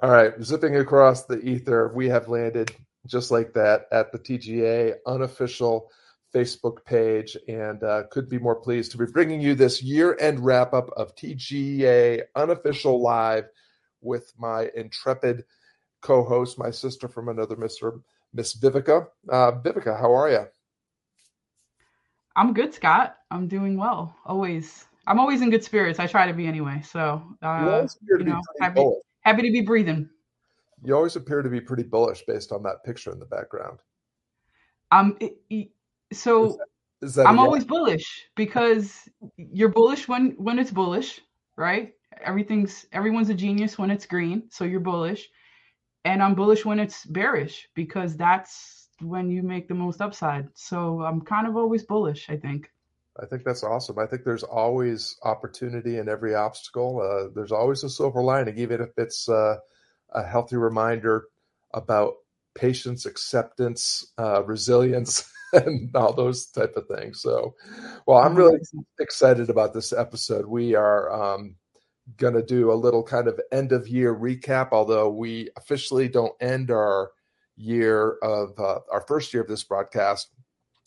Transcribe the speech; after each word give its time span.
All 0.00 0.10
right, 0.10 0.32
zipping 0.40 0.76
across 0.76 1.24
the 1.24 1.40
ether, 1.40 1.90
we 1.92 2.08
have 2.08 2.28
landed 2.28 2.70
just 3.06 3.32
like 3.32 3.52
that 3.54 3.86
at 3.90 4.12
the 4.12 4.18
TGA 4.18 4.94
unofficial 5.06 5.90
Facebook 6.32 6.84
page 6.84 7.36
and 7.48 7.82
uh, 7.82 8.04
could 8.12 8.28
be 8.28 8.38
more 8.38 8.54
pleased 8.54 8.92
to 8.92 8.98
be 8.98 9.06
bringing 9.06 9.40
you 9.40 9.56
this 9.56 9.82
year 9.82 10.16
end 10.20 10.44
wrap 10.44 10.72
up 10.72 10.90
of 10.90 11.16
TGA 11.16 12.22
unofficial 12.36 13.02
live 13.02 13.48
with 14.00 14.32
my 14.38 14.70
intrepid 14.76 15.44
co 16.00 16.22
host, 16.22 16.60
my 16.60 16.70
sister 16.70 17.08
from 17.08 17.28
another 17.28 17.56
Mr. 17.56 18.00
Miss 18.32 18.56
Vivica. 18.56 19.08
Uh, 19.28 19.50
Vivica, 19.50 19.98
how 19.98 20.14
are 20.14 20.30
you? 20.30 20.46
I'm 22.36 22.52
good, 22.52 22.72
Scott. 22.72 23.16
I'm 23.32 23.48
doing 23.48 23.76
well. 23.76 24.14
Always. 24.24 24.86
I'm 25.08 25.18
always 25.18 25.42
in 25.42 25.50
good 25.50 25.64
spirits. 25.64 25.98
I 25.98 26.06
try 26.06 26.28
to 26.28 26.34
be 26.34 26.46
anyway. 26.46 26.82
So, 26.86 27.20
uh, 27.42 27.86
you, 28.06 28.18
you 28.18 28.24
know, 28.24 28.40
happy, 28.60 28.84
happy 29.28 29.42
to 29.42 29.52
be 29.52 29.60
breathing. 29.60 30.08
You 30.84 30.94
always 30.94 31.16
appear 31.16 31.42
to 31.42 31.48
be 31.48 31.60
pretty 31.60 31.82
bullish 31.82 32.22
based 32.26 32.52
on 32.52 32.62
that 32.62 32.84
picture 32.84 33.12
in 33.12 33.18
the 33.18 33.26
background. 33.26 33.80
Um, 34.90 35.16
it, 35.20 35.36
it, 35.50 35.68
so 36.12 36.46
is 36.46 36.56
that, 36.56 36.66
is 37.02 37.14
that 37.16 37.26
I'm 37.26 37.38
always 37.38 37.64
bullish 37.64 38.26
because 38.36 39.08
you're 39.36 39.68
bullish 39.68 40.08
when 40.08 40.30
when 40.38 40.58
it's 40.58 40.70
bullish, 40.70 41.20
right? 41.56 41.92
Everything's 42.24 42.86
everyone's 42.92 43.28
a 43.28 43.34
genius 43.34 43.78
when 43.78 43.90
it's 43.90 44.06
green, 44.06 44.44
so 44.50 44.64
you're 44.64 44.80
bullish, 44.80 45.28
and 46.04 46.22
I'm 46.22 46.34
bullish 46.34 46.64
when 46.64 46.78
it's 46.78 47.04
bearish 47.04 47.68
because 47.74 48.16
that's 48.16 48.88
when 49.00 49.30
you 49.30 49.42
make 49.42 49.68
the 49.68 49.74
most 49.74 50.00
upside. 50.00 50.48
So 50.54 51.02
I'm 51.02 51.20
kind 51.20 51.46
of 51.46 51.56
always 51.56 51.84
bullish. 51.84 52.30
I 52.30 52.36
think. 52.36 52.70
I 53.20 53.26
think 53.26 53.44
that's 53.44 53.64
awesome. 53.64 53.98
I 53.98 54.06
think 54.06 54.24
there's 54.24 54.44
always 54.44 55.16
opportunity 55.22 55.98
in 55.98 56.08
every 56.08 56.34
obstacle. 56.34 57.00
Uh, 57.00 57.30
there's 57.34 57.52
always 57.52 57.82
a 57.82 57.90
silver 57.90 58.22
lining, 58.22 58.58
even 58.58 58.80
if 58.80 58.90
it's 58.96 59.28
uh, 59.28 59.56
a 60.10 60.22
healthy 60.22 60.56
reminder 60.56 61.24
about 61.74 62.14
patience, 62.54 63.06
acceptance, 63.06 64.12
uh, 64.18 64.44
resilience, 64.44 65.30
and 65.52 65.94
all 65.96 66.12
those 66.12 66.46
type 66.46 66.74
of 66.76 66.86
things. 66.86 67.20
So, 67.20 67.54
well, 68.06 68.18
I'm 68.18 68.34
really 68.34 68.58
excited 69.00 69.50
about 69.50 69.74
this 69.74 69.92
episode. 69.92 70.46
We 70.46 70.74
are 70.74 71.10
um, 71.10 71.56
going 72.16 72.34
to 72.34 72.42
do 72.42 72.70
a 72.70 72.74
little 72.74 73.02
kind 73.02 73.28
of 73.28 73.40
end 73.52 73.72
of 73.72 73.88
year 73.88 74.14
recap, 74.14 74.68
although 74.72 75.08
we 75.10 75.50
officially 75.56 76.08
don't 76.08 76.34
end 76.40 76.70
our 76.70 77.10
year 77.56 78.18
of 78.22 78.58
uh, 78.58 78.78
our 78.92 79.04
first 79.08 79.34
year 79.34 79.42
of 79.42 79.48
this 79.48 79.64
broadcast 79.64 80.28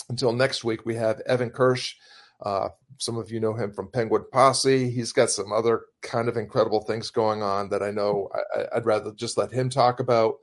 until 0.10 0.32
next 0.34 0.64
week. 0.64 0.86
We 0.86 0.96
have 0.96 1.22
Evan 1.22 1.50
Kirsch. 1.50 1.96
Uh, 2.42 2.70
some 2.98 3.18
of 3.18 3.32
you 3.32 3.40
know 3.40 3.54
him 3.54 3.72
from 3.72 3.90
Penguin 3.90 4.26
Posse. 4.32 4.90
He's 4.90 5.12
got 5.12 5.30
some 5.30 5.52
other 5.52 5.86
kind 6.02 6.28
of 6.28 6.38
incredible 6.38 6.82
things 6.82 7.10
going 7.10 7.42
on 7.42 7.70
that 7.70 7.82
I 7.82 7.92
know 7.92 8.30
I, 8.56 8.76
would 8.76 8.86
rather 8.86 9.12
just 9.12 9.38
let 9.38 9.52
him 9.52 9.70
talk 9.70 10.00
about. 10.00 10.36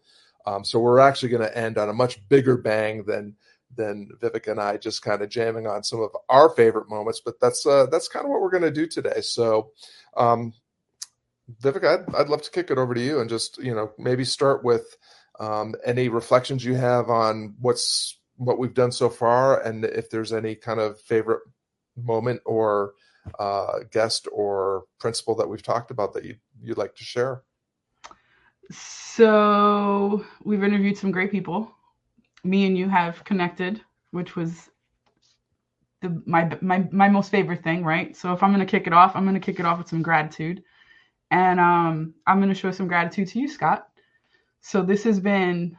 Um, 0.46 0.64
so 0.64 0.78
we're 0.78 0.98
actually 0.98 1.28
going 1.28 1.42
to 1.42 1.56
end 1.56 1.78
on 1.78 1.88
a 1.88 1.94
much 1.94 2.26
bigger 2.28 2.56
bang 2.56 3.04
than 3.04 3.36
than 3.76 4.08
Vivek 4.20 4.50
and 4.50 4.60
I 4.60 4.76
just 4.76 5.02
kind 5.02 5.22
of 5.22 5.28
jamming 5.28 5.66
on 5.66 5.84
some 5.84 6.00
of 6.00 6.10
our 6.28 6.48
favorite 6.48 6.88
moments. 6.88 7.20
But 7.24 7.38
that's 7.40 7.66
uh, 7.66 7.86
that's 7.86 8.08
kind 8.08 8.24
of 8.24 8.30
what 8.30 8.40
we're 8.40 8.50
going 8.50 8.62
to 8.62 8.70
do 8.70 8.86
today. 8.86 9.20
So, 9.20 9.70
um, 10.16 10.52
Vivek, 11.62 11.84
I'd, 11.84 12.14
I'd 12.14 12.28
love 12.28 12.42
to 12.42 12.50
kick 12.50 12.70
it 12.70 12.78
over 12.78 12.94
to 12.94 13.00
you 13.00 13.20
and 13.20 13.28
just 13.28 13.58
you 13.58 13.74
know 13.74 13.92
maybe 13.98 14.24
start 14.24 14.64
with 14.64 14.96
um, 15.38 15.74
any 15.84 16.08
reflections 16.08 16.64
you 16.64 16.74
have 16.74 17.08
on 17.10 17.54
what's 17.60 18.18
what 18.36 18.58
we've 18.58 18.74
done 18.74 18.92
so 18.92 19.08
far, 19.10 19.60
and 19.62 19.84
if 19.84 20.10
there's 20.10 20.32
any 20.32 20.54
kind 20.54 20.80
of 20.80 21.00
favorite 21.00 21.42
moment 22.04 22.40
or 22.44 22.94
uh, 23.38 23.80
guest 23.90 24.28
or 24.32 24.84
principle 24.98 25.34
that 25.36 25.48
we've 25.48 25.62
talked 25.62 25.90
about 25.90 26.12
that 26.14 26.24
you, 26.24 26.36
you'd 26.62 26.78
like 26.78 26.94
to 26.96 27.04
share? 27.04 27.42
So 28.70 30.24
we've 30.44 30.62
interviewed 30.62 30.98
some 30.98 31.10
great 31.10 31.30
people. 31.30 31.70
Me 32.44 32.66
and 32.66 32.76
you 32.76 32.88
have 32.88 33.24
connected, 33.24 33.80
which 34.10 34.36
was 34.36 34.70
the 36.02 36.22
my 36.26 36.56
my 36.60 36.86
my 36.92 37.08
most 37.08 37.30
favorite 37.30 37.64
thing, 37.64 37.84
right? 37.84 38.16
So 38.16 38.32
if 38.32 38.42
I'm 38.42 38.52
gonna 38.52 38.66
kick 38.66 38.86
it 38.86 38.92
off, 38.92 39.16
I'm 39.16 39.24
gonna 39.24 39.40
kick 39.40 39.58
it 39.58 39.66
off 39.66 39.78
with 39.78 39.88
some 39.88 40.02
gratitude, 40.02 40.62
and 41.30 41.58
um, 41.58 42.14
I'm 42.26 42.40
gonna 42.40 42.54
show 42.54 42.70
some 42.70 42.88
gratitude 42.88 43.28
to 43.28 43.40
you, 43.40 43.48
Scott. 43.48 43.88
So 44.60 44.82
this 44.82 45.04
has 45.04 45.18
been 45.18 45.76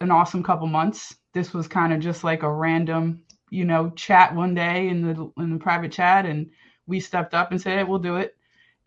an 0.00 0.10
awesome 0.10 0.42
couple 0.42 0.66
months. 0.66 1.14
This 1.32 1.54
was 1.54 1.68
kind 1.68 1.92
of 1.92 2.00
just 2.00 2.24
like 2.24 2.42
a 2.42 2.52
random 2.52 3.22
you 3.52 3.66
know, 3.66 3.90
chat 3.90 4.34
one 4.34 4.54
day 4.54 4.88
in 4.88 5.02
the 5.02 5.30
in 5.36 5.52
the 5.52 5.58
private 5.58 5.92
chat, 5.92 6.24
and 6.24 6.50
we 6.86 6.98
stepped 6.98 7.34
up 7.34 7.50
and 7.50 7.60
said, 7.60 7.78
hey, 7.78 7.84
"We'll 7.84 7.98
do 7.98 8.16
it." 8.16 8.34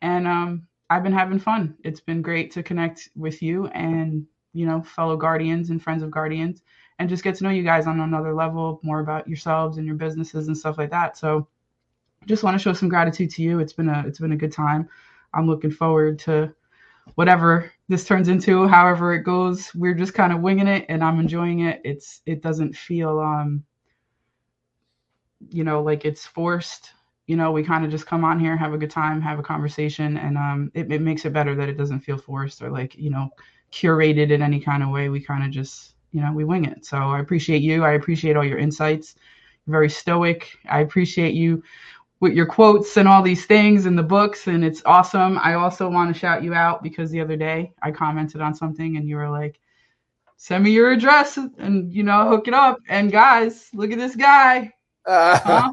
And 0.01 0.27
um, 0.27 0.67
I've 0.89 1.03
been 1.03 1.13
having 1.13 1.37
fun. 1.37 1.75
It's 1.83 1.99
been 2.01 2.23
great 2.23 2.51
to 2.53 2.63
connect 2.63 3.09
with 3.15 3.43
you 3.43 3.67
and 3.67 4.25
you 4.53 4.65
know 4.65 4.81
fellow 4.81 5.17
guardians 5.17 5.69
and 5.69 5.81
friends 5.81 6.01
of 6.01 6.09
guardians, 6.09 6.63
and 6.97 7.07
just 7.07 7.23
get 7.23 7.35
to 7.35 7.43
know 7.43 7.51
you 7.51 7.61
guys 7.63 7.85
on 7.85 7.99
another 7.99 8.33
level, 8.33 8.79
more 8.83 9.01
about 9.01 9.27
yourselves 9.27 9.77
and 9.77 9.85
your 9.85 9.95
businesses 9.95 10.47
and 10.47 10.57
stuff 10.57 10.79
like 10.79 10.89
that. 10.89 11.15
So, 11.15 11.47
just 12.25 12.43
want 12.43 12.55
to 12.55 12.63
show 12.63 12.73
some 12.73 12.89
gratitude 12.89 13.29
to 13.31 13.43
you. 13.43 13.59
It's 13.59 13.73
been 13.73 13.89
a 13.89 14.03
it's 14.07 14.19
been 14.19 14.31
a 14.31 14.37
good 14.37 14.51
time. 14.51 14.89
I'm 15.35 15.47
looking 15.47 15.71
forward 15.71 16.17
to 16.19 16.53
whatever 17.13 17.71
this 17.87 18.03
turns 18.03 18.29
into 18.29 18.67
however 18.67 19.13
it 19.13 19.21
goes 19.21 19.69
we're 19.75 19.93
just 19.93 20.15
kind 20.15 20.33
of 20.33 20.41
winging 20.41 20.67
it 20.67 20.87
and 20.89 21.03
i'm 21.03 21.19
enjoying 21.19 21.59
it 21.59 21.79
it's 21.83 22.21
it 22.25 22.41
doesn't 22.41 22.75
feel 22.75 23.19
um 23.19 23.63
you 25.49 25.63
know, 25.63 25.81
like 25.81 26.05
it's 26.05 26.25
forced. 26.25 26.91
You 27.27 27.35
know, 27.35 27.51
we 27.51 27.63
kind 27.63 27.83
of 27.83 27.91
just 27.91 28.05
come 28.05 28.23
on 28.23 28.39
here, 28.39 28.55
have 28.55 28.73
a 28.73 28.77
good 28.77 28.91
time, 28.91 29.19
have 29.21 29.39
a 29.39 29.43
conversation, 29.43 30.17
and 30.17 30.37
um, 30.37 30.71
it, 30.75 30.91
it 30.91 31.01
makes 31.01 31.25
it 31.25 31.33
better 31.33 31.55
that 31.55 31.69
it 31.69 31.77
doesn't 31.77 32.01
feel 32.01 32.17
forced 32.17 32.61
or 32.61 32.69
like 32.69 32.95
you 32.95 33.09
know 33.09 33.29
curated 33.71 34.31
in 34.31 34.41
any 34.41 34.59
kind 34.59 34.83
of 34.83 34.89
way. 34.89 35.09
We 35.09 35.19
kind 35.19 35.43
of 35.43 35.51
just 35.51 35.95
you 36.11 36.21
know 36.21 36.31
we 36.31 36.43
wing 36.43 36.65
it. 36.65 36.85
So 36.85 36.97
I 36.97 37.19
appreciate 37.19 37.61
you. 37.61 37.83
I 37.83 37.93
appreciate 37.93 38.37
all 38.37 38.45
your 38.45 38.59
insights. 38.59 39.15
You're 39.65 39.71
very 39.71 39.89
stoic. 39.89 40.55
I 40.69 40.81
appreciate 40.81 41.33
you 41.33 41.63
with 42.19 42.33
your 42.33 42.45
quotes 42.45 42.95
and 42.97 43.07
all 43.07 43.21
these 43.21 43.45
things 43.45 43.87
and 43.87 43.97
the 43.97 44.03
books, 44.03 44.47
and 44.47 44.63
it's 44.63 44.83
awesome. 44.85 45.39
I 45.39 45.55
also 45.55 45.89
want 45.89 46.13
to 46.13 46.19
shout 46.19 46.43
you 46.43 46.53
out 46.53 46.83
because 46.83 47.09
the 47.09 47.21
other 47.21 47.35
day 47.35 47.73
I 47.81 47.91
commented 47.91 48.41
on 48.41 48.53
something 48.53 48.97
and 48.97 49.09
you 49.09 49.15
were 49.15 49.29
like, 49.29 49.59
"Send 50.37 50.63
me 50.63 50.71
your 50.71 50.91
address 50.91 51.37
and 51.37 51.91
you 51.91 52.03
know 52.03 52.29
hook 52.29 52.47
it 52.47 52.53
up." 52.53 52.77
And 52.87 53.11
guys, 53.11 53.69
look 53.73 53.91
at 53.91 53.97
this 53.97 54.15
guy 54.15 54.74
huh? 55.07 55.69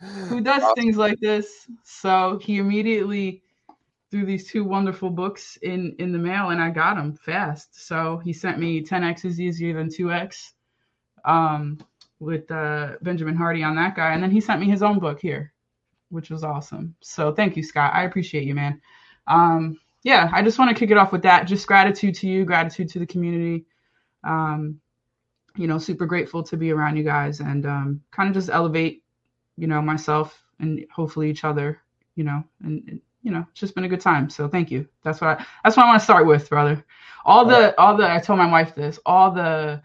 who 0.28 0.40
does 0.40 0.62
awesome. 0.62 0.74
things 0.76 0.96
like 0.96 1.18
this. 1.20 1.66
So 1.84 2.38
he 2.42 2.58
immediately 2.58 3.42
threw 4.10 4.24
these 4.24 4.50
two 4.50 4.64
wonderful 4.64 5.10
books 5.10 5.56
in 5.62 5.94
in 5.98 6.12
the 6.12 6.18
mail, 6.18 6.50
and 6.50 6.60
I 6.60 6.70
got 6.70 6.96
them 6.96 7.14
fast. 7.14 7.86
So 7.86 8.18
he 8.18 8.32
sent 8.32 8.58
me 8.58 8.82
10x 8.82 9.24
is 9.24 9.40
easier 9.40 9.74
than 9.74 9.88
2x 9.88 10.52
um, 11.24 11.78
with 12.20 12.50
uh, 12.50 12.92
Benjamin 13.02 13.36
Hardy 13.36 13.62
on 13.62 13.76
that 13.76 13.96
guy, 13.96 14.12
and 14.12 14.22
then 14.22 14.30
he 14.30 14.40
sent 14.40 14.60
me 14.60 14.66
his 14.66 14.82
own 14.82 14.98
book 14.98 15.20
here, 15.20 15.52
which 16.10 16.30
was 16.30 16.44
awesome. 16.44 16.94
So 17.00 17.32
thank 17.32 17.56
you, 17.56 17.62
Scott. 17.62 17.94
I 17.94 18.04
appreciate 18.04 18.44
you, 18.44 18.54
man. 18.54 18.80
Um, 19.26 19.78
yeah, 20.02 20.30
I 20.32 20.42
just 20.42 20.58
want 20.58 20.68
to 20.68 20.78
kick 20.78 20.90
it 20.90 20.98
off 20.98 21.10
with 21.10 21.22
that. 21.22 21.48
Just 21.48 21.66
gratitude 21.66 22.14
to 22.16 22.28
you, 22.28 22.44
gratitude 22.44 22.88
to 22.90 23.00
the 23.00 23.06
community. 23.06 23.66
Um, 24.22 24.80
you 25.56 25.66
know, 25.66 25.78
super 25.78 26.06
grateful 26.06 26.42
to 26.42 26.56
be 26.56 26.70
around 26.70 26.96
you 26.96 27.02
guys 27.02 27.40
and 27.40 27.66
um, 27.66 28.02
kind 28.10 28.28
of 28.28 28.34
just 28.34 28.50
elevate, 28.50 29.02
you 29.56 29.66
know, 29.66 29.80
myself 29.80 30.42
and 30.60 30.84
hopefully 30.90 31.30
each 31.30 31.44
other, 31.44 31.80
you 32.14 32.24
know, 32.24 32.44
and, 32.62 32.82
and, 32.88 33.00
you 33.22 33.30
know, 33.32 33.44
it's 33.50 33.60
just 33.60 33.74
been 33.74 33.84
a 33.84 33.88
good 33.88 34.00
time. 34.00 34.30
So 34.30 34.48
thank 34.48 34.70
you. 34.70 34.86
That's 35.02 35.20
what 35.20 35.38
I, 35.38 35.46
that's 35.64 35.76
what 35.76 35.84
I 35.84 35.88
want 35.88 36.00
to 36.00 36.04
start 36.04 36.26
with, 36.26 36.48
brother. 36.48 36.84
All 37.24 37.44
the, 37.44 37.78
all 37.80 37.96
the, 37.96 38.08
I 38.08 38.20
told 38.20 38.38
my 38.38 38.50
wife 38.50 38.74
this, 38.74 39.00
all 39.04 39.32
the, 39.32 39.82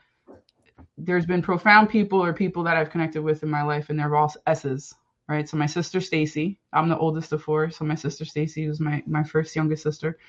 there's 0.97 1.25
been 1.25 1.41
profound 1.41 1.89
people 1.89 2.23
or 2.23 2.33
people 2.33 2.63
that 2.63 2.77
I've 2.77 2.91
connected 2.91 3.23
with 3.23 3.41
in 3.41 3.49
my 3.49 3.63
life 3.63 3.89
and 3.89 3.97
they're 3.97 4.15
all 4.15 4.31
S's, 4.45 4.93
right? 5.27 5.49
So 5.49 5.57
my 5.57 5.65
sister 5.65 5.99
Stacy, 5.99 6.59
I'm 6.71 6.89
the 6.89 6.97
oldest 6.97 7.31
of 7.31 7.41
four. 7.41 7.71
So 7.71 7.83
my 7.83 7.95
sister 7.95 8.25
Stacy 8.25 8.67
was 8.67 8.79
my, 8.79 9.01
my 9.07 9.23
first 9.23 9.55
youngest 9.55 9.81
sister. 9.81 10.19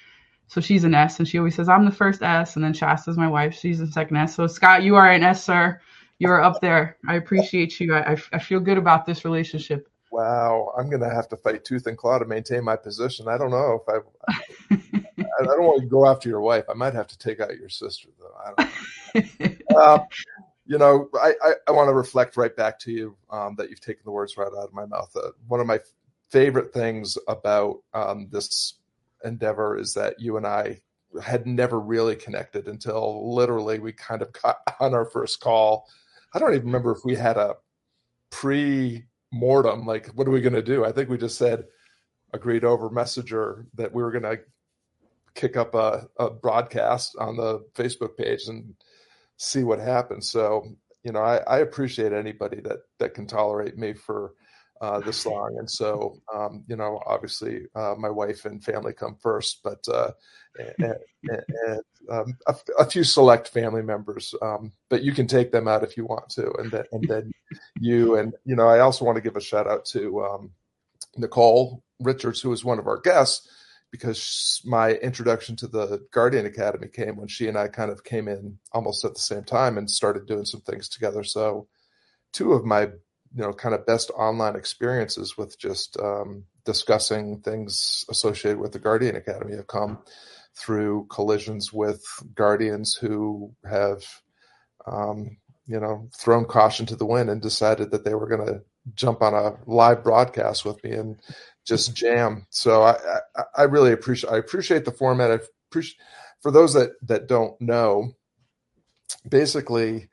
So 0.49 0.61
she's 0.61 0.85
an 0.85 0.95
S, 0.95 1.19
and 1.19 1.27
she 1.27 1.39
always 1.39 1.55
says, 1.55 1.69
I'm 1.69 1.85
the 1.85 1.91
first 1.91 2.23
S. 2.23 2.57
And 2.57 2.65
then 2.65 2.75
Shasta's 2.75 3.17
my 3.17 3.29
wife. 3.29 3.55
She's 3.55 3.79
the 3.79 3.87
second 3.87 4.17
S. 4.17 4.35
So, 4.35 4.47
Scott, 4.47 4.83
you 4.83 4.97
are 4.97 5.11
an 5.11 5.23
S, 5.23 5.45
sir. 5.45 5.81
You 6.19 6.29
are 6.29 6.43
up 6.43 6.61
there. 6.61 6.99
I 7.09 7.15
appreciate 7.15 7.81
you. 7.81 7.95
I, 7.95 8.17
I 8.33 8.39
feel 8.39 8.61
good 8.61 8.79
about 8.79 9.07
this 9.07 9.25
relationship. 9.25 9.89
Wow. 10.11 10.75
I'm 10.79 10.91
going 10.91 11.01
to 11.01 11.09
have 11.09 11.29
to 11.31 11.37
fight 11.37 11.65
tooth 11.65 11.87
and 11.87 11.97
claw 11.97 12.19
to 12.19 12.27
maintain 12.27 12.65
my 12.65 12.77
position. 12.77 13.29
I 13.29 13.39
don't 13.39 13.51
know 13.51 13.83
if 13.83 13.89
I. 13.89 14.77
I 15.41 15.45
don't 15.45 15.65
want 15.65 15.81
to 15.81 15.87
go 15.87 16.07
after 16.07 16.29
your 16.29 16.41
wife. 16.41 16.65
I 16.69 16.75
might 16.75 16.95
have 16.95 17.07
to 17.09 17.19
take 17.19 17.41
out 17.41 17.57
your 17.57 17.69
sister, 17.69 18.09
though. 18.19 18.35
I 18.39 18.65
don't 19.15 19.41
know. 19.71 19.81
uh, 19.81 19.99
you 20.67 20.79
know, 20.79 21.09
I, 21.15 21.35
I, 21.43 21.53
I, 21.69 21.73
want 21.73 21.89
to 21.89 21.95
reflect 21.95 22.37
right 22.37 22.55
back 22.55 22.79
to 22.81 22.93
you 22.93 23.17
um, 23.31 23.57
that 23.57 23.69
you've 23.69 23.81
taken 23.81 24.03
the 24.05 24.11
words 24.11 24.37
right 24.37 24.47
out 24.47 24.69
of 24.69 24.73
my 24.73 24.87
mouth. 24.87 25.11
Uh, 25.17 25.31
one 25.49 25.61
of 25.61 25.67
my 25.67 25.81
favorite 26.31 26.73
things 26.73 27.19
about 27.29 27.79
um, 27.95 28.29
this 28.31 28.75
endeavor 29.25 29.79
is 29.79 29.95
that 29.95 30.21
you 30.21 30.37
and 30.37 30.47
I 30.47 30.81
had 31.23 31.47
never 31.47 31.79
really 31.79 32.17
connected 32.17 32.69
until 32.69 33.35
literally 33.35 33.79
we 33.79 33.93
kind 33.93 34.23
of 34.23 34.33
got 34.33 34.59
on 34.81 34.95
our 34.95 35.05
first 35.05 35.41
call. 35.41 35.89
I 36.35 36.39
don't 36.39 36.55
even 36.55 36.67
remember 36.67 36.93
if 36.93 37.05
we 37.05 37.15
had 37.15 37.37
a 37.37 37.57
pre 38.31 39.05
mortem, 39.31 39.87
like, 39.87 40.09
what 40.09 40.27
are 40.27 40.33
we 40.33 40.41
going 40.41 40.53
to 40.55 40.63
do? 40.63 40.85
I 40.85 40.93
think 40.93 41.09
we 41.09 41.19
just 41.19 41.39
said, 41.39 41.65
agreed 42.35 42.65
over 42.65 42.89
Messenger 42.89 43.67
that 43.75 43.93
we 43.93 44.03
were 44.03 44.11
going 44.11 44.23
to 44.23 44.41
kick 45.35 45.57
up 45.57 45.75
a, 45.75 46.09
a 46.19 46.31
broadcast 46.31 47.17
on 47.19 47.37
the 47.37 47.61
Facebook 47.75 48.17
page 48.17 48.49
and 48.49 48.75
see 49.37 49.65
what 49.65 49.79
happens. 49.79 50.31
So 50.31 50.77
you 51.05 51.13
know, 51.13 51.21
I, 51.21 51.39
I 51.39 51.59
appreciate 51.59 52.13
anybody 52.13 52.61
that 52.61 52.79
that 52.99 53.15
can 53.15 53.27
tolerate 53.27 53.77
me 53.77 53.93
for 53.93 54.35
uh, 54.83 54.99
this 54.99 55.25
long. 55.25 55.57
And 55.59 55.71
so, 55.71 56.19
um, 56.35 56.65
you 56.67 56.75
know, 56.75 57.01
obviously, 57.07 57.67
uh, 57.77 57.95
my 57.97 58.11
wife 58.11 58.45
and 58.45 58.63
family 58.63 58.93
come 58.93 59.17
first, 59.23 59.61
but 59.63 59.79
uh, 59.89 60.11
and, 60.79 60.97
and 61.29 61.81
um, 62.11 62.37
a, 62.49 62.57
a, 62.81 62.85
few 62.85 63.05
select 63.05 63.49
family 63.49 63.83
members. 63.83 64.35
Um, 64.43 64.73
but 64.91 65.05
you 65.05 65.13
can 65.13 65.29
take 65.29 65.53
them 65.53 65.69
out 65.69 65.85
if 65.85 65.97
you 65.97 66.05
want 66.05 66.29
to, 66.31 66.53
and 66.59 66.71
then 66.73 66.85
and 66.91 67.09
then 67.09 67.33
you 67.81 68.17
and 68.17 68.35
you 68.45 68.57
know, 68.57 68.67
I 68.67 68.81
also 68.81 69.05
want 69.05 69.17
to 69.17 69.23
give 69.23 69.37
a 69.37 69.41
shout 69.41 69.69
out 69.69 69.85
to 69.93 70.25
um, 70.25 70.51
Nicole 71.17 71.85
Richards, 72.01 72.41
who 72.41 72.51
was 72.51 72.65
one 72.65 72.81
of 72.81 72.89
our 72.89 72.99
guests 72.99 73.49
because 73.93 74.61
my 74.65 74.95
introduction 74.95 75.55
to 75.55 75.69
the 75.69 76.05
Guardian 76.13 76.47
Academy 76.47 76.89
came 76.89 77.15
when 77.17 77.29
she 77.29 77.47
and 77.47 77.57
I 77.59 77.69
kind 77.69 77.91
of 77.91 78.03
came 78.03 78.27
in 78.27 78.59
almost 78.73 79.05
at 79.05 79.15
the 79.15 79.21
same 79.21 79.45
time 79.45 79.79
and 79.79 79.89
started 79.89 80.27
doing 80.27 80.47
some 80.47 80.63
things 80.63 80.89
together. 80.89 81.23
So, 81.23 81.69
two 82.33 82.55
of 82.55 82.65
my 82.65 82.89
you 83.35 83.43
know 83.43 83.53
kind 83.53 83.75
of 83.75 83.87
best 83.87 84.11
online 84.11 84.57
experiences 84.57 85.37
with 85.37 85.59
just 85.59 85.99
um, 85.99 86.45
discussing 86.65 87.41
things 87.41 88.05
associated 88.09 88.59
with 88.59 88.73
the 88.73 88.79
Guardian 88.79 89.17
Academy 89.17 89.57
have 89.57 89.67
come 89.67 89.99
through 90.55 91.07
collisions 91.11 91.73
with 91.73 92.05
guardians 92.35 92.95
who 92.95 93.55
have 93.69 94.03
um, 94.87 95.37
you 95.67 95.81
know 95.81 96.09
thrown 96.17 96.45
caution 96.45 96.87
to 96.87 96.97
the 96.97 97.07
wind 97.07 97.31
and 97.31 97.41
decided 97.41 97.91
that 97.91 98.05
they 98.05 98.15
were 98.15 98.29
going 98.29 98.47
to 98.47 98.63
jump 98.95 99.23
on 99.23 99.35
a 99.35 99.57
live 99.67 100.03
broadcast 100.03 100.65
with 100.65 100.83
me 100.85 100.91
and 100.91 101.17
just 101.65 101.95
jam. 101.95 102.47
So 102.51 102.83
I, 102.83 102.97
I, 103.37 103.43
I 103.59 103.63
really 103.65 103.93
appreciate 103.93 104.31
I 104.31 104.39
appreciate 104.39 104.85
the 104.85 104.93
format. 104.93 105.31
I 105.31 105.39
appreciate 105.71 106.01
for 106.41 106.51
those 106.51 106.75
that 106.75 106.91
that 107.03 107.29
don't 107.29 107.59
know. 107.61 108.13
Basically, 109.29 110.09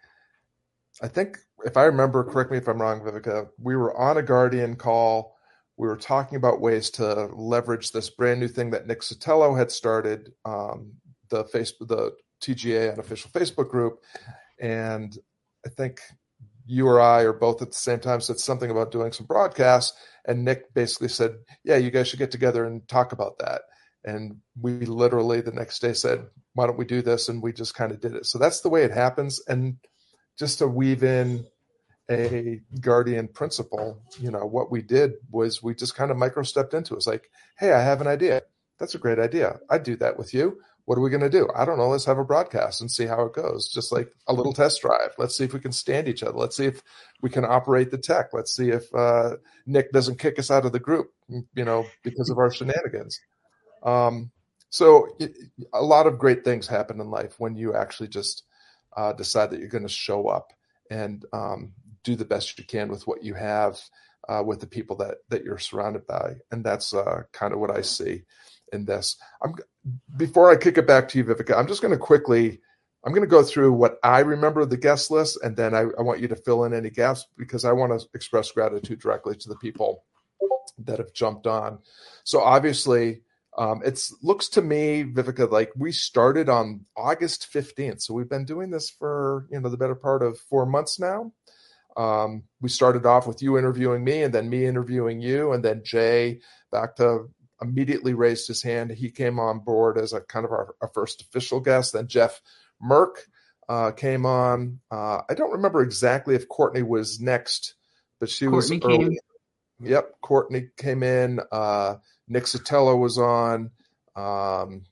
I 1.01 1.07
think 1.07 1.39
if 1.65 1.77
I 1.77 1.85
remember, 1.85 2.23
correct 2.23 2.51
me 2.51 2.57
if 2.57 2.67
I'm 2.67 2.81
wrong, 2.81 3.01
Vivica. 3.01 3.49
We 3.59 3.75
were 3.75 3.95
on 3.97 4.17
a 4.17 4.23
Guardian 4.23 4.75
call. 4.75 5.35
We 5.77 5.87
were 5.87 5.97
talking 5.97 6.35
about 6.35 6.61
ways 6.61 6.89
to 6.91 7.29
leverage 7.33 7.91
this 7.91 8.09
brand 8.09 8.39
new 8.39 8.47
thing 8.47 8.71
that 8.71 8.87
Nick 8.87 9.01
Sotelo 9.01 9.57
had 9.57 9.71
started, 9.71 10.33
um, 10.45 10.93
the 11.29 11.45
Facebook, 11.45 11.87
the 11.87 12.11
TGA 12.41 12.93
unofficial 12.93 13.31
Facebook 13.31 13.69
group, 13.69 13.99
and 14.59 15.17
I 15.65 15.69
think 15.69 16.01
you 16.65 16.87
or 16.87 17.01
I 17.01 17.23
or 17.23 17.33
both 17.33 17.61
at 17.61 17.69
the 17.69 17.77
same 17.77 17.99
time 17.99 18.21
said 18.21 18.39
something 18.39 18.69
about 18.69 18.91
doing 18.91 19.11
some 19.11 19.25
broadcasts. 19.25 19.97
And 20.25 20.45
Nick 20.45 20.73
basically 20.73 21.07
said, 21.07 21.37
Yeah, 21.63 21.77
you 21.77 21.89
guys 21.89 22.07
should 22.07 22.19
get 22.19 22.31
together 22.31 22.65
and 22.65 22.87
talk 22.87 23.11
about 23.11 23.39
that. 23.39 23.61
And 24.03 24.37
we 24.59 24.85
literally 24.85 25.41
the 25.41 25.51
next 25.51 25.79
day 25.79 25.93
said, 25.93 26.27
Why 26.53 26.67
don't 26.67 26.77
we 26.77 26.85
do 26.85 27.01
this? 27.01 27.27
And 27.27 27.41
we 27.41 27.53
just 27.53 27.73
kind 27.73 27.91
of 27.91 27.99
did 27.99 28.13
it. 28.13 28.27
So 28.27 28.37
that's 28.37 28.61
the 28.61 28.69
way 28.69 28.83
it 28.83 28.91
happens. 28.91 29.41
And 29.47 29.77
just 30.39 30.59
to 30.59 30.67
weave 30.67 31.03
in 31.03 31.45
a 32.09 32.61
guardian 32.81 33.27
principle, 33.27 34.01
you 34.19 34.31
know, 34.31 34.45
what 34.45 34.71
we 34.71 34.81
did 34.81 35.13
was 35.29 35.61
we 35.61 35.75
just 35.75 35.95
kind 35.95 36.09
of 36.09 36.17
micro 36.17 36.41
stepped 36.41 36.73
into 36.73 36.95
it. 36.95 36.97
It's 36.97 37.07
like, 37.07 37.29
Hey, 37.59 37.73
I 37.73 37.83
have 37.83 38.01
an 38.01 38.07
idea. 38.07 38.41
That's 38.79 38.95
a 38.95 38.99
great 38.99 39.19
idea. 39.19 39.59
I'd 39.69 39.83
do 39.83 39.95
that 39.97 40.17
with 40.17 40.33
you 40.33 40.59
what 40.89 40.97
are 40.97 41.01
we 41.01 41.11
going 41.11 41.21
to 41.21 41.29
do? 41.29 41.47
I 41.55 41.65
don't 41.65 41.77
know. 41.77 41.89
Let's 41.89 42.05
have 42.05 42.17
a 42.17 42.25
broadcast 42.25 42.81
and 42.81 42.89
see 42.89 43.05
how 43.05 43.23
it 43.25 43.33
goes. 43.33 43.71
Just 43.71 43.91
like 43.91 44.11
a 44.27 44.33
little 44.33 44.53
test 44.53 44.81
drive. 44.81 45.11
Let's 45.19 45.37
see 45.37 45.43
if 45.43 45.53
we 45.53 45.59
can 45.59 45.71
stand 45.71 46.07
each 46.07 46.23
other. 46.23 46.35
Let's 46.35 46.57
see 46.57 46.65
if 46.65 46.81
we 47.21 47.29
can 47.29 47.45
operate 47.45 47.91
the 47.91 47.97
tech. 47.99 48.29
Let's 48.33 48.55
see 48.55 48.69
if 48.69 48.91
uh, 48.95 49.35
Nick 49.67 49.91
doesn't 49.91 50.17
kick 50.17 50.39
us 50.39 50.49
out 50.49 50.65
of 50.65 50.71
the 50.71 50.79
group, 50.79 51.11
you 51.29 51.63
know, 51.63 51.85
because 52.01 52.31
of 52.31 52.39
our 52.39 52.51
shenanigans. 52.51 53.19
Um, 53.83 54.31
so 54.71 55.09
it, 55.19 55.35
a 55.73 55.83
lot 55.83 56.07
of 56.07 56.17
great 56.17 56.43
things 56.43 56.65
happen 56.65 56.99
in 56.99 57.11
life 57.11 57.35
when 57.37 57.55
you 57.55 57.75
actually 57.75 58.07
just 58.07 58.45
uh, 58.99 59.13
decide 59.13 59.49
that 59.49 59.59
you're 59.59 59.69
going 59.69 59.87
to 59.87 59.89
show 59.89 60.27
up 60.27 60.51
and 60.91 61.25
um, 61.31 61.71
do 62.03 62.15
the 62.15 62.25
best 62.25 62.57
you 62.57 62.65
can 62.65 62.89
with 62.89 63.07
what 63.07 63.23
you 63.23 63.33
have 63.33 63.79
uh, 64.27 64.43
with 64.45 64.59
the 64.59 64.67
people 64.67 64.97
that 64.97 65.15
that 65.29 65.43
you're 65.43 65.57
surrounded 65.57 66.05
by, 66.05 66.35
and 66.51 66.63
that's 66.63 66.93
uh, 66.93 67.21
kind 67.31 67.53
of 67.53 67.59
what 67.59 67.71
I 67.71 67.81
see 67.81 68.23
in 68.73 68.85
this. 68.85 69.15
I'm 69.41 69.55
before 70.17 70.51
I 70.51 70.57
kick 70.57 70.77
it 70.77 70.85
back 70.85 71.07
to 71.09 71.17
you, 71.17 71.23
Vivica. 71.23 71.57
I'm 71.57 71.67
just 71.67 71.81
going 71.81 71.93
to 71.93 71.97
quickly. 71.97 72.59
I'm 73.05 73.13
going 73.13 73.23
to 73.23 73.37
go 73.37 73.43
through 73.43 73.71
what 73.71 73.97
I 74.03 74.19
remember 74.19 74.65
the 74.65 74.75
guest 74.75 75.09
list, 75.09 75.39
and 75.41 75.55
then 75.55 75.73
I, 75.73 75.85
I 75.97 76.01
want 76.01 76.19
you 76.19 76.27
to 76.27 76.35
fill 76.35 76.65
in 76.65 76.73
any 76.73 76.89
gaps 76.89 77.25
because 77.37 77.63
I 77.63 77.71
want 77.71 77.97
to 77.97 78.05
express 78.13 78.51
gratitude 78.51 78.99
directly 78.99 79.37
to 79.37 79.47
the 79.47 79.55
people 79.55 80.03
that 80.79 80.99
have 80.99 81.13
jumped 81.13 81.47
on. 81.47 81.79
So 82.25 82.41
obviously, 82.41 83.21
um, 83.59 83.81
it 83.83 84.01
looks 84.23 84.47
to 84.49 84.61
me, 84.61 85.03
Vivica, 85.03 85.51
like 85.51 85.71
we 85.75 85.91
started 85.91 86.47
on 86.47 86.85
August 86.95 87.49
15th. 87.53 88.01
So 88.01 88.13
we've 88.13 88.29
been 88.29 88.45
doing 88.45 88.71
this 88.71 88.89
for 88.89 89.47
you 89.51 89.59
know 89.59 89.67
the 89.67 89.75
better 89.75 89.95
part 89.95 90.23
of 90.23 90.39
four 90.39 90.65
months 90.65 90.97
now. 90.97 91.33
Um, 91.97 92.43
we 92.61 92.69
started 92.69 93.05
off 93.05 93.27
with 93.27 93.41
you 93.41 93.57
interviewing 93.57 94.05
me, 94.05 94.23
and 94.23 94.33
then 94.33 94.49
me 94.49 94.65
interviewing 94.65 95.19
you, 95.19 95.51
and 95.51 95.63
then 95.63 95.81
Jay 95.83 96.39
back 96.71 96.95
to 96.95 97.29
immediately 97.61 98.13
raised 98.13 98.47
his 98.47 98.63
hand. 98.63 98.91
He 98.91 99.11
came 99.11 99.41
on 99.41 99.59
board 99.59 99.97
as 99.97 100.13
a 100.13 100.21
kind 100.21 100.45
of 100.45 100.51
our, 100.53 100.73
our 100.81 100.91
first 100.93 101.21
official 101.21 101.59
guest. 101.59 101.91
Then 101.91 102.07
Jeff 102.07 102.41
Merck 102.81 103.15
uh, 103.67 103.91
came 103.91 104.25
on. 104.25 104.79
Uh, 104.89 105.19
I 105.29 105.33
don't 105.33 105.51
remember 105.51 105.81
exactly 105.81 106.33
if 106.33 106.47
Courtney 106.47 106.83
was 106.83 107.19
next, 107.19 107.75
but 108.21 108.29
she 108.29 108.45
Courtney 108.45 108.77
was 108.77 108.85
early. 108.85 108.97
Came. 109.09 109.17
Yep, 109.81 110.11
Courtney 110.21 110.69
came 110.77 111.03
in. 111.03 111.41
Uh, 111.51 111.95
Nick 112.29 112.43
Sotelo 112.43 112.97
was 112.97 113.17
on. 113.17 113.71
Um, 114.15 114.83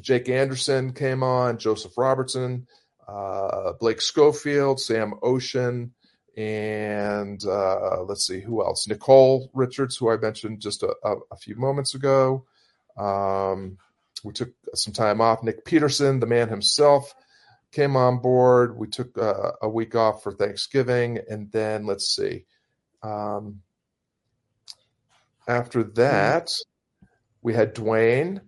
Jake 0.00 0.28
Anderson 0.28 0.92
came 0.92 1.22
on. 1.22 1.58
Joseph 1.58 1.96
Robertson, 1.98 2.66
uh, 3.06 3.72
Blake 3.80 4.00
Schofield, 4.00 4.80
Sam 4.80 5.14
Ocean, 5.22 5.92
and 6.36 7.44
uh, 7.44 8.02
let's 8.02 8.26
see 8.26 8.40
who 8.40 8.64
else. 8.64 8.88
Nicole 8.88 9.50
Richards, 9.52 9.96
who 9.96 10.10
I 10.10 10.16
mentioned 10.16 10.60
just 10.60 10.82
a, 10.82 10.94
a, 11.04 11.16
a 11.32 11.36
few 11.36 11.56
moments 11.56 11.94
ago. 11.94 12.44
Um, 12.96 13.78
we 14.22 14.32
took 14.32 14.52
some 14.74 14.92
time 14.92 15.20
off. 15.20 15.42
Nick 15.42 15.64
Peterson, 15.64 16.20
the 16.20 16.26
man 16.26 16.48
himself, 16.48 17.14
came 17.72 17.96
on 17.96 18.18
board. 18.18 18.76
We 18.76 18.86
took 18.86 19.16
uh, 19.18 19.52
a 19.60 19.68
week 19.68 19.94
off 19.94 20.22
for 20.22 20.32
Thanksgiving, 20.32 21.18
and 21.28 21.50
then 21.52 21.86
let's 21.86 22.14
see. 22.14 22.44
Um, 23.02 23.60
after 25.46 25.82
that, 25.82 26.50
we 27.44 27.54
had 27.54 27.74
Dwayne 27.74 28.40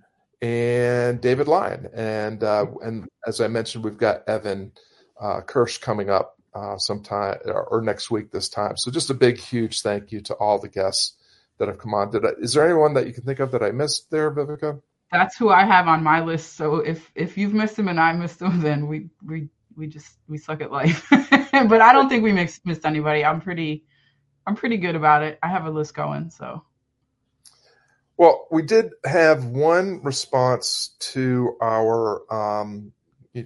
and 0.42 1.20
David 1.20 1.46
Lyon, 1.46 1.88
and 1.94 2.42
uh, 2.42 2.66
and 2.82 3.06
as 3.26 3.40
I 3.40 3.46
mentioned, 3.46 3.84
we've 3.84 3.96
got 3.96 4.28
Evan 4.28 4.72
uh, 5.20 5.42
Kirsch 5.42 5.78
coming 5.78 6.10
up 6.10 6.36
uh, 6.54 6.76
sometime 6.78 7.38
or 7.44 7.80
next 7.82 8.10
week 8.10 8.32
this 8.32 8.48
time. 8.48 8.76
So 8.76 8.90
just 8.90 9.10
a 9.10 9.14
big, 9.14 9.38
huge 9.38 9.82
thank 9.82 10.10
you 10.10 10.20
to 10.22 10.34
all 10.34 10.58
the 10.58 10.68
guests 10.68 11.16
that 11.58 11.68
have 11.68 11.78
come 11.78 11.94
on. 11.94 12.10
Did 12.10 12.24
I, 12.24 12.30
is 12.40 12.54
there 12.54 12.64
anyone 12.64 12.94
that 12.94 13.06
you 13.06 13.12
can 13.12 13.24
think 13.24 13.38
of 13.38 13.52
that 13.52 13.62
I 13.62 13.70
missed 13.70 14.10
there, 14.10 14.30
Vivica? 14.30 14.80
That's 15.12 15.36
who 15.36 15.50
I 15.50 15.64
have 15.64 15.86
on 15.86 16.02
my 16.02 16.24
list. 16.24 16.56
So 16.56 16.76
if 16.76 17.12
if 17.14 17.38
you've 17.38 17.54
missed 17.54 17.76
them 17.76 17.88
and 17.88 18.00
I 18.00 18.12
missed 18.14 18.40
them, 18.40 18.60
then 18.60 18.88
we 18.88 19.10
we 19.24 19.48
we 19.76 19.86
just 19.86 20.16
we 20.26 20.38
suck 20.38 20.62
at 20.62 20.72
life. 20.72 21.06
but 21.10 21.80
I 21.80 21.92
don't 21.92 22.08
think 22.08 22.24
we 22.24 22.32
missed 22.32 22.64
missed 22.64 22.86
anybody. 22.86 23.24
I'm 23.24 23.42
pretty 23.42 23.84
I'm 24.46 24.56
pretty 24.56 24.78
good 24.78 24.96
about 24.96 25.22
it. 25.22 25.38
I 25.42 25.48
have 25.48 25.66
a 25.66 25.70
list 25.70 25.94
going. 25.94 26.30
So. 26.30 26.62
Well, 28.18 28.46
we 28.50 28.62
did 28.62 28.92
have 29.04 29.44
one 29.44 30.02
response 30.02 30.96
to 31.12 31.56
our 31.60 32.22
um, 32.32 32.92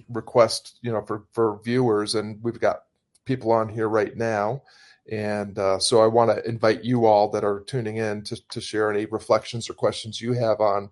request, 0.09 0.79
you 0.81 0.91
know, 0.91 1.01
for 1.01 1.23
for 1.31 1.59
viewers, 1.63 2.15
and 2.15 2.41
we've 2.41 2.59
got 2.59 2.83
people 3.25 3.51
on 3.51 3.69
here 3.69 3.89
right 3.89 4.15
now. 4.15 4.63
And 5.11 5.57
uh, 5.57 5.79
so 5.79 6.01
I 6.01 6.07
want 6.07 6.31
to 6.31 6.47
invite 6.47 6.83
you 6.83 7.05
all 7.05 7.29
that 7.31 7.43
are 7.43 7.61
tuning 7.61 7.97
in 7.97 8.23
to, 8.25 8.39
to 8.49 8.61
share 8.61 8.91
any 8.91 9.05
reflections 9.05 9.69
or 9.69 9.73
questions 9.73 10.21
you 10.21 10.33
have 10.33 10.61
on 10.61 10.89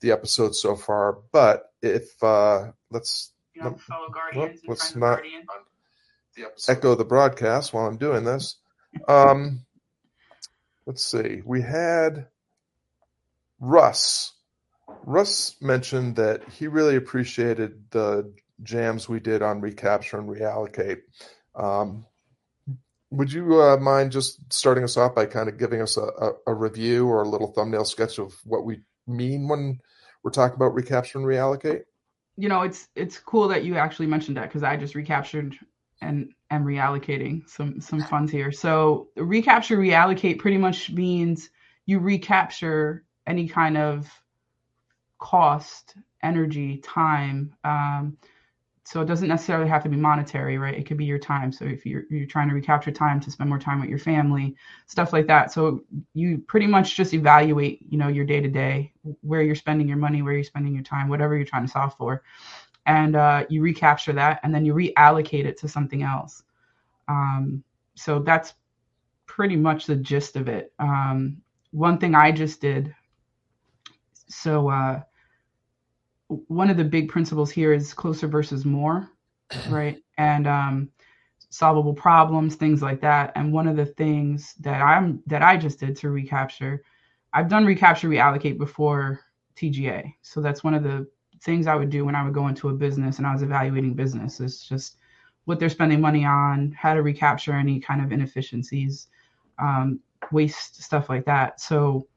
the 0.00 0.12
episode 0.12 0.54
so 0.54 0.76
far. 0.76 1.18
But 1.32 1.72
if 1.80 2.22
uh, 2.22 2.72
let's 2.90 3.32
you 3.54 3.62
know, 3.62 3.78
well, 4.34 4.50
let's 4.66 4.94
not 4.94 5.22
the 6.34 6.46
echo 6.68 6.94
the 6.94 7.04
broadcast 7.04 7.72
while 7.72 7.86
I'm 7.86 7.96
doing 7.96 8.24
this. 8.24 8.56
Um, 9.08 9.64
let's 10.84 11.04
see. 11.04 11.40
We 11.44 11.62
had 11.62 12.26
Russ. 13.60 14.32
Russ 15.04 15.56
mentioned 15.60 16.16
that 16.16 16.48
he 16.48 16.68
really 16.68 16.96
appreciated 16.96 17.90
the 17.90 18.32
jams 18.62 19.08
we 19.08 19.20
did 19.20 19.42
on 19.42 19.60
recapture 19.60 20.18
and 20.18 20.28
reallocate. 20.28 21.00
Um, 21.54 22.06
would 23.10 23.32
you 23.32 23.60
uh, 23.60 23.76
mind 23.76 24.12
just 24.12 24.52
starting 24.52 24.84
us 24.84 24.96
off 24.96 25.14
by 25.14 25.26
kind 25.26 25.48
of 25.48 25.58
giving 25.58 25.80
us 25.80 25.96
a, 25.96 26.02
a, 26.02 26.32
a, 26.48 26.54
review 26.54 27.06
or 27.06 27.22
a 27.22 27.28
little 27.28 27.52
thumbnail 27.52 27.84
sketch 27.84 28.18
of 28.18 28.34
what 28.44 28.64
we 28.64 28.80
mean 29.06 29.48
when 29.48 29.78
we're 30.22 30.30
talking 30.30 30.56
about 30.56 30.74
recapture 30.74 31.18
and 31.18 31.26
reallocate? 31.26 31.82
You 32.36 32.48
know, 32.48 32.62
it's 32.62 32.88
it's 32.94 33.18
cool 33.18 33.48
that 33.48 33.64
you 33.64 33.76
actually 33.76 34.06
mentioned 34.06 34.36
that 34.36 34.48
because 34.48 34.62
I 34.62 34.76
just 34.76 34.94
recaptured 34.94 35.56
and 36.02 36.32
am 36.50 36.64
reallocating 36.64 37.48
some 37.48 37.80
some 37.80 38.02
funds 38.02 38.30
here. 38.30 38.52
So 38.52 39.08
recapture 39.16 39.78
reallocate 39.78 40.38
pretty 40.38 40.58
much 40.58 40.90
means 40.90 41.48
you 41.86 42.00
recapture 42.00 43.05
any 43.26 43.48
kind 43.48 43.76
of 43.76 44.08
cost 45.18 45.94
energy, 46.22 46.78
time. 46.78 47.54
Um, 47.64 48.16
so 48.84 49.00
it 49.00 49.06
doesn't 49.06 49.26
necessarily 49.28 49.68
have 49.68 49.82
to 49.82 49.88
be 49.88 49.96
monetary, 49.96 50.58
right? 50.58 50.78
It 50.78 50.86
could 50.86 50.96
be 50.96 51.04
your 51.04 51.18
time. 51.18 51.50
So 51.50 51.64
if 51.64 51.84
you're 51.84 52.04
you're 52.08 52.26
trying 52.26 52.48
to 52.48 52.54
recapture 52.54 52.92
time 52.92 53.18
to 53.20 53.32
spend 53.32 53.50
more 53.50 53.58
time 53.58 53.80
with 53.80 53.88
your 53.88 53.98
family, 53.98 54.54
stuff 54.86 55.12
like 55.12 55.26
that. 55.26 55.52
So 55.52 55.82
you 56.14 56.38
pretty 56.46 56.68
much 56.68 56.96
just 56.96 57.12
evaluate, 57.12 57.80
you 57.88 57.98
know, 57.98 58.06
your 58.06 58.24
day 58.24 58.40
to 58.40 58.48
day, 58.48 58.92
where 59.22 59.42
you're 59.42 59.56
spending 59.56 59.88
your 59.88 59.96
money, 59.96 60.22
where 60.22 60.34
you're 60.34 60.44
spending 60.44 60.72
your 60.72 60.84
time, 60.84 61.08
whatever 61.08 61.34
you're 61.34 61.44
trying 61.44 61.66
to 61.66 61.70
solve 61.70 61.96
for, 61.96 62.22
and 62.86 63.16
uh, 63.16 63.44
you 63.48 63.60
recapture 63.60 64.12
that, 64.12 64.38
and 64.44 64.54
then 64.54 64.64
you 64.64 64.72
reallocate 64.72 65.46
it 65.46 65.58
to 65.58 65.68
something 65.68 66.04
else. 66.04 66.44
Um, 67.08 67.64
so 67.96 68.20
that's 68.20 68.54
pretty 69.26 69.56
much 69.56 69.86
the 69.86 69.96
gist 69.96 70.36
of 70.36 70.46
it. 70.46 70.72
Um, 70.78 71.38
one 71.72 71.98
thing 71.98 72.14
I 72.14 72.30
just 72.30 72.60
did. 72.60 72.94
So. 74.28 74.68
Uh, 74.68 75.00
one 76.28 76.70
of 76.70 76.76
the 76.76 76.84
big 76.84 77.08
principles 77.08 77.50
here 77.50 77.72
is 77.72 77.94
closer 77.94 78.26
versus 78.26 78.64
more, 78.64 79.10
right? 79.68 80.02
And 80.18 80.46
um, 80.46 80.90
solvable 81.50 81.94
problems, 81.94 82.56
things 82.56 82.82
like 82.82 83.00
that. 83.00 83.32
And 83.36 83.52
one 83.52 83.68
of 83.68 83.76
the 83.76 83.86
things 83.86 84.54
that 84.60 84.82
I'm 84.82 85.22
that 85.26 85.42
I 85.42 85.56
just 85.56 85.78
did 85.80 85.96
to 85.98 86.10
recapture, 86.10 86.82
I've 87.32 87.48
done 87.48 87.64
recapture 87.64 88.08
reallocate 88.08 88.58
before 88.58 89.20
TGA. 89.56 90.14
So 90.22 90.40
that's 90.40 90.64
one 90.64 90.74
of 90.74 90.82
the 90.82 91.06
things 91.42 91.66
I 91.66 91.76
would 91.76 91.90
do 91.90 92.04
when 92.04 92.14
I 92.14 92.24
would 92.24 92.34
go 92.34 92.48
into 92.48 92.70
a 92.70 92.74
business 92.74 93.18
and 93.18 93.26
I 93.26 93.32
was 93.32 93.42
evaluating 93.42 93.94
business. 93.94 94.40
It's 94.40 94.68
just 94.68 94.96
what 95.44 95.60
they're 95.60 95.68
spending 95.68 96.00
money 96.00 96.24
on, 96.24 96.72
how 96.76 96.94
to 96.94 97.02
recapture 97.02 97.52
any 97.52 97.78
kind 97.78 98.00
of 98.02 98.10
inefficiencies, 98.10 99.06
um, 99.60 100.00
waste, 100.32 100.82
stuff 100.82 101.08
like 101.08 101.24
that. 101.26 101.60
So 101.60 102.08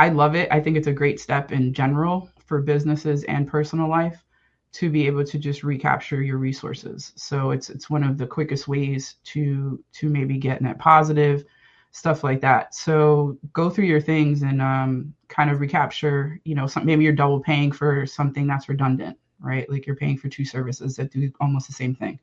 I 0.00 0.08
love 0.08 0.34
it. 0.34 0.48
I 0.50 0.60
think 0.60 0.78
it's 0.78 0.86
a 0.86 0.94
great 0.94 1.20
step 1.20 1.52
in 1.52 1.74
general 1.74 2.30
for 2.46 2.62
businesses 2.62 3.22
and 3.24 3.46
personal 3.46 3.86
life 3.86 4.24
to 4.72 4.88
be 4.88 5.06
able 5.06 5.24
to 5.24 5.38
just 5.38 5.62
recapture 5.62 6.22
your 6.22 6.38
resources. 6.38 7.12
So 7.16 7.50
it's 7.50 7.68
it's 7.68 7.90
one 7.90 8.02
of 8.02 8.16
the 8.16 8.26
quickest 8.26 8.66
ways 8.66 9.16
to 9.24 9.84
to 9.92 10.08
maybe 10.08 10.38
get 10.38 10.62
net 10.62 10.78
positive 10.78 11.44
stuff 11.90 12.24
like 12.24 12.40
that. 12.40 12.74
So 12.74 13.36
go 13.52 13.68
through 13.68 13.84
your 13.84 14.00
things 14.00 14.40
and 14.40 14.62
um, 14.62 15.12
kind 15.28 15.50
of 15.50 15.60
recapture. 15.60 16.40
You 16.44 16.54
know, 16.54 16.66
some, 16.66 16.86
maybe 16.86 17.04
you're 17.04 17.12
double 17.12 17.40
paying 17.40 17.70
for 17.70 18.06
something 18.06 18.46
that's 18.46 18.70
redundant, 18.70 19.18
right? 19.40 19.68
Like 19.70 19.86
you're 19.86 19.96
paying 19.96 20.18
for 20.18 20.28
two 20.28 20.44
services 20.44 20.96
that 20.96 21.10
do 21.10 21.30
almost 21.40 21.66
the 21.66 21.72
same 21.72 21.94
thing. 21.94 22.18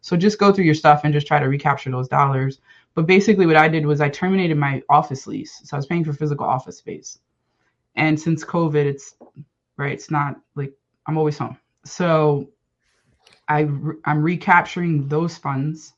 So 0.00 0.16
just 0.16 0.38
go 0.38 0.52
through 0.52 0.64
your 0.64 0.74
stuff 0.74 1.02
and 1.04 1.14
just 1.14 1.26
try 1.26 1.38
to 1.38 1.46
recapture 1.46 1.90
those 1.90 2.08
dollars. 2.08 2.58
But 2.94 3.06
basically, 3.06 3.46
what 3.46 3.56
I 3.56 3.68
did 3.68 3.86
was 3.86 4.00
I 4.00 4.08
terminated 4.08 4.56
my 4.56 4.82
office 4.88 5.26
lease. 5.26 5.60
So 5.64 5.76
I 5.76 5.78
was 5.78 5.86
paying 5.86 6.04
for 6.04 6.12
physical 6.12 6.46
office 6.46 6.78
space. 6.78 7.18
And 7.96 8.18
since 8.18 8.44
COVID, 8.44 8.84
it's 8.84 9.14
right? 9.76 9.92
It's 9.92 10.10
not 10.10 10.36
like 10.54 10.72
I'm 11.06 11.18
always 11.18 11.38
home. 11.38 11.58
So 11.84 12.48
I 13.48 13.68
I'm 14.04 14.22
recapturing 14.22 15.08
those 15.08 15.36
funds 15.36 15.94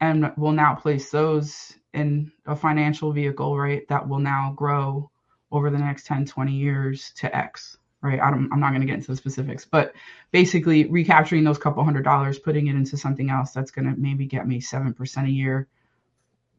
and 0.00 0.32
will 0.36 0.52
now 0.52 0.74
place 0.74 1.10
those 1.10 1.74
in 1.94 2.32
a 2.46 2.56
financial 2.56 3.12
vehicle, 3.12 3.58
right? 3.58 3.86
That 3.88 4.08
will 4.08 4.18
now 4.18 4.52
grow 4.56 5.10
over 5.52 5.70
the 5.70 5.78
next 5.78 6.06
10, 6.06 6.26
20 6.26 6.52
years 6.52 7.12
to 7.16 7.34
X, 7.36 7.76
right? 8.02 8.20
I 8.20 8.28
am 8.28 8.48
not 8.56 8.70
going 8.70 8.80
to 8.80 8.86
get 8.86 8.96
into 8.96 9.12
the 9.12 9.16
specifics, 9.16 9.64
but 9.64 9.94
basically 10.32 10.86
recapturing 10.86 11.44
those 11.44 11.58
couple 11.58 11.84
hundred 11.84 12.04
dollars, 12.04 12.38
putting 12.38 12.66
it 12.66 12.74
into 12.74 12.96
something 12.96 13.30
else 13.30 13.52
that's 13.52 13.70
going 13.70 13.86
to 13.86 13.98
maybe 13.98 14.26
get 14.26 14.46
me 14.46 14.60
7% 14.60 15.24
a 15.24 15.30
year, 15.30 15.68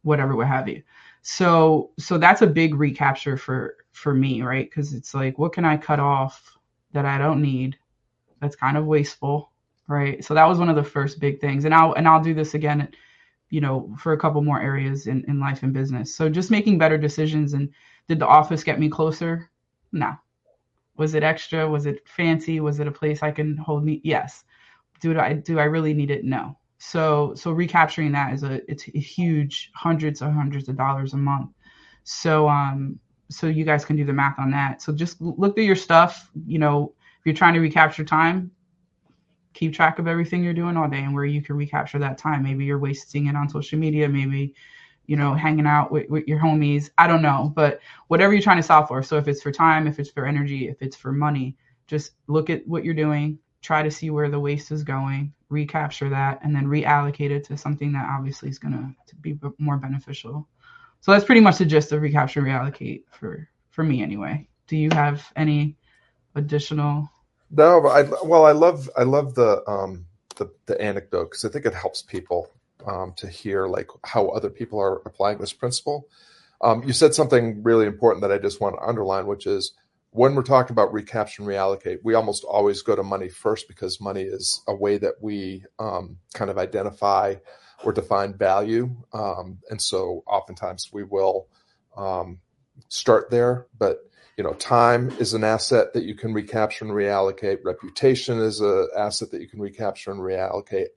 whatever, 0.03 0.35
what 0.35 0.47
have 0.47 0.69
you. 0.69 0.81
So, 1.21 1.91
so 1.99 2.17
that's 2.17 2.41
a 2.41 2.47
big 2.47 2.75
recapture 2.75 3.37
for, 3.37 3.75
for 3.91 4.13
me, 4.13 4.41
right? 4.41 4.69
Because 4.69 4.93
it's 4.93 5.13
like, 5.13 5.37
what 5.37 5.53
can 5.53 5.65
I 5.65 5.77
cut 5.77 5.99
off 5.99 6.57
that 6.93 7.05
I 7.05 7.17
don't 7.17 7.41
need? 7.41 7.77
That's 8.39 8.55
kind 8.55 8.77
of 8.77 8.85
wasteful, 8.85 9.51
right? 9.87 10.23
So 10.23 10.33
that 10.33 10.47
was 10.47 10.59
one 10.59 10.69
of 10.69 10.75
the 10.75 10.83
first 10.83 11.19
big 11.19 11.39
things, 11.39 11.65
and 11.65 11.73
I'll 11.73 11.93
and 11.93 12.07
I'll 12.07 12.21
do 12.21 12.33
this 12.33 12.55
again, 12.55 12.89
you 13.49 13.61
know, 13.61 13.95
for 13.97 14.11
a 14.13 14.17
couple 14.17 14.41
more 14.41 14.61
areas 14.61 15.07
in 15.07 15.23
in 15.29 15.39
life 15.39 15.63
and 15.63 15.73
business. 15.73 16.13
So 16.13 16.27
just 16.29 16.51
making 16.51 16.77
better 16.77 16.97
decisions. 16.97 17.53
And 17.53 17.69
did 18.09 18.19
the 18.19 18.27
office 18.27 18.63
get 18.63 18.79
me 18.81 18.89
closer? 18.89 19.49
No. 19.93 20.13
Was 20.97 21.15
it 21.15 21.23
extra? 21.23 21.67
Was 21.67 21.85
it 21.85 22.07
fancy? 22.07 22.59
Was 22.59 22.79
it 22.79 22.87
a 22.87 22.91
place 22.91 23.23
I 23.23 23.31
can 23.31 23.57
hold 23.57 23.83
me? 23.83 24.01
Yes. 24.03 24.43
Do 24.99 25.19
I 25.19 25.33
do 25.33 25.59
I 25.59 25.63
really 25.63 25.93
need 25.93 26.11
it? 26.11 26.23
No. 26.23 26.57
So 26.77 27.33
so 27.35 27.51
recapturing 27.51 28.11
that 28.11 28.33
is 28.33 28.43
a 28.43 28.61
it's 28.71 28.87
a 28.87 28.99
huge 28.99 29.71
hundreds 29.75 30.21
of 30.21 30.33
hundreds 30.33 30.69
of 30.69 30.77
dollars 30.77 31.13
a 31.13 31.17
month. 31.17 31.51
So 32.03 32.47
um 32.47 32.99
so 33.29 33.47
you 33.47 33.65
guys 33.65 33.85
can 33.85 33.95
do 33.95 34.05
the 34.05 34.13
math 34.13 34.37
on 34.37 34.51
that. 34.51 34.81
So 34.81 34.93
just 34.93 35.19
look 35.21 35.55
through 35.55 35.63
your 35.63 35.75
stuff. 35.75 36.29
You 36.45 36.59
know, 36.59 36.93
if 37.19 37.25
you're 37.25 37.35
trying 37.35 37.55
to 37.55 37.59
recapture 37.59 38.03
time, 38.03 38.51
keep 39.53 39.73
track 39.73 39.99
of 39.99 40.07
everything 40.07 40.43
you're 40.43 40.53
doing 40.53 40.77
all 40.77 40.89
day 40.89 40.99
and 40.99 41.13
where 41.13 41.25
you 41.25 41.41
can 41.41 41.55
recapture 41.55 41.99
that 41.99 42.17
time. 42.17 42.43
Maybe 42.43 42.65
you're 42.65 42.79
wasting 42.79 43.27
it 43.27 43.35
on 43.35 43.49
social 43.49 43.79
media. 43.79 44.09
Maybe, 44.09 44.53
you 45.05 45.15
know, 45.15 45.33
hanging 45.33 45.67
out 45.67 45.91
with, 45.91 46.09
with 46.09 46.27
your 46.27 46.39
homies. 46.39 46.89
I 46.97 47.07
don't 47.07 47.21
know, 47.21 47.51
but 47.55 47.79
whatever 48.07 48.33
you're 48.33 48.41
trying 48.41 48.57
to 48.57 48.63
solve 48.63 48.87
for. 48.87 49.03
So 49.03 49.17
if 49.17 49.27
it's 49.27 49.41
for 49.41 49.51
time, 49.51 49.87
if 49.87 49.99
it's 49.99 50.09
for 50.09 50.25
energy, 50.25 50.67
if 50.67 50.81
it's 50.81 50.95
for 50.95 51.11
money, 51.11 51.57
just 51.87 52.11
look 52.27 52.49
at 52.49 52.67
what 52.67 52.83
you're 52.83 52.93
doing. 52.93 53.39
Try 53.61 53.81
to 53.83 53.91
see 53.91 54.09
where 54.09 54.29
the 54.29 54.39
waste 54.39 54.71
is 54.71 54.83
going, 54.83 55.33
recapture 55.49 56.09
that, 56.09 56.39
and 56.43 56.55
then 56.55 56.65
reallocate 56.65 57.31
it 57.31 57.45
to 57.45 57.57
something 57.57 57.93
that 57.93 58.09
obviously 58.09 58.49
is 58.49 58.59
going 58.59 58.73
to 59.07 59.15
be 59.15 59.39
more 59.57 59.77
beneficial. 59.77 60.47
So 60.99 61.11
that's 61.11 61.25
pretty 61.25 61.41
much 61.41 61.57
the 61.57 61.65
gist 61.65 61.91
of 61.91 62.01
recapture 62.01 62.41
reallocate 62.41 63.03
for 63.11 63.49
for 63.71 63.83
me 63.83 64.01
anyway. 64.01 64.47
Do 64.67 64.77
you 64.77 64.89
have 64.93 65.25
any 65.35 65.75
additional? 66.35 67.09
No, 67.51 67.81
but 67.81 67.89
I 67.89 68.25
well, 68.25 68.45
I 68.45 68.51
love 68.51 68.89
I 68.97 69.03
love 69.03 69.35
the 69.35 69.69
um 69.69 70.05
the 70.37 70.49
the 70.65 70.79
anecdote 70.81 71.31
because 71.31 71.45
I 71.45 71.49
think 71.49 71.65
it 71.65 71.73
helps 71.73 72.01
people 72.01 72.49
um, 72.87 73.13
to 73.17 73.27
hear 73.27 73.67
like 73.67 73.89
how 74.03 74.29
other 74.29 74.49
people 74.49 74.79
are 74.79 75.01
applying 75.05 75.37
this 75.37 75.53
principle. 75.53 76.07
Um, 76.61 76.83
you 76.83 76.93
said 76.93 77.13
something 77.13 77.61
really 77.63 77.85
important 77.85 78.21
that 78.21 78.31
I 78.31 78.37
just 78.37 78.61
want 78.61 78.75
to 78.75 78.81
underline, 78.81 79.27
which 79.27 79.45
is 79.45 79.73
when 80.11 80.35
we're 80.35 80.43
talking 80.43 80.73
about 80.73 80.93
recapture 80.93 81.41
and 81.41 81.49
reallocate, 81.49 81.99
we 82.03 82.13
almost 82.13 82.43
always 82.43 82.81
go 82.83 82.95
to 82.95 83.03
money 83.03 83.29
first 83.29 83.67
because 83.67 83.99
money 83.99 84.21
is 84.21 84.61
a 84.67 84.75
way 84.75 84.97
that 84.99 85.15
we 85.21 85.65
um, 85.79 86.17
kind 86.33 86.51
of 86.51 86.57
identify 86.57 87.35
or 87.83 87.91
define 87.91 88.37
value. 88.37 88.95
Um, 89.11 89.57
and 89.69 89.81
so 89.81 90.23
oftentimes 90.27 90.89
we 90.93 91.03
will 91.03 91.47
um, 91.97 92.39
start 92.89 93.29
there, 93.29 93.67
but 93.77 93.99
you 94.37 94.43
know, 94.43 94.53
time 94.53 95.11
is 95.19 95.33
an 95.33 95.43
asset 95.43 95.93
that 95.93 96.05
you 96.05 96.15
can 96.15 96.33
recapture 96.33 96.85
and 96.85 96.93
reallocate. 96.93 97.59
Reputation 97.63 98.39
is 98.39 98.61
an 98.61 98.87
asset 98.97 99.31
that 99.31 99.41
you 99.41 99.47
can 99.47 99.59
recapture 99.59 100.11
and 100.11 100.19
reallocate. 100.19 100.87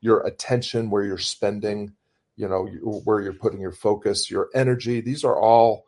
Your 0.00 0.20
attention, 0.26 0.90
where 0.90 1.04
you're 1.04 1.18
spending, 1.18 1.92
you 2.36 2.48
know, 2.48 2.66
where 3.04 3.20
you're 3.20 3.32
putting 3.32 3.60
your 3.60 3.72
focus, 3.72 4.30
your 4.30 4.48
energy. 4.54 5.00
These 5.00 5.24
are 5.24 5.38
all 5.38 5.86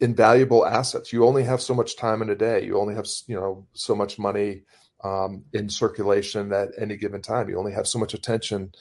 invaluable 0.00 0.66
assets. 0.66 1.12
You 1.12 1.24
only 1.24 1.44
have 1.44 1.62
so 1.62 1.74
much 1.74 1.96
time 1.96 2.22
in 2.22 2.30
a 2.30 2.34
day. 2.34 2.64
You 2.64 2.78
only 2.78 2.94
have, 2.94 3.06
you 3.26 3.36
know, 3.36 3.66
so 3.72 3.94
much 3.94 4.18
money 4.18 4.62
um, 5.04 5.44
in 5.52 5.68
circulation 5.68 6.52
at 6.52 6.70
any 6.78 6.96
given 6.96 7.22
time. 7.22 7.48
You 7.48 7.58
only 7.58 7.72
have 7.72 7.86
so 7.86 7.98
much 7.98 8.14
attention 8.14 8.72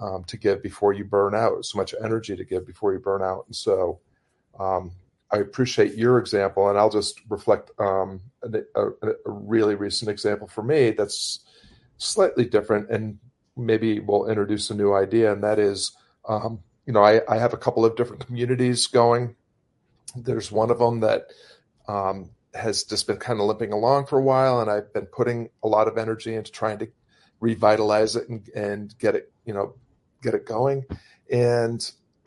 um, 0.00 0.24
to 0.24 0.36
give 0.36 0.62
before 0.62 0.92
you 0.92 1.04
burn 1.04 1.34
out, 1.34 1.64
so 1.64 1.78
much 1.78 1.94
energy 2.02 2.36
to 2.36 2.44
give 2.44 2.66
before 2.66 2.92
you 2.92 2.98
burn 2.98 3.22
out. 3.22 3.44
And 3.46 3.54
so 3.56 4.00
um, 4.58 4.92
I 5.30 5.38
appreciate 5.38 5.94
your 5.94 6.18
example, 6.18 6.68
and 6.68 6.78
I'll 6.78 6.90
just 6.90 7.20
reflect 7.28 7.70
um, 7.78 8.20
a, 8.42 8.60
a, 8.74 8.88
a, 8.88 9.14
really 9.26 9.74
recent 9.74 10.10
example 10.10 10.48
for 10.48 10.62
me 10.62 10.90
that's 10.90 11.40
slightly 11.98 12.44
different 12.44 12.90
and 12.90 13.18
maybe 13.56 14.00
we'll 14.00 14.28
introduce 14.28 14.70
a 14.70 14.74
new 14.74 14.94
idea, 14.94 15.32
and 15.32 15.42
that 15.44 15.58
is, 15.58 15.96
um, 16.28 16.60
you 16.86 16.92
know, 16.92 17.02
I, 17.02 17.20
I, 17.28 17.38
have 17.38 17.52
a 17.52 17.58
couple 17.58 17.84
of 17.84 17.96
different 17.96 18.26
communities 18.26 18.86
going. 18.86 19.36
There's 20.16 20.50
one 20.50 20.70
of 20.70 20.78
them 20.78 21.00
that 21.00 21.26
um, 21.88 22.30
has 22.54 22.84
just 22.84 23.06
been 23.06 23.18
kind 23.18 23.40
of 23.40 23.46
limping 23.46 23.72
along 23.72 24.06
for 24.06 24.18
a 24.18 24.22
while, 24.22 24.60
and 24.60 24.70
I've 24.70 24.92
been 24.92 25.06
putting 25.06 25.50
a 25.62 25.68
lot 25.68 25.88
of 25.88 25.98
energy 25.98 26.34
into 26.34 26.50
trying 26.50 26.78
to 26.78 26.88
revitalize 27.40 28.16
it 28.16 28.28
and, 28.28 28.48
and 28.54 28.98
get 28.98 29.14
it, 29.14 29.32
you 29.44 29.54
know, 29.54 29.74
get 30.22 30.34
it 30.34 30.46
going. 30.46 30.84
And 31.30 31.90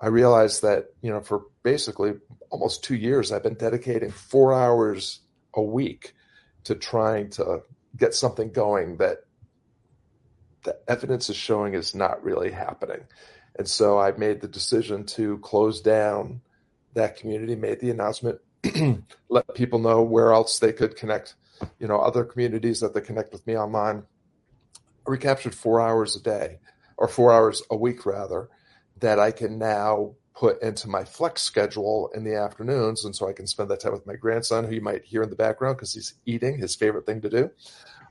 I 0.00 0.06
realized 0.06 0.62
that, 0.62 0.86
you 1.02 1.10
know, 1.10 1.20
for 1.20 1.42
basically 1.62 2.14
almost 2.50 2.82
two 2.82 2.96
years, 2.96 3.30
I've 3.30 3.42
been 3.42 3.54
dedicating 3.54 4.10
four 4.10 4.52
hours 4.52 5.20
a 5.54 5.62
week 5.62 6.14
to 6.64 6.74
trying 6.74 7.30
to 7.30 7.62
get 7.96 8.14
something 8.14 8.50
going 8.52 8.96
that 8.98 9.18
the 10.62 10.78
evidence 10.88 11.30
is 11.30 11.36
showing 11.36 11.74
is 11.74 11.94
not 11.94 12.22
really 12.22 12.50
happening. 12.50 13.00
And 13.56 13.68
so 13.68 13.98
I 13.98 14.12
made 14.12 14.40
the 14.40 14.48
decision 14.48 15.04
to 15.06 15.38
close 15.38 15.80
down 15.80 16.40
that 16.94 17.16
community, 17.16 17.54
made 17.54 17.80
the 17.80 17.90
announcement, 17.90 18.40
let 19.28 19.54
people 19.54 19.78
know 19.78 20.02
where 20.02 20.32
else 20.32 20.58
they 20.58 20.72
could 20.72 20.96
connect, 20.96 21.34
you 21.78 21.88
know, 21.88 21.98
other 21.98 22.24
communities 22.24 22.80
that 22.80 22.94
they 22.94 23.00
connect 23.00 23.32
with 23.32 23.46
me 23.46 23.56
online. 23.56 24.04
I 25.06 25.10
recaptured 25.10 25.54
four 25.54 25.80
hours 25.80 26.16
a 26.16 26.20
day 26.20 26.58
or 26.96 27.08
four 27.08 27.32
hours 27.32 27.62
a 27.70 27.76
week 27.76 28.06
rather 28.06 28.48
that 28.98 29.18
I 29.18 29.30
can 29.30 29.58
now 29.58 30.14
put 30.34 30.62
into 30.62 30.88
my 30.88 31.04
flex 31.04 31.42
schedule 31.42 32.10
in 32.14 32.24
the 32.24 32.34
afternoons. 32.34 33.04
And 33.04 33.14
so 33.14 33.28
I 33.28 33.32
can 33.32 33.46
spend 33.46 33.70
that 33.70 33.80
time 33.80 33.92
with 33.92 34.06
my 34.06 34.16
grandson, 34.16 34.64
who 34.64 34.74
you 34.74 34.80
might 34.80 35.04
hear 35.04 35.22
in 35.22 35.30
the 35.30 35.36
background 35.36 35.76
because 35.76 35.92
he's 35.92 36.14
eating, 36.24 36.58
his 36.58 36.74
favorite 36.74 37.04
thing 37.04 37.20
to 37.22 37.28
do. 37.28 37.50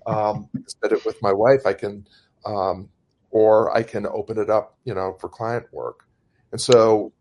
Um, 0.05 0.47
spend 0.67 0.93
it 0.93 1.05
with 1.05 1.21
my 1.21 1.33
wife. 1.33 1.65
I 1.65 1.73
can, 1.73 2.07
um, 2.45 2.89
or 3.31 3.75
I 3.75 3.83
can 3.83 4.05
open 4.07 4.37
it 4.37 4.49
up, 4.49 4.77
you 4.83 4.93
know, 4.93 5.17
for 5.19 5.29
client 5.29 5.65
work. 5.71 6.05
And 6.51 6.59
so 6.59 7.13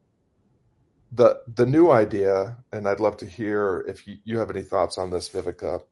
the 1.12 1.40
the 1.52 1.66
new 1.66 1.90
idea, 1.90 2.56
and 2.72 2.88
I'd 2.88 3.00
love 3.00 3.16
to 3.18 3.26
hear 3.26 3.84
if 3.88 4.06
you, 4.06 4.18
you 4.24 4.38
have 4.38 4.50
any 4.50 4.62
thoughts 4.62 4.98
on 4.98 5.10
this, 5.10 5.28
Vivica. 5.28 5.82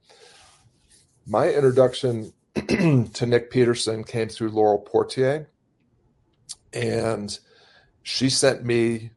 My 1.27 1.51
introduction 1.51 2.33
to 2.55 3.27
Nick 3.27 3.51
Peterson 3.51 4.05
came 4.05 4.29
through 4.29 4.51
Laurel 4.51 4.79
Portier, 4.79 5.49
and 6.73 7.39
she 8.03 8.31
sent 8.31 8.65
me 8.65 9.11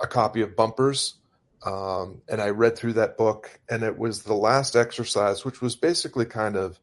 a 0.00 0.06
copy 0.06 0.40
of 0.40 0.56
Bumpers, 0.56 1.16
um, 1.64 2.22
and 2.28 2.40
I 2.40 2.50
read 2.50 2.76
through 2.76 2.94
that 2.94 3.16
book, 3.16 3.60
and 3.68 3.82
it 3.82 3.98
was 3.98 4.22
the 4.22 4.34
last 4.34 4.74
exercise, 4.74 5.44
which 5.44 5.60
was 5.60 5.76
basically 5.76 6.24
kind 6.24 6.56
of 6.56 6.80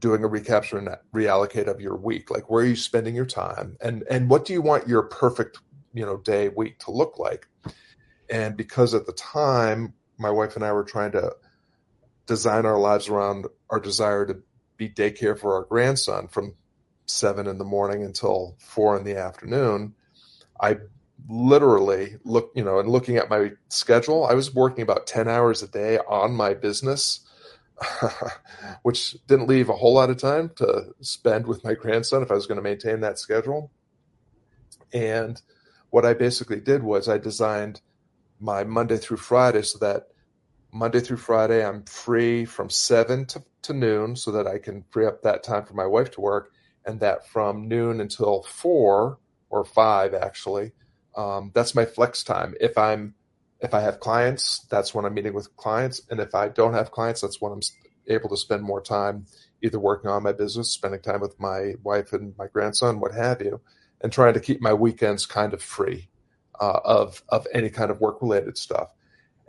doing 0.00 0.24
a 0.24 0.28
recapture 0.28 0.78
and 0.78 0.88
reallocate 1.14 1.66
of 1.66 1.80
your 1.80 1.96
week, 1.96 2.30
like 2.30 2.50
where 2.50 2.64
are 2.64 2.68
you 2.68 2.76
spending 2.76 3.14
your 3.14 3.26
time, 3.26 3.76
and 3.80 4.04
and 4.10 4.30
what 4.30 4.44
do 4.44 4.52
you 4.52 4.62
want 4.62 4.88
your 4.88 5.02
perfect 5.02 5.58
you 5.92 6.04
know 6.04 6.18
day 6.18 6.48
week 6.48 6.78
to 6.80 6.90
look 6.90 7.18
like, 7.18 7.48
and 8.30 8.56
because 8.56 8.94
at 8.94 9.06
the 9.06 9.12
time 9.12 9.94
my 10.18 10.30
wife 10.30 10.56
and 10.56 10.64
I 10.64 10.72
were 10.72 10.84
trying 10.84 11.12
to 11.12 11.32
design 12.26 12.66
our 12.66 12.78
lives 12.78 13.08
around 13.08 13.46
our 13.70 13.80
desire 13.80 14.26
to 14.26 14.42
be 14.76 14.88
daycare 14.88 15.38
for 15.38 15.54
our 15.54 15.64
grandson 15.64 16.28
from 16.28 16.54
seven 17.06 17.46
in 17.46 17.58
the 17.58 17.64
morning 17.64 18.04
until 18.04 18.56
four 18.58 18.96
in 18.96 19.04
the 19.04 19.16
afternoon 19.16 19.94
I 20.60 20.78
literally 21.28 22.16
look, 22.24 22.52
you 22.54 22.64
know, 22.64 22.78
and 22.78 22.88
looking 22.88 23.16
at 23.16 23.30
my 23.30 23.52
schedule, 23.68 24.26
I 24.26 24.34
was 24.34 24.54
working 24.54 24.82
about 24.82 25.06
10 25.06 25.28
hours 25.28 25.62
a 25.62 25.68
day 25.68 25.98
on 26.08 26.32
my 26.32 26.54
business, 26.54 27.20
which 28.82 29.16
didn't 29.26 29.48
leave 29.48 29.68
a 29.68 29.74
whole 29.76 29.94
lot 29.94 30.10
of 30.10 30.18
time 30.18 30.50
to 30.56 30.94
spend 31.00 31.46
with 31.46 31.64
my 31.64 31.74
grandson 31.74 32.22
if 32.22 32.30
I 32.30 32.34
was 32.34 32.46
going 32.46 32.56
to 32.56 32.62
maintain 32.62 33.00
that 33.00 33.18
schedule. 33.18 33.70
And 34.92 35.40
what 35.90 36.04
I 36.04 36.14
basically 36.14 36.60
did 36.60 36.82
was 36.82 37.08
I 37.08 37.18
designed 37.18 37.80
my 38.40 38.64
Monday 38.64 38.96
through 38.96 39.16
Friday 39.16 39.62
so 39.62 39.78
that 39.78 40.08
Monday 40.72 41.00
through 41.00 41.16
Friday 41.16 41.64
I'm 41.64 41.82
free 41.84 42.44
from 42.44 42.70
seven 42.70 43.26
to, 43.26 43.42
to 43.62 43.72
noon 43.72 44.16
so 44.16 44.30
that 44.32 44.46
I 44.46 44.58
can 44.58 44.84
free 44.90 45.06
up 45.06 45.22
that 45.22 45.42
time 45.42 45.64
for 45.64 45.74
my 45.74 45.86
wife 45.86 46.10
to 46.12 46.20
work. 46.20 46.52
And 46.84 47.00
that 47.00 47.28
from 47.28 47.68
noon 47.68 48.00
until 48.00 48.42
four, 48.42 49.18
or 49.50 49.64
five 49.64 50.14
actually. 50.14 50.72
Um, 51.16 51.50
that's 51.54 51.74
my 51.74 51.84
flex 51.84 52.22
time. 52.22 52.54
If 52.60 52.76
I'm 52.78 53.14
if 53.60 53.74
I 53.74 53.80
have 53.80 54.00
clients, 54.00 54.60
that's 54.70 54.94
when 54.94 55.04
I'm 55.04 55.14
meeting 55.14 55.34
with 55.34 55.56
clients, 55.56 56.02
and 56.10 56.20
if 56.20 56.34
I 56.34 56.48
don't 56.48 56.74
have 56.74 56.90
clients, 56.90 57.20
that's 57.20 57.40
when 57.40 57.52
I'm 57.52 57.60
able 58.06 58.28
to 58.30 58.36
spend 58.36 58.62
more 58.62 58.80
time 58.80 59.26
either 59.62 59.78
working 59.78 60.10
on 60.10 60.22
my 60.22 60.32
business, 60.32 60.70
spending 60.70 61.00
time 61.00 61.20
with 61.20 61.38
my 61.40 61.74
wife 61.82 62.12
and 62.12 62.36
my 62.38 62.46
grandson, 62.46 63.00
what 63.00 63.12
have 63.12 63.42
you, 63.42 63.60
and 64.00 64.12
trying 64.12 64.34
to 64.34 64.40
keep 64.40 64.60
my 64.60 64.72
weekends 64.72 65.26
kind 65.26 65.52
of 65.52 65.62
free 65.62 66.08
uh, 66.60 66.80
of 66.84 67.22
of 67.28 67.46
any 67.52 67.68
kind 67.68 67.90
of 67.90 68.00
work 68.00 68.22
related 68.22 68.56
stuff. 68.56 68.90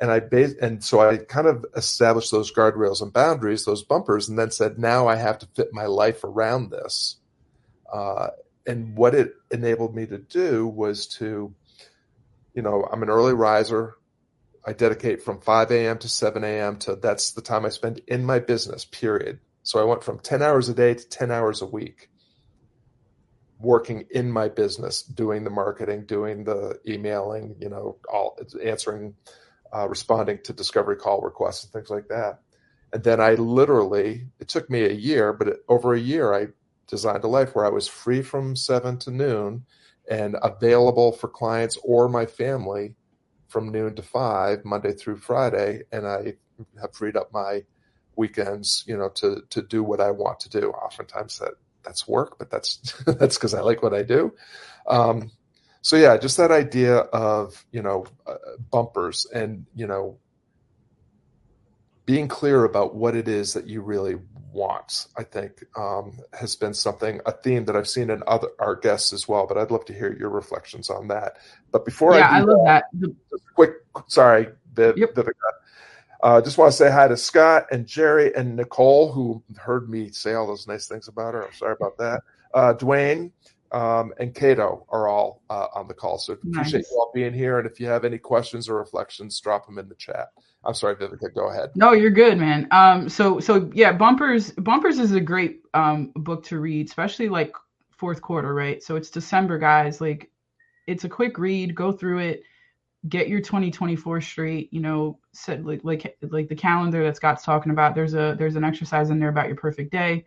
And 0.01 0.09
I 0.09 0.19
base, 0.21 0.55
and 0.61 0.83
so 0.83 1.01
I 1.01 1.17
kind 1.17 1.47
of 1.47 1.65
established 1.75 2.31
those 2.31 2.53
guardrails 2.53 3.01
and 3.01 3.11
boundaries, 3.11 3.65
those 3.65 3.83
bumpers, 3.83 4.29
and 4.29 4.39
then 4.39 4.49
said, 4.49 4.79
now 4.79 5.07
I 5.07 5.15
have 5.15 5.37
to 5.39 5.47
fit 5.55 5.73
my 5.73 5.85
life 5.85 6.23
around 6.23 6.71
this. 6.71 7.17
Uh, 7.91 8.29
and 8.65 8.95
what 8.95 9.13
it 9.13 9.33
enabled 9.51 9.95
me 9.95 10.05
to 10.05 10.17
do 10.17 10.67
was 10.67 11.05
to, 11.17 11.53
you 12.53 12.62
know, 12.62 12.88
I'm 12.91 13.03
an 13.03 13.10
early 13.10 13.34
riser. 13.34 13.96
I 14.65 14.74
dedicate 14.74 15.24
from 15.24 15.41
5 15.41 15.72
a.m. 15.72 15.98
to 16.00 16.10
7 16.10 16.44
a.m. 16.44 16.77
to 16.79 16.96
that's 16.96 17.32
the 17.32 17.41
time 17.41 17.65
I 17.65 17.70
spend 17.70 18.01
in 18.08 18.25
my 18.25 18.39
business, 18.39 18.86
period. 18.86 19.39
So 19.63 19.79
I 19.79 19.84
went 19.84 20.03
from 20.03 20.20
10 20.20 20.41
hours 20.41 20.70
a 20.70 20.74
day 20.74 20.94
to 20.94 21.10
10 21.10 21.32
hours 21.32 21.62
a 21.62 21.65
week 21.65 22.10
working 23.59 24.05
in 24.12 24.31
my 24.31 24.48
business, 24.48 25.03
doing 25.03 25.44
the 25.44 25.50
marketing, 25.50 26.05
doing 26.05 26.46
the 26.46 26.79
emailing, 26.88 27.55
you 27.59 27.70
know, 27.70 27.98
all 28.12 28.38
answering, 28.64 29.14
uh, 29.75 29.88
responding 29.88 30.40
to 30.44 30.53
discovery 30.53 30.96
call 30.96 31.22
requests 31.22 31.64
and 31.66 31.74
things 31.74 31.90
like 31.90 32.07
that. 32.07 32.40
And 32.94 33.03
then 33.03 33.20
I 33.20 33.33
literally, 33.35 34.27
it 34.40 34.48
took 34.48 34.70
me 34.70 34.83
a 34.83 34.94
year, 34.94 35.33
but 35.33 35.50
it, 35.50 35.57
over 35.68 35.94
a 35.94 36.00
year, 36.00 36.33
I 36.33 36.48
designed 36.88 37.24
a 37.24 37.27
life 37.27 37.53
where 37.53 37.66
I 37.66 37.70
was 37.70 37.88
free 37.88 38.22
from 38.22 38.55
seven 38.55 38.98
to 39.00 39.12
noon 39.12 39.66
and 40.09 40.35
available 40.41 41.11
for 41.11 41.27
clients 41.27 41.77
or 41.83 42.09
my 42.09 42.25
family 42.25 42.95
from 43.48 43.72
noon 43.72 43.95
to 43.95 44.01
five, 44.01 44.65
Monday 44.65 44.93
through 44.93 45.17
Friday. 45.17 45.83
And 45.91 46.07
I 46.07 46.33
have 46.81 46.93
freed 46.93 47.15
up 47.15 47.31
my 47.31 47.63
weekends, 48.15 48.83
you 48.87 48.98
know, 48.98 49.09
to, 49.09 49.43
to 49.50 49.61
do 49.61 49.83
what 49.83 50.01
I 50.01 50.11
want 50.11 50.39
to 50.41 50.50
do. 50.50 50.72
Oftentimes 50.72 51.39
that 51.39 51.53
that's 51.83 52.07
work, 52.07 52.37
but 52.37 52.50
that's, 52.50 52.77
that's 53.07 53.37
because 53.37 53.53
I 53.53 53.61
like 53.61 53.81
what 53.81 53.93
I 53.93 54.03
do. 54.03 54.33
Um, 54.87 55.31
so 55.81 55.95
yeah, 55.95 56.17
just 56.17 56.37
that 56.37 56.51
idea 56.51 56.98
of, 56.98 57.65
you 57.72 57.81
know, 57.81 58.05
uh, 58.27 58.35
bumpers 58.72 59.25
and, 59.33 59.65
you 59.75 59.87
know, 59.87 60.17
being 62.09 62.27
clear 62.27 62.63
about 62.63 62.95
what 62.95 63.15
it 63.15 63.27
is 63.27 63.53
that 63.53 63.67
you 63.67 63.83
really 63.83 64.15
want, 64.51 65.05
I 65.15 65.22
think, 65.22 65.63
um, 65.77 66.17
has 66.33 66.55
been 66.55 66.74
something, 66.74 67.22
a 67.27 67.31
theme 67.31 67.65
that 67.65 67.75
I've 67.75 67.87
seen 67.87 68.09
in 68.09 68.24
other 68.25 68.48
our 68.57 68.75
guests 68.75 69.13
as 69.13 69.27
well. 69.27 69.45
But 69.45 69.59
I'd 69.59 69.69
love 69.69 69.85
to 69.85 69.93
hear 69.93 70.17
your 70.17 70.31
reflections 70.31 70.89
on 70.89 71.07
that. 71.09 71.37
But 71.72 71.85
before 71.85 72.15
yeah, 72.15 72.27
I, 72.27 72.37
I 72.37 72.39
love 72.39 72.65
that. 72.65 72.85
that. 72.93 73.15
quick, 73.53 73.74
sorry, 74.07 74.48
Viv, 74.74 74.98
yep. 74.98 75.13
Vivica. 75.13 75.33
Uh, 76.24 76.41
just 76.41 76.57
want 76.57 76.72
to 76.72 76.75
say 76.75 76.89
hi 76.89 77.07
to 77.07 77.15
Scott 77.15 77.67
and 77.72 77.85
Jerry 77.85 78.35
and 78.35 78.55
Nicole, 78.55 79.11
who 79.11 79.43
heard 79.59 79.87
me 79.87 80.09
say 80.09 80.33
all 80.33 80.48
those 80.48 80.67
nice 80.67 80.87
things 80.87 81.07
about 81.07 81.35
her. 81.35 81.45
I'm 81.45 81.53
sorry 81.53 81.75
about 81.79 81.95
that. 82.00 82.24
Uh, 82.55 82.74
Dwayne 82.74 83.29
um, 83.72 84.14
and 84.20 84.34
Cato 84.34 84.86
are 84.90 85.08
all 85.08 85.42
uh, 85.50 85.68
on 85.75 85.88
the 85.88 85.94
call. 85.94 86.18
So 86.18 86.34
appreciate 86.34 86.79
nice. 86.79 86.92
you 86.92 86.98
all 86.98 87.12
being 87.14 87.34
here. 87.34 87.60
And 87.60 87.70
if 87.70 87.79
you 87.79 87.88
have 87.88 88.05
any 88.05 88.18
questions 88.18 88.68
or 88.68 88.75
reflections, 88.77 89.40
drop 89.40 89.66
them 89.66 89.77
in 89.77 89.88
the 89.88 89.96
chat. 89.96 90.29
I'm 90.64 90.74
sorry, 90.74 90.96
Vivica. 90.96 91.34
Go 91.34 91.50
ahead. 91.50 91.70
No, 91.75 91.94
you're 91.94 92.10
good, 92.10 92.38
man. 92.38 92.68
Um, 92.72 93.08
so 93.08 93.40
so 93.40 93.70
yeah, 93.74 93.94
bumpers 93.94 94.51
bumpers 94.51 95.00
is 95.00 95.14
a 95.14 95.22
great 95.22 95.62
um 95.74 96.12
book 96.16 96.44
to 96.46 96.60
read, 96.60 96.88
especially 96.88 97.29
like 97.29 97.53
fourth 97.92 98.22
quarter, 98.22 98.53
right? 98.53 98.82
So 98.84 98.96
it's 98.96 99.10
December, 99.10 99.58
guys. 99.58 100.01
Like, 100.01 100.32
it's 100.88 101.03
a 101.03 101.10
quick 101.10 101.38
read. 101.38 101.75
Go 101.75 101.92
through 101.92 102.20
it. 102.20 102.44
Get 103.08 103.29
your 103.29 103.40
2024 103.40 104.20
straight. 104.20 104.74
You 104.74 104.82
know, 104.82 105.20
set 105.32 105.66
like 105.66 105.82
like 105.84 106.18
like 106.24 106.50
the 106.50 106.55
calendar 106.55 107.03
that 107.03 107.16
Scott's 107.16 107.44
talking 107.44 107.72
about. 107.72 107.96
There's 107.96 108.16
a 108.16 108.36
there's 108.38 108.55
an 108.55 108.66
exercise 108.66 109.12
in 109.12 109.20
there 109.20 109.29
about 109.29 109.48
your 109.48 109.55
perfect 109.55 109.92
day. 109.92 110.25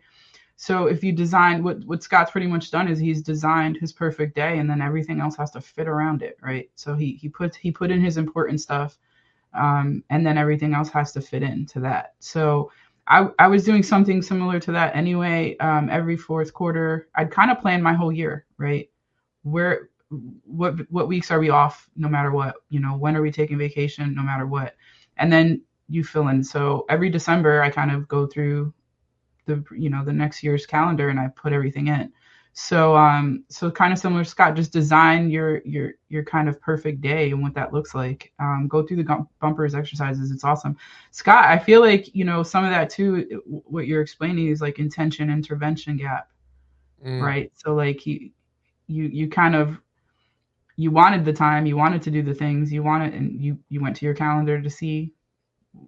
So 0.55 0.87
if 0.87 1.03
you 1.03 1.11
design 1.11 1.63
what 1.63 1.83
what 1.85 2.03
Scott's 2.03 2.31
pretty 2.31 2.47
much 2.47 2.71
done 2.71 2.87
is 2.87 2.99
he's 2.99 3.21
designed 3.21 3.77
his 3.77 3.91
perfect 3.91 4.35
day, 4.35 4.59
and 4.59 4.69
then 4.69 4.81
everything 4.81 5.19
else 5.19 5.35
has 5.37 5.51
to 5.51 5.61
fit 5.61 5.87
around 5.87 6.21
it, 6.21 6.37
right? 6.41 6.69
So 6.75 6.95
he 6.95 7.13
he 7.13 7.29
put 7.29 7.55
he 7.55 7.71
put 7.71 7.91
in 7.91 8.01
his 8.01 8.17
important 8.17 8.61
stuff 8.61 8.97
um, 9.53 10.03
and 10.09 10.25
then 10.25 10.37
everything 10.37 10.73
else 10.73 10.89
has 10.89 11.11
to 11.13 11.21
fit 11.21 11.43
into 11.43 11.79
that. 11.81 12.13
So 12.19 12.71
I, 13.07 13.27
I 13.39 13.47
was 13.47 13.63
doing 13.63 13.83
something 13.83 14.21
similar 14.21 14.59
to 14.61 14.71
that 14.71 14.95
anyway. 14.95 15.57
Um, 15.57 15.89
every 15.89 16.17
fourth 16.17 16.53
quarter, 16.53 17.09
I'd 17.15 17.31
kind 17.31 17.51
of 17.51 17.59
plan 17.59 17.81
my 17.81 17.93
whole 17.93 18.11
year, 18.11 18.45
right? 18.57 18.89
Where, 19.43 19.89
what, 20.45 20.79
what 20.91 21.07
weeks 21.07 21.31
are 21.31 21.39
we 21.39 21.49
off, 21.49 21.89
no 21.95 22.07
matter 22.07 22.31
what? 22.31 22.55
You 22.69 22.79
know, 22.79 22.95
when 22.95 23.15
are 23.15 23.21
we 23.21 23.31
taking 23.31 23.57
vacation, 23.57 24.15
no 24.15 24.23
matter 24.23 24.45
what? 24.47 24.75
And 25.17 25.31
then 25.31 25.61
you 25.89 26.03
fill 26.03 26.29
in. 26.29 26.43
So 26.43 26.85
every 26.89 27.09
December, 27.09 27.61
I 27.61 27.69
kind 27.69 27.91
of 27.91 28.07
go 28.07 28.25
through 28.25 28.73
the, 29.45 29.63
you 29.77 29.89
know, 29.89 30.03
the 30.03 30.13
next 30.13 30.43
year's 30.43 30.65
calendar 30.65 31.09
and 31.09 31.19
I 31.19 31.27
put 31.27 31.53
everything 31.53 31.87
in. 31.87 32.11
So 32.55 32.95
um 32.95 33.43
so 33.49 33.71
kind 33.71 33.91
of 33.91 33.97
similar 33.97 34.23
Scott 34.23 34.55
just 34.55 34.71
design 34.71 35.29
your 35.31 35.61
your 35.65 35.93
your 36.09 36.23
kind 36.23 36.47
of 36.47 36.61
perfect 36.61 37.01
day 37.01 37.31
and 37.31 37.41
what 37.41 37.55
that 37.55 37.73
looks 37.73 37.95
like. 37.95 38.31
Um 38.39 38.67
go 38.67 38.83
through 38.83 38.97
the 38.97 39.27
bumpers 39.41 39.73
exercises. 39.73 40.29
It's 40.29 40.43
awesome. 40.43 40.77
Scott, 41.09 41.45
I 41.45 41.57
feel 41.57 41.81
like, 41.81 42.13
you 42.13 42.25
know, 42.25 42.43
some 42.43 42.63
of 42.63 42.69
that 42.69 42.91
too 42.91 43.41
what 43.45 43.87
you're 43.87 44.01
explaining 44.03 44.49
is 44.49 44.61
like 44.61 44.77
intention 44.77 45.31
intervention 45.31 45.97
gap. 45.97 46.29
Mm. 47.03 47.21
Right? 47.21 47.51
So 47.55 47.73
like 47.73 48.05
you 48.05 48.29
you 48.87 49.05
you 49.05 49.29
kind 49.29 49.55
of 49.55 49.79
you 50.75 50.91
wanted 50.91 51.25
the 51.25 51.33
time, 51.33 51.65
you 51.65 51.77
wanted 51.77 52.03
to 52.03 52.11
do 52.11 52.21
the 52.21 52.33
things, 52.35 52.71
you 52.71 52.83
wanted 52.83 53.15
and 53.15 53.41
you 53.41 53.57
you 53.69 53.81
went 53.81 53.95
to 53.95 54.05
your 54.05 54.13
calendar 54.13 54.61
to 54.61 54.69
see 54.69 55.11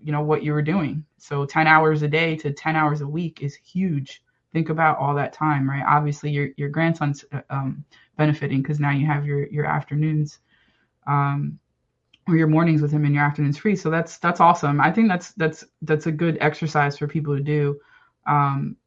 you 0.03 0.11
know 0.11 0.21
what 0.21 0.43
you 0.43 0.53
were 0.53 0.61
doing. 0.61 1.05
So 1.17 1.45
10 1.45 1.67
hours 1.67 2.01
a 2.01 2.07
day 2.07 2.35
to 2.37 2.51
10 2.51 2.75
hours 2.75 3.01
a 3.01 3.07
week 3.07 3.41
is 3.41 3.55
huge 3.55 4.21
think 4.55 4.69
about 4.69 4.97
all 4.97 5.13
that 5.13 5.33
time, 5.33 5.69
right? 5.69 5.83
Obviously, 5.85 6.31
your 6.31 6.47
your 6.55 6.69
grandson's 6.69 7.25
uh, 7.33 7.41
um, 7.49 7.83
benefiting 8.17 8.61
because 8.61 8.79
now 8.79 8.91
you 8.91 9.05
have 9.05 9.25
your 9.25 9.47
your 9.47 9.65
afternoons 9.65 10.39
um, 11.07 11.59
or 12.25 12.37
your 12.37 12.47
mornings 12.47 12.81
with 12.81 12.89
him 12.89 13.03
and 13.03 13.13
your 13.13 13.25
afternoons 13.25 13.57
free. 13.57 13.75
So 13.75 13.89
that's 13.89 14.17
that's 14.17 14.39
awesome. 14.39 14.79
I 14.79 14.93
think 14.93 15.09
that's 15.09 15.33
that's 15.33 15.65
that's 15.81 16.07
a 16.07 16.11
good 16.11 16.37
exercise 16.39 16.97
for 16.97 17.05
people 17.05 17.35
to 17.35 17.43
do. 17.43 17.77
Um, 18.25 18.77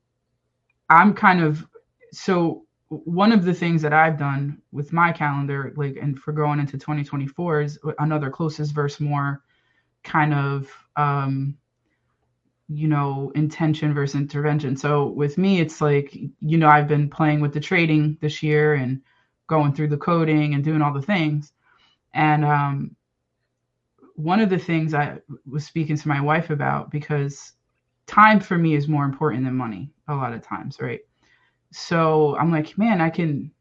I'm 0.88 1.12
kind 1.12 1.42
of 1.42 1.66
so 2.12 2.64
one 2.88 3.30
of 3.30 3.44
the 3.44 3.52
things 3.52 3.82
that 3.82 3.92
I've 3.92 4.18
done 4.18 4.62
with 4.72 4.94
my 4.94 5.12
calendar, 5.12 5.74
like, 5.76 5.98
and 6.00 6.18
for 6.18 6.32
going 6.32 6.58
into 6.60 6.78
2024 6.78 7.60
is 7.60 7.78
another 7.98 8.30
closest 8.30 8.72
verse 8.72 8.98
more 8.98 9.42
kind 10.08 10.34
of, 10.34 10.68
um, 10.96 11.56
you 12.68 12.88
know, 12.88 13.32
intention 13.34 13.94
versus 13.94 14.20
intervention. 14.20 14.76
So 14.76 15.06
with 15.08 15.38
me, 15.38 15.60
it's 15.60 15.80
like, 15.80 16.14
you 16.40 16.58
know, 16.58 16.68
I've 16.68 16.88
been 16.88 17.08
playing 17.08 17.40
with 17.40 17.54
the 17.54 17.60
trading 17.60 18.18
this 18.20 18.42
year 18.42 18.74
and 18.74 19.00
going 19.46 19.72
through 19.72 19.88
the 19.88 19.96
coding 19.96 20.54
and 20.54 20.64
doing 20.64 20.82
all 20.82 20.92
the 20.92 21.02
things. 21.02 21.52
And 22.14 22.44
um, 22.44 22.96
one 24.16 24.40
of 24.40 24.50
the 24.50 24.58
things 24.58 24.94
I 24.94 25.18
was 25.48 25.64
speaking 25.64 25.96
to 25.96 26.08
my 26.08 26.20
wife 26.20 26.50
about 26.50 26.90
because 26.90 27.52
time 28.06 28.40
for 28.40 28.58
me 28.58 28.74
is 28.74 28.88
more 28.88 29.04
important 29.04 29.44
than 29.44 29.54
money 29.54 29.90
a 30.08 30.14
lot 30.14 30.32
of 30.32 30.42
times, 30.42 30.78
right? 30.80 31.00
So 31.70 32.36
I'm 32.36 32.50
like, 32.50 32.76
man, 32.78 33.00
I 33.00 33.10
can. 33.10 33.52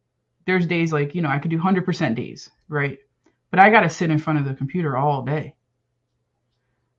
There's 0.46 0.66
days 0.66 0.94
like 0.94 1.14
you 1.14 1.22
know 1.22 1.30
I 1.30 1.40
could 1.40 1.52
do 1.52 1.60
100% 1.60 2.16
days, 2.16 2.50
right? 2.70 2.98
But 3.52 3.60
I 3.60 3.70
got 3.70 3.82
to 3.82 3.90
sit 3.90 4.10
in 4.10 4.18
front 4.18 4.40
of 4.40 4.46
the 4.46 4.54
computer 4.54 4.98
all 4.98 5.24
day. 5.24 5.54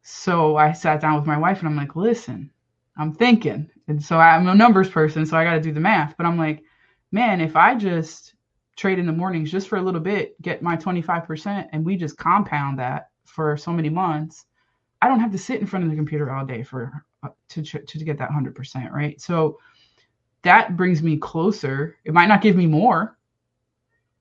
So 0.02 0.56
I 0.56 0.72
sat 0.72 1.00
down 1.00 1.16
with 1.16 1.26
my 1.26 1.38
wife 1.38 1.58
and 1.58 1.68
I'm 1.68 1.76
like, 1.76 1.96
listen, 1.96 2.50
I'm 2.96 3.12
thinking, 3.14 3.70
and 3.88 4.02
so 4.02 4.18
I'm 4.18 4.48
a 4.48 4.54
numbers 4.54 4.88
person, 4.90 5.26
so 5.26 5.36
I 5.36 5.44
got 5.44 5.54
to 5.54 5.60
do 5.60 5.72
the 5.72 5.80
math. 5.80 6.16
But 6.16 6.26
I'm 6.26 6.38
like, 6.38 6.62
man, 7.12 7.40
if 7.40 7.56
I 7.56 7.74
just 7.74 8.34
trade 8.76 8.98
in 8.98 9.06
the 9.06 9.12
mornings 9.12 9.50
just 9.50 9.68
for 9.68 9.76
a 9.76 9.82
little 9.82 10.00
bit, 10.00 10.40
get 10.42 10.62
my 10.62 10.76
25%, 10.76 11.68
and 11.72 11.84
we 11.84 11.96
just 11.96 12.16
compound 12.16 12.78
that 12.78 13.10
for 13.24 13.56
so 13.56 13.72
many 13.72 13.88
months, 13.88 14.46
I 15.02 15.08
don't 15.08 15.20
have 15.20 15.32
to 15.32 15.38
sit 15.38 15.60
in 15.60 15.66
front 15.66 15.84
of 15.84 15.90
the 15.90 15.96
computer 15.96 16.32
all 16.32 16.44
day 16.44 16.62
for 16.62 17.04
uh, 17.22 17.28
to 17.50 17.62
to 17.62 18.04
get 18.04 18.18
that 18.18 18.30
100%, 18.30 18.90
right? 18.90 19.20
So 19.20 19.58
that 20.42 20.76
brings 20.76 21.02
me 21.02 21.16
closer. 21.18 21.96
It 22.04 22.14
might 22.14 22.28
not 22.28 22.42
give 22.42 22.56
me 22.56 22.66
more, 22.66 23.16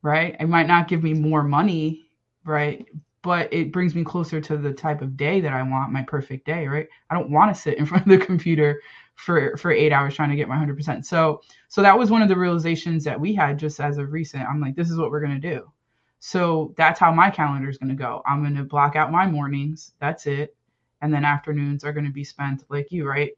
right? 0.02 0.36
It 0.40 0.48
might 0.50 0.68
not 0.68 0.88
give 0.88 1.04
me 1.04 1.14
more 1.14 1.44
money, 1.44 2.10
right? 2.44 2.88
But 3.24 3.52
it 3.52 3.72
brings 3.72 3.96
me 3.96 4.04
closer 4.04 4.40
to 4.40 4.58
the 4.58 4.74
type 4.74 5.02
of 5.02 5.18
day 5.18 5.42
that 5.42 5.54
I 5.54 5.64
want, 5.64 5.92
my 5.92 6.04
perfect 6.04 6.46
day, 6.46 6.68
right? 6.68 6.88
I 7.10 7.16
don't 7.16 7.32
want 7.32 7.54
to 7.54 7.60
sit 7.62 7.78
in 7.78 7.86
front 7.88 8.06
of 8.06 8.20
the 8.20 8.26
computer 8.26 8.82
for 9.16 9.58
for 9.58 9.72
8 9.72 9.92
hours 9.92 10.16
trying 10.16 10.30
to 10.30 10.36
get 10.36 10.48
my 10.48 10.56
100%. 10.56 11.04
So 11.06 11.42
so 11.68 11.82
that 11.82 11.98
was 11.98 12.12
one 12.12 12.22
of 12.22 12.30
the 12.30 12.38
realizations 12.38 13.04
that 13.04 13.20
we 13.20 13.34
had 13.34 13.58
just 13.58 13.80
as 13.80 13.98
of 13.98 14.12
recent. 14.12 14.44
I'm 14.44 14.62
like 14.62 14.76
this 14.76 14.90
is 14.90 14.98
what 14.98 15.12
we're 15.12 15.22
going 15.22 15.40
to 15.42 15.56
do. 15.56 15.72
So 16.20 16.74
that's 16.78 17.00
how 17.00 17.12
my 17.12 17.30
calendar 17.30 17.70
is 17.70 17.78
going 17.78 17.90
to 17.90 17.96
go. 17.96 18.22
I'm 18.26 18.42
going 18.42 18.56
to 18.56 18.64
block 18.64 18.96
out 18.96 19.12
my 19.12 19.28
mornings. 19.28 19.94
That's 20.00 20.26
it. 20.26 20.56
And 21.02 21.14
then 21.14 21.24
afternoons 21.24 21.84
are 21.84 21.94
going 21.94 22.06
to 22.06 22.12
be 22.12 22.24
spent 22.24 22.64
like 22.70 22.92
you, 22.92 23.08
right? 23.08 23.32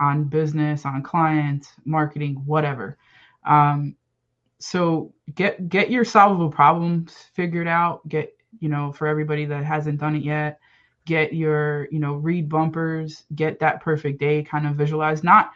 On 0.00 0.24
business, 0.24 0.84
on 0.84 1.02
clients, 1.02 1.72
marketing, 1.84 2.34
whatever. 2.44 2.98
Um, 3.46 3.96
so 4.58 5.12
get 5.34 5.68
get 5.68 5.90
your 5.90 6.04
solvable 6.04 6.50
problems 6.50 7.16
figured 7.34 7.66
out. 7.68 8.06
Get 8.08 8.36
you 8.58 8.68
know 8.68 8.92
for 8.92 9.06
everybody 9.06 9.44
that 9.46 9.64
hasn't 9.64 10.00
done 10.00 10.16
it 10.16 10.22
yet. 10.22 10.58
Get 11.06 11.32
your 11.32 11.88
you 11.90 11.98
know 11.98 12.14
read 12.14 12.48
bumpers. 12.48 13.24
Get 13.34 13.58
that 13.60 13.80
perfect 13.80 14.20
day 14.20 14.42
kind 14.42 14.66
of 14.66 14.74
visualized. 14.74 15.24
Not 15.24 15.52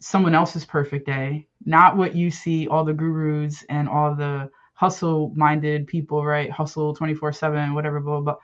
someone 0.00 0.34
else's 0.34 0.64
perfect 0.64 1.06
day. 1.06 1.46
Not 1.64 1.96
what 1.96 2.14
you 2.14 2.30
see 2.30 2.68
all 2.68 2.84
the 2.84 2.92
gurus 2.92 3.64
and 3.68 3.88
all 3.88 4.14
the 4.14 4.50
hustle 4.74 5.32
minded 5.34 5.86
people, 5.86 6.24
right? 6.24 6.50
Hustle 6.50 6.94
24 6.94 7.32
7, 7.32 7.74
whatever, 7.74 8.00
blah, 8.00 8.20
blah, 8.20 8.34
blah. 8.34 8.40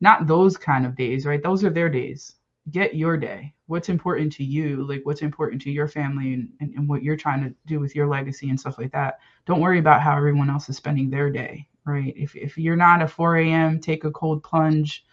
Not 0.00 0.26
those 0.26 0.56
kind 0.56 0.84
of 0.84 0.96
days, 0.96 1.26
right? 1.26 1.42
Those 1.42 1.64
are 1.64 1.70
their 1.70 1.88
days. 1.88 2.34
Get 2.70 2.96
your 2.96 3.16
day. 3.16 3.54
What's 3.66 3.88
important 3.88 4.32
to 4.34 4.44
you? 4.44 4.86
Like 4.86 5.02
what's 5.04 5.22
important 5.22 5.62
to 5.62 5.70
your 5.70 5.86
family 5.86 6.34
and, 6.34 6.48
and, 6.60 6.74
and 6.74 6.88
what 6.88 7.02
you're 7.02 7.16
trying 7.16 7.44
to 7.44 7.54
do 7.66 7.78
with 7.78 7.94
your 7.94 8.08
legacy 8.08 8.50
and 8.50 8.58
stuff 8.58 8.78
like 8.78 8.92
that. 8.92 9.18
Don't 9.46 9.60
worry 9.60 9.78
about 9.78 10.02
how 10.02 10.16
everyone 10.16 10.50
else 10.50 10.68
is 10.68 10.76
spending 10.76 11.10
their 11.10 11.30
day, 11.30 11.68
right? 11.86 12.12
If, 12.16 12.36
if 12.36 12.58
you're 12.58 12.76
not 12.76 13.02
a 13.02 13.08
4 13.08 13.36
a.m., 13.38 13.80
take 13.80 14.04
a 14.04 14.10
cold 14.10 14.42
plunge, 14.42 15.04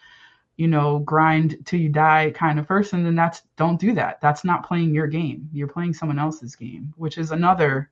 you 0.56 0.68
know, 0.68 0.98
grind 1.00 1.64
till 1.64 1.80
you 1.80 1.88
die 1.88 2.32
kind 2.34 2.58
of 2.58 2.68
person, 2.68 3.04
then 3.04 3.14
that's 3.14 3.42
don't 3.56 3.80
do 3.80 3.92
that. 3.94 4.20
That's 4.20 4.44
not 4.44 4.66
playing 4.66 4.94
your 4.94 5.06
game. 5.06 5.48
You're 5.52 5.68
playing 5.68 5.94
someone 5.94 6.18
else's 6.18 6.54
game, 6.54 6.92
which 6.96 7.18
is 7.18 7.30
another 7.30 7.90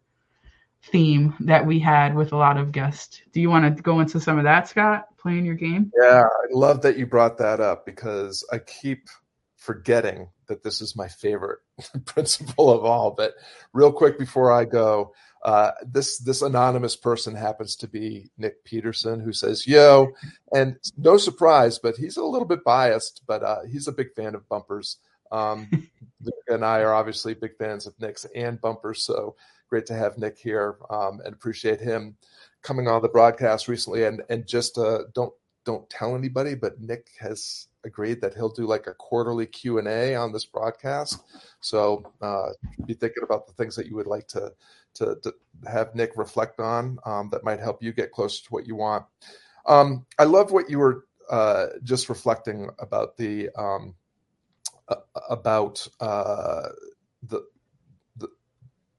theme 0.84 1.34
that 1.40 1.64
we 1.64 1.78
had 1.78 2.14
with 2.14 2.32
a 2.32 2.36
lot 2.36 2.56
of 2.56 2.72
guests. 2.72 3.22
Do 3.32 3.40
you 3.40 3.50
want 3.50 3.76
to 3.76 3.82
go 3.82 4.00
into 4.00 4.20
some 4.20 4.38
of 4.38 4.44
that, 4.44 4.68
Scott? 4.68 5.06
Playing 5.16 5.44
your 5.44 5.54
game? 5.54 5.92
Yeah, 6.00 6.22
I 6.22 6.46
love 6.50 6.82
that 6.82 6.98
you 6.98 7.06
brought 7.06 7.38
that 7.38 7.60
up 7.60 7.86
because 7.86 8.44
I 8.52 8.58
keep 8.58 9.08
forgetting 9.56 10.28
that 10.46 10.62
this 10.64 10.80
is 10.80 10.96
my 10.96 11.06
favorite 11.06 11.60
principle 12.04 12.70
of 12.70 12.84
all. 12.84 13.12
But 13.12 13.34
real 13.72 13.92
quick 13.92 14.18
before 14.18 14.50
I 14.52 14.64
go, 14.64 15.14
uh, 15.42 15.72
this 15.84 16.18
this 16.18 16.42
anonymous 16.42 16.94
person 16.94 17.34
happens 17.34 17.74
to 17.76 17.88
be 17.88 18.30
Nick 18.38 18.62
Peterson, 18.64 19.20
who 19.20 19.32
says 19.32 19.66
"Yo," 19.66 20.12
and 20.54 20.76
no 20.96 21.16
surprise, 21.16 21.78
but 21.78 21.96
he's 21.96 22.16
a 22.16 22.24
little 22.24 22.46
bit 22.46 22.62
biased, 22.64 23.22
but 23.26 23.42
uh, 23.42 23.62
he's 23.68 23.88
a 23.88 23.92
big 23.92 24.14
fan 24.14 24.34
of 24.34 24.48
bumpers. 24.48 24.98
Um, 25.32 25.68
and 26.48 26.64
I 26.64 26.80
are 26.80 26.94
obviously 26.94 27.34
big 27.34 27.56
fans 27.56 27.86
of 27.86 27.98
Nick's 28.00 28.24
and 28.36 28.60
bumpers, 28.60 29.02
so 29.02 29.34
great 29.68 29.86
to 29.86 29.94
have 29.94 30.18
Nick 30.18 30.38
here 30.38 30.76
um, 30.90 31.20
and 31.24 31.34
appreciate 31.34 31.80
him 31.80 32.16
coming 32.62 32.86
on 32.86 33.02
the 33.02 33.08
broadcast 33.08 33.66
recently. 33.66 34.04
And 34.04 34.22
and 34.30 34.46
just 34.46 34.78
uh, 34.78 35.04
don't 35.12 35.32
don't 35.64 35.88
tell 35.90 36.14
anybody, 36.14 36.54
but 36.54 36.80
Nick 36.80 37.08
has 37.18 37.66
agreed 37.84 38.20
that 38.20 38.34
he'll 38.34 38.48
do 38.48 38.66
like 38.66 38.86
a 38.86 38.94
quarterly 38.94 39.46
Q 39.46 39.78
and 39.78 39.88
A 39.88 40.14
on 40.14 40.32
this 40.32 40.44
broadcast. 40.44 41.18
So 41.60 42.04
uh, 42.20 42.50
be 42.86 42.94
thinking 42.94 43.24
about 43.24 43.46
the 43.46 43.52
things 43.54 43.74
that 43.76 43.86
you 43.86 43.96
would 43.96 44.06
like 44.06 44.28
to 44.28 44.52
to, 44.94 45.16
to 45.22 45.34
have 45.70 45.94
Nick 45.94 46.12
reflect 46.16 46.60
on 46.60 46.98
um, 47.04 47.28
that 47.30 47.44
might 47.44 47.60
help 47.60 47.82
you 47.82 47.92
get 47.92 48.12
closer 48.12 48.44
to 48.44 48.50
what 48.50 48.66
you 48.66 48.74
want. 48.74 49.04
Um, 49.66 50.06
I 50.18 50.24
love 50.24 50.50
what 50.50 50.68
you 50.70 50.78
were 50.78 51.04
uh, 51.30 51.66
just 51.82 52.08
reflecting 52.08 52.68
about 52.78 53.16
the 53.16 53.48
um, 53.56 53.94
about 55.30 55.86
uh, 56.00 56.68
the 57.22 57.42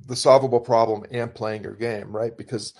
the 0.06 0.16
solvable 0.16 0.60
problem 0.60 1.06
and 1.12 1.34
playing 1.34 1.64
your 1.64 1.76
game, 1.76 2.16
right? 2.16 2.36
Because 2.38 2.74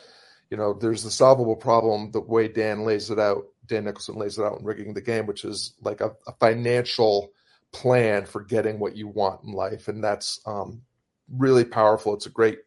you 0.50 0.58
know 0.58 0.74
there's 0.74 1.04
the 1.04 1.12
solvable 1.12 1.56
problem 1.56 2.12
the 2.12 2.22
way 2.22 2.48
Dan 2.48 2.86
lays 2.86 3.10
it 3.10 3.20
out, 3.20 3.46
Dan 3.68 3.86
Nicholson 3.86 4.16
lays 4.16 4.38
it 4.38 4.44
out 4.44 4.60
in 4.60 4.66
rigging 4.66 4.94
the 4.94 5.02
game, 5.02 5.26
which 5.26 5.46
is 5.46 5.74
like 5.82 6.02
a, 6.02 6.12
a 6.28 6.34
financial 6.40 7.32
plan 7.72 8.26
for 8.26 8.44
getting 8.44 8.80
what 8.80 8.96
you 8.96 9.08
want 9.08 9.44
in 9.44 9.52
life, 9.52 9.88
and 9.88 10.04
that's 10.04 10.40
um, 10.46 10.82
really 11.30 11.66
powerful. 11.66 12.14
It's 12.14 12.26
a 12.28 12.32
great 12.32 12.60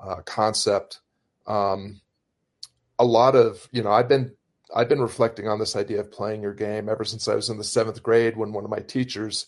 uh, 0.00 0.16
concept. 0.24 1.00
Um, 1.46 2.00
a 2.98 3.04
lot 3.04 3.34
of 3.34 3.68
you 3.72 3.82
know 3.82 3.90
I've 3.90 4.08
been 4.08 4.34
I've 4.74 4.88
been 4.88 5.00
reflecting 5.00 5.48
on 5.48 5.58
this 5.58 5.76
idea 5.76 6.00
of 6.00 6.12
playing 6.12 6.42
your 6.42 6.54
game 6.54 6.88
ever 6.88 7.04
since 7.04 7.28
I 7.28 7.34
was 7.34 7.50
in 7.50 7.58
the 7.58 7.64
seventh 7.64 8.02
grade 8.02 8.36
when 8.36 8.52
one 8.52 8.64
of 8.64 8.70
my 8.70 8.80
teachers, 8.80 9.46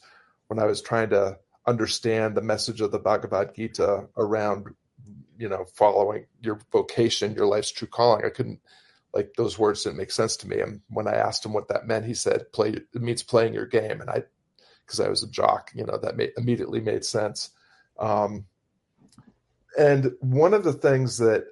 when 0.49 0.59
I 0.59 0.67
was 0.67 0.83
trying 0.83 1.11
to 1.11 1.39
understand 1.67 2.35
the 2.35 2.43
message 2.43 2.81
of 2.81 2.93
the 2.93 2.99
Bhagavad 2.99 3.55
Gita 3.55 4.07
around, 4.17 4.69
you 5.39 5.49
know, 5.49 5.65
following 5.75 6.27
your 6.41 6.61
vocation, 6.71 7.35
your 7.35 7.47
life's 7.47 7.73
true 7.73 7.89
calling. 7.89 8.25
I 8.25 8.31
couldn't 8.31 8.61
like 9.13 9.33
those 9.37 9.59
words 9.59 9.83
didn't 9.83 9.99
make 9.99 10.11
sense 10.11 10.37
to 10.39 10.49
me. 10.49 10.61
And 10.61 10.81
when 10.91 11.09
I 11.09 11.15
asked 11.15 11.45
him 11.45 11.53
what 11.53 11.69
that 11.69 11.87
meant, 11.87 12.05
he 12.05 12.15
said, 12.15 12.53
"Play 12.53 12.71
it 12.71 12.95
means 12.95 13.23
playing 13.23 13.55
your 13.55 13.67
game." 13.67 14.01
And 14.01 14.11
I, 14.11 14.25
because 14.85 15.01
I 15.01 15.09
was 15.09 15.23
a 15.23 15.29
jock, 15.29 15.73
you 15.75 15.85
know, 15.85 15.97
that 15.99 16.17
made, 16.17 16.33
immediately 16.37 16.81
made 16.81 17.05
sense. 17.05 17.51
Um, 17.99 18.47
and 19.77 20.13
one 20.21 20.55
of 20.55 20.65
the 20.65 20.73
things 20.73 21.19
that, 21.19 21.45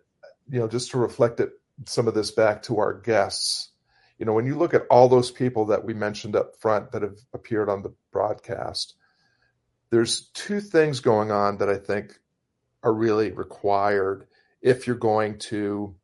you 0.49 0.59
know, 0.59 0.69
just 0.69 0.91
to 0.93 0.99
reflect 0.99 1.41
it, 1.41 1.51
some 1.87 2.09
of 2.09 2.15
this 2.15 2.31
back 2.31 2.63
to 2.63 2.79
our 2.79 2.95
guests, 2.95 3.71
you 4.19 4.27
know, 4.27 4.33
when 4.33 4.47
you 4.47 4.57
look 4.57 4.75
at 4.75 4.87
all 4.91 5.09
those 5.09 5.31
people 5.31 5.67
that 5.67 5.85
we 5.85 5.93
mentioned 5.95 6.37
up 6.37 6.57
front 6.61 6.93
that 6.93 7.03
have 7.03 7.19
appeared 7.33 7.69
on 7.69 7.83
the 7.83 7.93
broadcast, 8.13 8.95
there's 9.91 10.29
two 10.35 10.61
things 10.61 11.01
going 11.01 11.31
on 11.31 11.59
that 11.59 11.69
I 11.69 11.77
think 11.77 12.19
are 12.83 12.93
really 12.93 13.33
required 13.33 14.27
if 14.63 14.87
you're 14.87 14.97
going 14.97 15.39
to 15.39 15.95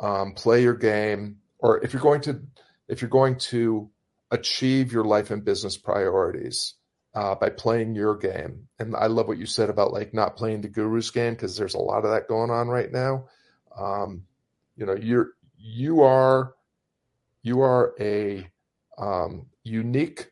um, 0.00 0.32
play 0.32 0.62
your 0.62 0.74
game 0.74 1.38
or 1.58 1.84
if 1.84 1.92
you're 1.92 2.02
going 2.02 2.20
to 2.22 2.40
if 2.88 3.02
you're 3.02 3.10
going 3.10 3.36
to 3.36 3.90
achieve 4.30 4.92
your 4.92 5.04
life 5.04 5.30
and 5.30 5.44
business 5.44 5.76
priorities 5.76 6.74
uh, 7.18 7.34
by 7.34 7.50
playing 7.50 7.96
your 7.96 8.16
game. 8.16 8.68
And 8.78 8.94
I 8.94 9.08
love 9.08 9.26
what 9.26 9.38
you 9.38 9.46
said 9.46 9.70
about 9.70 9.92
like 9.92 10.14
not 10.14 10.36
playing 10.36 10.60
the 10.60 10.68
guru's 10.68 11.10
game 11.10 11.32
because 11.32 11.56
there's 11.56 11.74
a 11.74 11.80
lot 11.80 12.04
of 12.04 12.12
that 12.12 12.28
going 12.28 12.50
on 12.50 12.68
right 12.68 12.92
now. 12.92 13.24
Um, 13.76 14.22
you 14.76 14.86
know, 14.86 14.94
you're 14.94 15.30
you 15.58 16.02
are 16.02 16.54
you 17.42 17.60
are 17.60 17.92
a 17.98 18.48
um, 18.98 19.46
unique 19.64 20.30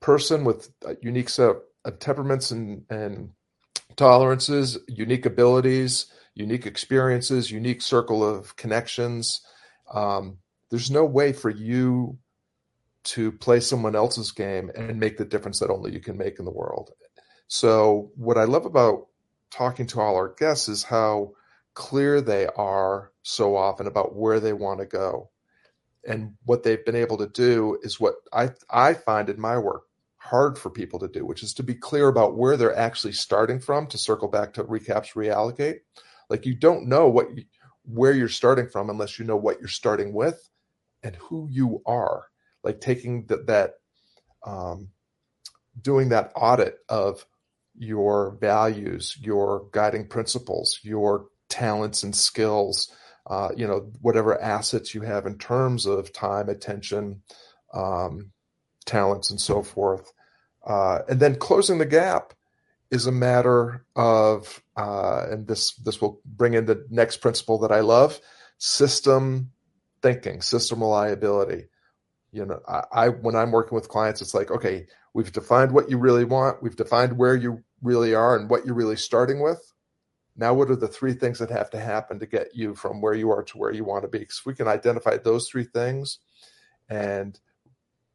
person 0.00 0.44
with 0.44 0.70
a 0.84 0.98
unique 1.00 1.30
set 1.30 1.56
of 1.86 1.98
temperaments 1.98 2.50
and, 2.50 2.84
and 2.90 3.30
tolerances, 3.96 4.76
unique 4.86 5.24
abilities, 5.24 6.12
unique 6.34 6.66
experiences, 6.66 7.50
unique 7.50 7.80
circle 7.80 8.22
of 8.22 8.54
connections. 8.56 9.40
Um, 9.90 10.40
there's 10.68 10.90
no 10.90 11.06
way 11.06 11.32
for 11.32 11.48
you 11.48 12.18
to 13.04 13.32
play 13.32 13.60
someone 13.60 13.94
else's 13.94 14.32
game 14.32 14.70
and 14.74 14.98
make 14.98 15.18
the 15.18 15.24
difference 15.24 15.60
that 15.60 15.70
only 15.70 15.92
you 15.92 16.00
can 16.00 16.16
make 16.16 16.38
in 16.38 16.44
the 16.44 16.50
world. 16.50 16.90
So, 17.46 18.10
what 18.16 18.38
I 18.38 18.44
love 18.44 18.64
about 18.64 19.06
talking 19.50 19.86
to 19.88 20.00
all 20.00 20.16
our 20.16 20.34
guests 20.34 20.68
is 20.68 20.82
how 20.82 21.32
clear 21.74 22.20
they 22.20 22.46
are 22.56 23.12
so 23.22 23.56
often 23.56 23.86
about 23.86 24.16
where 24.16 24.40
they 24.40 24.52
want 24.52 24.80
to 24.80 24.86
go. 24.86 25.30
And 26.06 26.34
what 26.44 26.62
they've 26.62 26.84
been 26.84 26.96
able 26.96 27.18
to 27.18 27.28
do 27.28 27.78
is 27.82 28.00
what 28.00 28.14
I, 28.32 28.50
I 28.70 28.94
find 28.94 29.28
in 29.28 29.40
my 29.40 29.58
work 29.58 29.82
hard 30.18 30.58
for 30.58 30.70
people 30.70 30.98
to 30.98 31.08
do, 31.08 31.26
which 31.26 31.42
is 31.42 31.52
to 31.54 31.62
be 31.62 31.74
clear 31.74 32.08
about 32.08 32.36
where 32.36 32.56
they're 32.56 32.76
actually 32.76 33.12
starting 33.12 33.60
from 33.60 33.86
to 33.88 33.98
circle 33.98 34.28
back 34.28 34.54
to 34.54 34.64
recaps, 34.64 35.12
reallocate. 35.12 35.80
Like 36.30 36.46
you 36.46 36.54
don't 36.54 36.88
know 36.88 37.08
what 37.08 37.36
you, 37.36 37.44
where 37.84 38.12
you're 38.12 38.28
starting 38.28 38.68
from 38.68 38.88
unless 38.88 39.18
you 39.18 39.24
know 39.24 39.36
what 39.36 39.58
you're 39.60 39.68
starting 39.68 40.14
with 40.14 40.48
and 41.02 41.14
who 41.16 41.48
you 41.50 41.82
are. 41.84 42.24
Like 42.64 42.80
taking 42.80 43.26
that, 43.26 43.46
that 43.46 43.74
um, 44.44 44.88
doing 45.80 46.10
that 46.10 46.32
audit 46.34 46.78
of 46.88 47.24
your 47.76 48.36
values, 48.40 49.16
your 49.20 49.66
guiding 49.72 50.06
principles, 50.06 50.80
your 50.82 51.26
talents 51.48 52.02
and 52.02 52.14
skills, 52.14 52.92
uh, 53.26 53.50
you 53.56 53.66
know, 53.66 53.90
whatever 54.00 54.40
assets 54.40 54.94
you 54.94 55.00
have 55.00 55.26
in 55.26 55.38
terms 55.38 55.86
of 55.86 56.12
time, 56.12 56.48
attention, 56.48 57.22
um, 57.72 58.30
talents, 58.84 59.30
and 59.30 59.40
so 59.40 59.62
forth. 59.62 60.12
Uh, 60.66 61.00
and 61.08 61.20
then 61.20 61.36
closing 61.36 61.78
the 61.78 61.86
gap 61.86 62.34
is 62.90 63.06
a 63.06 63.12
matter 63.12 63.84
of, 63.96 64.62
uh, 64.76 65.26
and 65.30 65.46
this 65.46 65.74
this 65.76 66.00
will 66.00 66.20
bring 66.24 66.54
in 66.54 66.66
the 66.66 66.86
next 66.90 67.18
principle 67.18 67.58
that 67.58 67.72
I 67.72 67.80
love: 67.80 68.20
system 68.58 69.50
thinking, 70.02 70.42
system 70.42 70.80
reliability. 70.80 71.66
You 72.34 72.46
know, 72.46 72.60
I, 72.68 72.82
I 72.92 73.08
when 73.08 73.36
I'm 73.36 73.52
working 73.52 73.76
with 73.76 73.88
clients, 73.88 74.20
it's 74.20 74.34
like, 74.34 74.50
okay, 74.50 74.86
we've 75.14 75.32
defined 75.32 75.72
what 75.72 75.88
you 75.88 75.98
really 75.98 76.24
want, 76.24 76.62
we've 76.62 76.76
defined 76.76 77.16
where 77.16 77.36
you 77.36 77.62
really 77.82 78.14
are 78.14 78.36
and 78.36 78.50
what 78.50 78.66
you're 78.66 78.74
really 78.74 78.96
starting 78.96 79.40
with. 79.40 79.72
Now, 80.36 80.52
what 80.52 80.68
are 80.68 80.76
the 80.76 80.88
three 80.88 81.14
things 81.14 81.38
that 81.38 81.50
have 81.50 81.70
to 81.70 81.78
happen 81.78 82.18
to 82.18 82.26
get 82.26 82.48
you 82.52 82.74
from 82.74 83.00
where 83.00 83.14
you 83.14 83.30
are 83.30 83.44
to 83.44 83.58
where 83.58 83.72
you 83.72 83.84
want 83.84 84.02
to 84.02 84.08
be? 84.08 84.18
Because 84.18 84.42
we 84.44 84.54
can 84.54 84.66
identify 84.66 85.16
those 85.16 85.48
three 85.48 85.64
things 85.64 86.18
and 86.88 87.38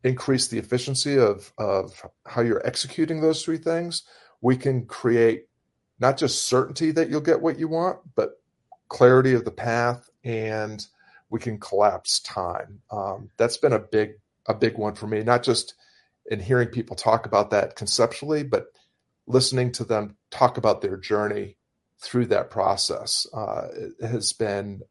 increase 0.04 0.48
the 0.48 0.58
efficiency 0.58 1.18
of, 1.18 1.54
of 1.58 2.06
how 2.26 2.42
you're 2.42 2.66
executing 2.68 3.22
those 3.22 3.44
three 3.44 3.58
things, 3.58 4.04
we 4.42 4.58
can 4.58 4.86
create 4.86 5.46
not 6.00 6.18
just 6.18 6.44
certainty 6.44 6.92
that 6.92 7.10
you'll 7.10 7.22
get 7.22 7.42
what 7.42 7.58
you 7.58 7.68
want, 7.68 8.00
but 8.16 8.42
clarity 8.90 9.34
of 9.34 9.46
the 9.46 9.52
path 9.52 10.10
and 10.24 10.86
we 11.30 11.40
can 11.40 11.60
collapse 11.60 12.20
time. 12.22 12.82
Um, 12.92 13.30
that's 13.38 13.58
been 13.58 13.74
a 13.74 13.80
big, 13.80 14.14
a 14.48 14.54
big 14.54 14.78
one 14.78 14.96
for 14.96 15.08
me, 15.08 15.24
not 15.24 15.44
just 15.44 15.76
in 16.26 16.40
hearing 16.40 16.70
people 16.70 16.96
talk 16.96 17.26
about 17.26 17.52
that 17.52 17.76
conceptually, 17.76 18.44
but 18.44 18.68
listening 19.28 19.72
to 19.74 19.84
them 19.84 20.16
talk 20.32 20.58
about 20.58 20.82
their 20.82 20.98
journey 20.98 21.58
through 22.02 22.26
that 22.28 22.50
process 22.50 23.28
uh, 23.34 23.68
has 24.02 24.34
been, 24.34 24.82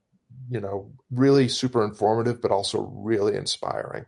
you 0.51 0.61
know, 0.61 0.93
really 1.11 1.49
super 1.49 1.85
informative, 1.85 2.41
but 2.41 2.51
also 2.51 2.81
really 2.81 3.35
inspiring. 3.35 4.05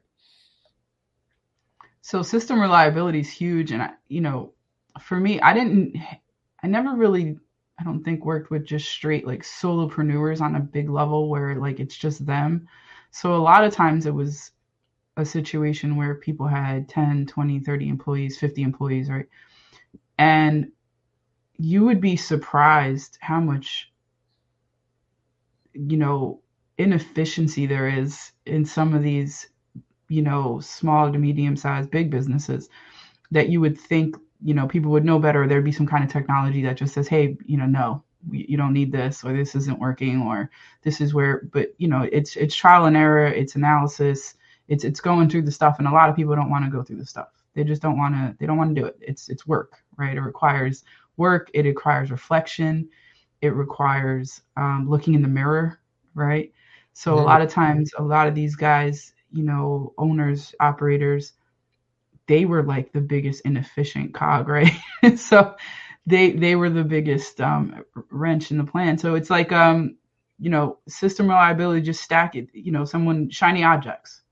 So 2.03 2.23
system 2.23 2.61
reliability 2.61 3.21
is 3.21 3.31
huge, 3.31 3.73
and 3.73 3.83
I, 3.83 3.91
you 4.09 4.21
know, 4.21 4.53
for 5.01 5.19
me, 5.19 5.41
I 5.41 5.55
didn't, 5.55 5.97
I 6.63 6.67
never 6.67 6.95
really, 6.95 7.39
I 7.81 7.85
don't 7.85 8.05
think 8.05 8.25
worked 8.25 8.51
with 8.51 8.67
just 8.67 8.91
straight 8.91 9.27
like 9.27 9.43
solopreneurs 9.43 10.43
on 10.43 10.57
a 10.57 10.61
big 10.61 10.91
level 10.91 11.31
where 11.31 11.55
like 11.55 11.81
it's 11.81 11.97
just 11.97 12.27
them. 12.27 12.69
So 13.11 13.35
a 13.35 13.39
lot 13.39 13.65
of 13.65 13.73
times 13.73 14.05
it 14.05 14.15
was 14.15 14.51
a 15.17 15.25
situation 15.25 15.97
where 15.97 16.15
people 16.17 16.47
had 16.47 16.89
10, 16.89 17.27
20, 17.27 17.61
30 17.61 17.89
employees, 17.89 18.39
50 18.39 18.63
employees, 18.63 19.09
right? 19.09 19.27
And 20.19 20.71
you 21.57 21.85
would 21.85 22.01
be 22.01 22.17
surprised 22.17 23.17
how 23.21 23.41
much, 23.41 23.91
you 25.73 25.97
know, 25.97 26.43
inefficiency 26.79 27.67
there 27.67 27.89
is 27.89 28.33
in 28.47 28.65
some 28.65 28.95
of 28.95 29.03
these, 29.03 29.49
you 30.09 30.23
know, 30.23 30.61
small 30.61 31.11
to 31.11 31.19
medium 31.19 31.57
sized 31.57 31.91
big 31.91 32.11
businesses 32.11 32.69
that 33.31 33.49
you 33.49 33.61
would 33.61 33.79
think, 33.79 34.17
you 34.43 34.55
know, 34.55 34.67
people 34.67 34.91
would 34.93 35.05
know 35.05 35.19
better. 35.19 35.47
There'd 35.47 35.65
be 35.65 35.73
some 35.73 35.87
kind 35.87 36.05
of 36.05 36.11
technology 36.11 36.63
that 36.63 36.77
just 36.77 36.95
says, 36.95 37.09
hey, 37.09 37.37
you 37.45 37.57
know, 37.57 37.67
no, 37.67 38.03
you 38.31 38.57
don't 38.57 38.73
need 38.73 38.93
this 38.93 39.25
or 39.25 39.33
this 39.33 39.55
isn't 39.55 39.79
working 39.79 40.23
or 40.23 40.51
this 40.83 41.01
is 41.01 41.15
where 41.15 41.43
but 41.53 41.75
you 41.79 41.89
know 41.89 42.07
it's 42.13 42.37
it's 42.37 42.55
trial 42.55 42.85
and 42.85 42.97
error 42.97 43.27
it's 43.27 43.55
analysis 43.55 44.35
it's 44.69 44.85
it's 44.85 45.01
going 45.01 45.29
through 45.29 45.43
the 45.43 45.51
stuff 45.51 45.79
and 45.79 45.89
a 45.89 45.91
lot 45.91 46.09
of 46.09 46.17
people 46.17 46.37
don't 46.37 46.51
want 46.51 46.65
to 46.65 46.71
go 46.71 46.83
through 46.83 46.99
the 46.99 47.07
stuff. 47.07 47.29
They 47.55 47.65
just 47.65 47.83
don't 47.83 47.99
want 47.99 48.15
to 48.15 48.37
they 48.39 48.47
don't 48.47 48.57
want 48.57 48.75
to 48.75 48.81
do 48.81 48.87
it. 48.87 48.97
It's 49.01 49.29
it's 49.29 49.47
work 49.47 49.83
right? 49.97 50.17
It 50.17 50.21
requires 50.21 50.85
work 51.17 51.51
it 51.55 51.65
requires 51.65 52.11
reflection 52.11 52.89
it 53.41 53.55
requires 53.55 54.43
um, 54.57 54.87
looking 54.89 55.15
in 55.15 55.23
the 55.23 55.29
mirror 55.29 55.81
right? 56.15 56.53
So 56.93 57.19
a 57.19 57.23
lot 57.23 57.41
of 57.41 57.51
times 57.51 57.93
a 57.99 58.03
lot 58.03 58.29
of 58.29 58.35
these 58.35 58.55
guys 58.55 59.15
you 59.33 59.43
know 59.43 59.95
owners 59.97 60.55
operators 60.61 61.33
they 62.31 62.45
were 62.45 62.63
like 62.63 62.93
the 62.93 63.01
biggest 63.01 63.43
inefficient 63.45 64.15
cog 64.15 64.47
right 64.47 64.73
so 65.17 65.57
they 66.07 66.31
they 66.31 66.55
were 66.55 66.71
the 66.71 66.85
biggest 66.85 67.41
um, 67.41 67.85
wrench 68.11 68.53
in 68.53 68.57
the 68.57 68.65
plan 68.65 68.97
so 68.97 69.17
it's 69.17 69.31
like 69.31 69.51
um 69.51 69.97
you 70.39 70.49
know 70.49 70.79
system 70.89 71.27
reliability 71.27 71.81
just 71.81 72.03
stack 72.03 72.37
it 72.37 72.47
you 72.55 72.71
know 72.71 72.85
someone 72.85 73.29
shiny 73.29 73.65
objects 73.65 74.23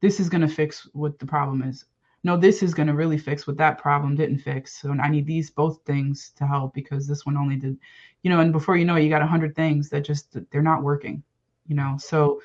this 0.00 0.20
is 0.20 0.28
going 0.28 0.40
to 0.40 0.54
fix 0.54 0.88
what 0.92 1.18
the 1.18 1.26
problem 1.26 1.62
is 1.62 1.84
no, 2.24 2.36
this 2.36 2.62
is 2.62 2.74
going 2.74 2.88
to 2.88 2.94
really 2.94 3.18
fix 3.18 3.46
what 3.46 3.56
that 3.58 3.78
problem 3.78 4.16
didn't 4.16 4.38
fix. 4.38 4.80
So 4.80 4.92
I 4.92 5.08
need 5.08 5.26
these 5.26 5.50
both 5.50 5.80
things 5.86 6.32
to 6.36 6.46
help 6.46 6.74
because 6.74 7.06
this 7.06 7.24
one 7.24 7.36
only 7.36 7.56
did, 7.56 7.78
you 8.22 8.30
know, 8.30 8.40
and 8.40 8.52
before 8.52 8.76
you 8.76 8.84
know 8.84 8.96
it, 8.96 9.02
you 9.04 9.08
got 9.08 9.22
a 9.22 9.26
hundred 9.26 9.54
things 9.54 9.88
that 9.90 10.04
just, 10.04 10.36
they're 10.50 10.62
not 10.62 10.82
working, 10.82 11.22
you 11.66 11.76
know? 11.76 11.96
So 11.98 12.40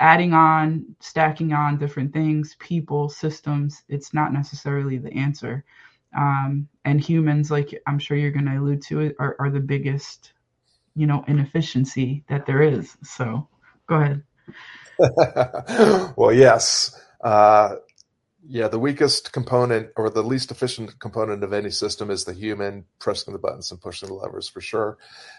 adding 0.00 0.32
on, 0.32 0.84
stacking 1.00 1.52
on 1.52 1.78
different 1.78 2.12
things, 2.12 2.56
people, 2.58 3.08
systems, 3.08 3.82
it's 3.88 4.14
not 4.14 4.32
necessarily 4.32 4.98
the 4.98 5.12
answer. 5.12 5.64
Um, 6.16 6.68
and 6.84 7.00
humans, 7.00 7.50
like 7.50 7.80
I'm 7.86 7.98
sure 7.98 8.16
you're 8.16 8.30
going 8.30 8.46
to 8.46 8.58
allude 8.58 8.82
to 8.82 9.00
it, 9.00 9.16
are, 9.18 9.36
are 9.38 9.50
the 9.50 9.60
biggest, 9.60 10.32
you 10.94 11.06
know, 11.06 11.24
inefficiency 11.26 12.24
that 12.28 12.46
there 12.46 12.62
is. 12.62 12.96
So 13.02 13.48
go 13.86 13.96
ahead. 13.96 14.22
well, 16.16 16.32
yes. 16.32 16.98
Uh, 17.20 17.76
yeah, 18.50 18.68
the 18.68 18.78
weakest 18.78 19.32
component 19.32 19.90
or 19.96 20.08
the 20.08 20.22
least 20.22 20.50
efficient 20.50 20.98
component 21.00 21.44
of 21.44 21.52
any 21.52 21.70
system 21.70 22.10
is 22.10 22.24
the 22.24 22.32
human 22.32 22.84
pressing 22.98 23.32
the 23.32 23.38
buttons 23.38 23.70
and 23.70 23.80
pushing 23.80 24.08
the 24.08 24.14
levers 24.14 24.48
for 24.48 24.62
sure. 24.62 24.96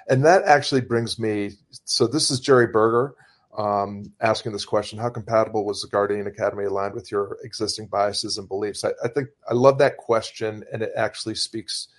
And 0.08 0.26
that 0.26 0.44
actually 0.44 0.82
brings 0.82 1.18
me. 1.18 1.52
So 1.86 2.06
this 2.06 2.30
is 2.30 2.40
Jerry 2.40 2.68
Berger 2.68 3.16
um, 3.60 4.14
asking 4.22 4.54
this 4.54 4.66
question: 4.66 4.98
How 4.98 5.10
compatible 5.10 5.66
was 5.66 5.82
the 5.82 5.90
Guardian 5.90 6.28
Academy 6.28 6.64
aligned 6.64 6.94
with 6.94 7.12
your 7.12 7.38
existing 7.44 7.88
biases 7.88 8.38
and 8.38 8.48
beliefs? 8.48 8.86
I, 8.86 8.92
I 9.04 9.10
think 9.10 9.30
I 9.50 9.54
love 9.54 9.78
that 9.80 9.98
question, 9.98 10.64
and 10.72 10.82
it 10.82 10.94
actually 10.96 11.36
speaks 11.36 11.90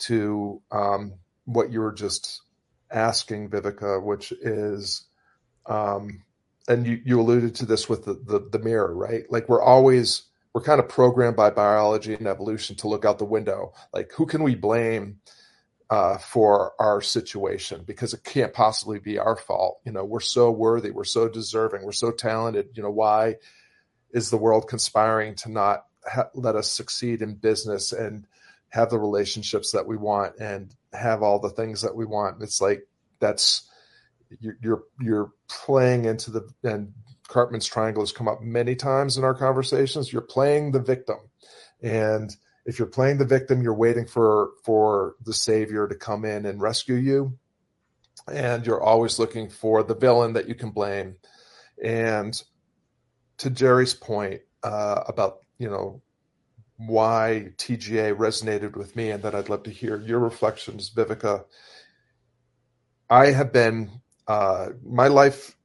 to 0.00 0.60
um, 0.70 1.14
what 1.46 1.72
you 1.72 1.80
were 1.80 1.92
just 1.92 2.42
asking, 2.90 3.48
Vivica, 3.48 4.02
which 4.02 4.32
is. 4.32 5.04
Um, 5.66 6.22
and 6.68 6.86
you, 6.86 7.00
you 7.02 7.18
alluded 7.18 7.54
to 7.56 7.66
this 7.66 7.88
with 7.88 8.04
the, 8.04 8.12
the, 8.12 8.46
the 8.50 8.58
mirror, 8.58 8.94
right? 8.94 9.24
Like 9.30 9.48
we're 9.48 9.62
always 9.62 10.24
we're 10.52 10.62
kind 10.62 10.80
of 10.80 10.88
programmed 10.88 11.36
by 11.36 11.50
biology 11.50 12.14
and 12.14 12.26
evolution 12.26 12.76
to 12.76 12.88
look 12.88 13.04
out 13.04 13.18
the 13.18 13.24
window. 13.24 13.72
Like, 13.92 14.12
who 14.12 14.26
can 14.26 14.42
we 14.42 14.54
blame 14.54 15.20
uh, 15.90 16.18
for 16.18 16.72
our 16.78 17.00
situation? 17.00 17.82
Because 17.86 18.14
it 18.14 18.24
can't 18.24 18.52
possibly 18.52 18.98
be 18.98 19.18
our 19.18 19.36
fault. 19.36 19.80
You 19.84 19.92
know, 19.92 20.04
we're 20.04 20.20
so 20.20 20.50
worthy, 20.50 20.90
we're 20.90 21.04
so 21.04 21.28
deserving, 21.28 21.84
we're 21.84 21.92
so 21.92 22.10
talented. 22.10 22.70
You 22.74 22.82
know, 22.82 22.90
why 22.90 23.36
is 24.12 24.30
the 24.30 24.36
world 24.36 24.68
conspiring 24.68 25.34
to 25.36 25.50
not 25.50 25.84
ha- 26.06 26.30
let 26.34 26.56
us 26.56 26.70
succeed 26.70 27.22
in 27.22 27.34
business 27.34 27.92
and 27.92 28.26
have 28.70 28.90
the 28.90 28.98
relationships 28.98 29.72
that 29.72 29.86
we 29.86 29.96
want 29.96 30.38
and 30.38 30.74
have 30.92 31.22
all 31.22 31.38
the 31.38 31.50
things 31.50 31.82
that 31.82 31.96
we 31.96 32.04
want? 32.04 32.42
It's 32.42 32.60
like 32.60 32.86
that's 33.18 33.68
you're 34.40 34.58
you're, 34.62 34.82
you're 35.00 35.32
playing 35.48 36.04
into 36.04 36.30
the 36.30 36.48
and 36.62 36.92
Karpman's 37.28 37.66
triangle 37.66 38.02
has 38.02 38.12
come 38.12 38.26
up 38.26 38.40
many 38.40 38.74
times 38.74 39.18
in 39.18 39.24
our 39.24 39.34
conversations. 39.34 40.12
You're 40.12 40.22
playing 40.22 40.72
the 40.72 40.80
victim. 40.80 41.18
And 41.82 42.34
if 42.68 42.78
you're 42.78 42.86
playing 42.86 43.16
the 43.16 43.24
victim, 43.24 43.62
you're 43.62 43.72
waiting 43.72 44.04
for 44.06 44.50
for 44.62 45.14
the 45.24 45.32
savior 45.32 45.88
to 45.88 45.94
come 45.94 46.26
in 46.26 46.44
and 46.44 46.60
rescue 46.60 46.96
you. 46.96 47.38
And 48.30 48.66
you're 48.66 48.82
always 48.82 49.18
looking 49.18 49.48
for 49.48 49.82
the 49.82 49.94
villain 49.94 50.34
that 50.34 50.50
you 50.50 50.54
can 50.54 50.70
blame. 50.70 51.16
And 51.82 52.40
to 53.38 53.48
Jerry's 53.48 53.94
point 53.94 54.42
uh, 54.62 55.02
about, 55.08 55.38
you 55.56 55.70
know, 55.70 56.02
why 56.76 57.52
TGA 57.56 58.14
resonated 58.14 58.76
with 58.76 58.94
me 58.94 59.12
and 59.12 59.22
that 59.22 59.34
I'd 59.34 59.48
love 59.48 59.62
to 59.62 59.70
hear 59.70 59.98
your 59.98 60.18
reflections, 60.18 60.90
Vivica. 60.94 61.46
I 63.08 63.30
have 63.30 63.50
been 63.50 63.90
uh, 64.26 64.68
my 64.84 65.08
life 65.08 65.56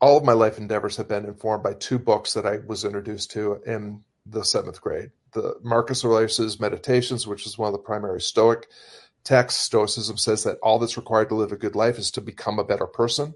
all 0.00 0.16
of 0.16 0.24
my 0.24 0.32
life 0.32 0.58
endeavors 0.58 0.96
have 0.96 1.08
been 1.08 1.26
informed 1.26 1.62
by 1.62 1.74
two 1.74 1.98
books 1.98 2.34
that 2.34 2.46
I 2.46 2.58
was 2.58 2.84
introduced 2.84 3.30
to 3.32 3.60
in 3.64 4.02
the 4.28 4.44
seventh 4.44 4.80
grade. 4.80 5.10
The 5.32 5.56
Marcus 5.62 6.04
Aurelius' 6.04 6.60
Meditations, 6.60 7.26
which 7.26 7.46
is 7.46 7.58
one 7.58 7.68
of 7.68 7.72
the 7.72 7.78
primary 7.78 8.20
Stoic 8.20 8.68
texts, 9.24 9.62
Stoicism 9.62 10.16
says 10.16 10.44
that 10.44 10.58
all 10.62 10.78
that's 10.78 10.96
required 10.96 11.28
to 11.30 11.34
live 11.34 11.52
a 11.52 11.56
good 11.56 11.74
life 11.74 11.98
is 11.98 12.10
to 12.12 12.20
become 12.20 12.58
a 12.58 12.64
better 12.64 12.86
person. 12.86 13.34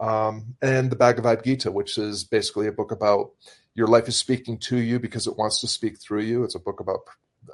Um, 0.00 0.56
and 0.60 0.90
the 0.90 0.96
Bhagavad 0.96 1.44
Gita, 1.44 1.70
which 1.70 1.98
is 1.98 2.24
basically 2.24 2.66
a 2.66 2.72
book 2.72 2.90
about 2.90 3.30
your 3.74 3.86
life 3.86 4.08
is 4.08 4.16
speaking 4.16 4.58
to 4.58 4.76
you 4.76 4.98
because 4.98 5.26
it 5.26 5.36
wants 5.36 5.60
to 5.60 5.68
speak 5.68 5.98
through 5.98 6.22
you. 6.22 6.44
It's 6.44 6.54
a 6.54 6.60
book 6.60 6.80
about 6.80 7.00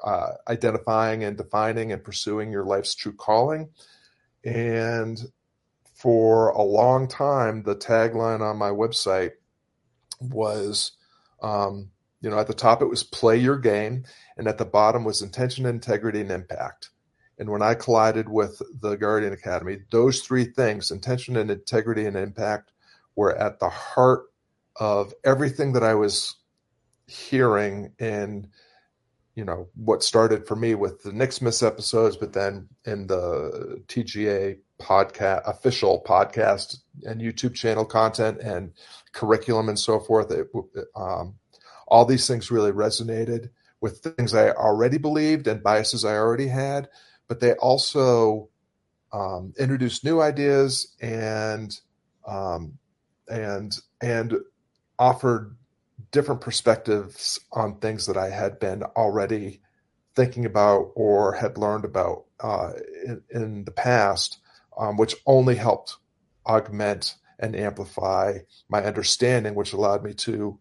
uh, 0.05 0.33
identifying 0.49 1.25
and 1.25 1.37
defining 1.37 1.93
and 1.93 2.03
pursuing 2.03 2.51
your 2.51 2.65
life's 2.65 2.95
true 2.95 3.13
calling. 3.13 3.71
And 4.45 5.21
for 5.95 6.49
a 6.51 6.63
long 6.63 7.09
time, 7.09 7.63
the 7.63 7.77
tagline 7.77 8.41
on 8.41 8.57
my 8.57 8.71
website 8.71 9.33
was, 10.21 10.93
um, 11.43 11.91
you 12.21 12.31
know, 12.31 12.39
at 12.39 12.47
the 12.47 12.55
top 12.55 12.83
it 12.83 12.87
was 12.87 13.03
play 13.03 13.37
your 13.37 13.59
game, 13.59 14.05
and 14.37 14.47
at 14.47 14.59
the 14.59 14.65
bottom 14.65 15.05
was 15.05 15.23
intention, 15.23 15.67
integrity, 15.67 16.21
and 16.21 16.31
impact. 16.31 16.91
And 17.39 17.49
when 17.49 17.63
I 17.63 17.75
collided 17.75 18.29
with 18.29 18.61
the 18.81 18.97
Guardian 18.97 19.33
Academy, 19.33 19.79
those 19.91 20.21
three 20.21 20.45
things, 20.45 20.91
intention 20.91 21.37
and 21.37 21.51
integrity 21.51 22.05
and 22.05 22.17
impact, 22.17 22.73
were 23.17 23.35
at 23.37 23.59
the 23.61 23.71
heart 23.71 24.25
of 24.77 25.15
everything 25.25 25.73
that 25.73 25.83
I 25.83 25.95
was 25.95 26.37
hearing 27.07 27.93
and 27.99 28.49
you 29.35 29.45
know, 29.47 29.69
what 29.75 30.03
started 30.03 30.47
for 30.47 30.57
me 30.57 30.75
with 30.75 31.03
the 31.03 31.31
Smith 31.31 31.63
episodes, 31.63 32.17
but 32.17 32.33
then 32.33 32.69
in 32.85 33.07
the 33.07 33.83
TGA 33.87 34.59
podcast, 34.79 35.49
official 35.49 36.03
podcast 36.07 36.79
and 37.05 37.21
YouTube 37.21 37.55
channel 37.55 37.85
content 37.85 38.39
and 38.41 38.73
curriculum 39.13 39.69
and 39.69 39.79
so 39.79 40.01
forth. 40.01 40.31
It, 40.31 40.49
um, 40.97 41.37
all 41.91 42.05
these 42.05 42.27
things 42.27 42.51
really 42.51 42.73
resonated 42.73 43.51
with 43.81 43.99
things 43.99 44.35
I 44.35 44.51
already 44.51 44.99
believed 44.99 45.47
and 45.47 45.63
biases 45.63 46.05
I 46.05 46.17
already 46.17 46.49
had 46.49 46.89
but 47.31 47.39
they 47.39 47.53
also 47.53 48.49
um, 49.13 49.55
introduced 49.57 50.05
new 50.05 50.21
ideas 50.21 50.97
and 51.01 51.81
um, 52.27 52.77
and 53.29 53.73
and 54.03 54.35
offered 54.99 55.57
different 56.11 56.41
perspectives 56.41 57.39
on 57.53 57.79
things 57.79 58.07
that 58.07 58.17
I 58.17 58.31
had 58.31 58.59
been 58.59 58.83
already 58.83 59.61
thinking 60.17 60.45
about 60.45 60.91
or 60.97 61.33
had 61.35 61.57
learned 61.57 61.85
about 61.85 62.25
uh, 62.41 62.73
in, 63.07 63.23
in, 63.31 63.65
the 63.65 63.71
past, 63.71 64.41
um, 64.77 64.97
which 64.97 65.15
only 65.25 65.55
helped 65.55 65.99
augment 66.47 67.15
and 67.39 67.55
amplify 67.55 68.39
my 68.69 68.83
understanding, 68.83 69.55
which 69.55 69.73
allowed 69.73 70.03
me 70.03 70.15
to 70.15 70.59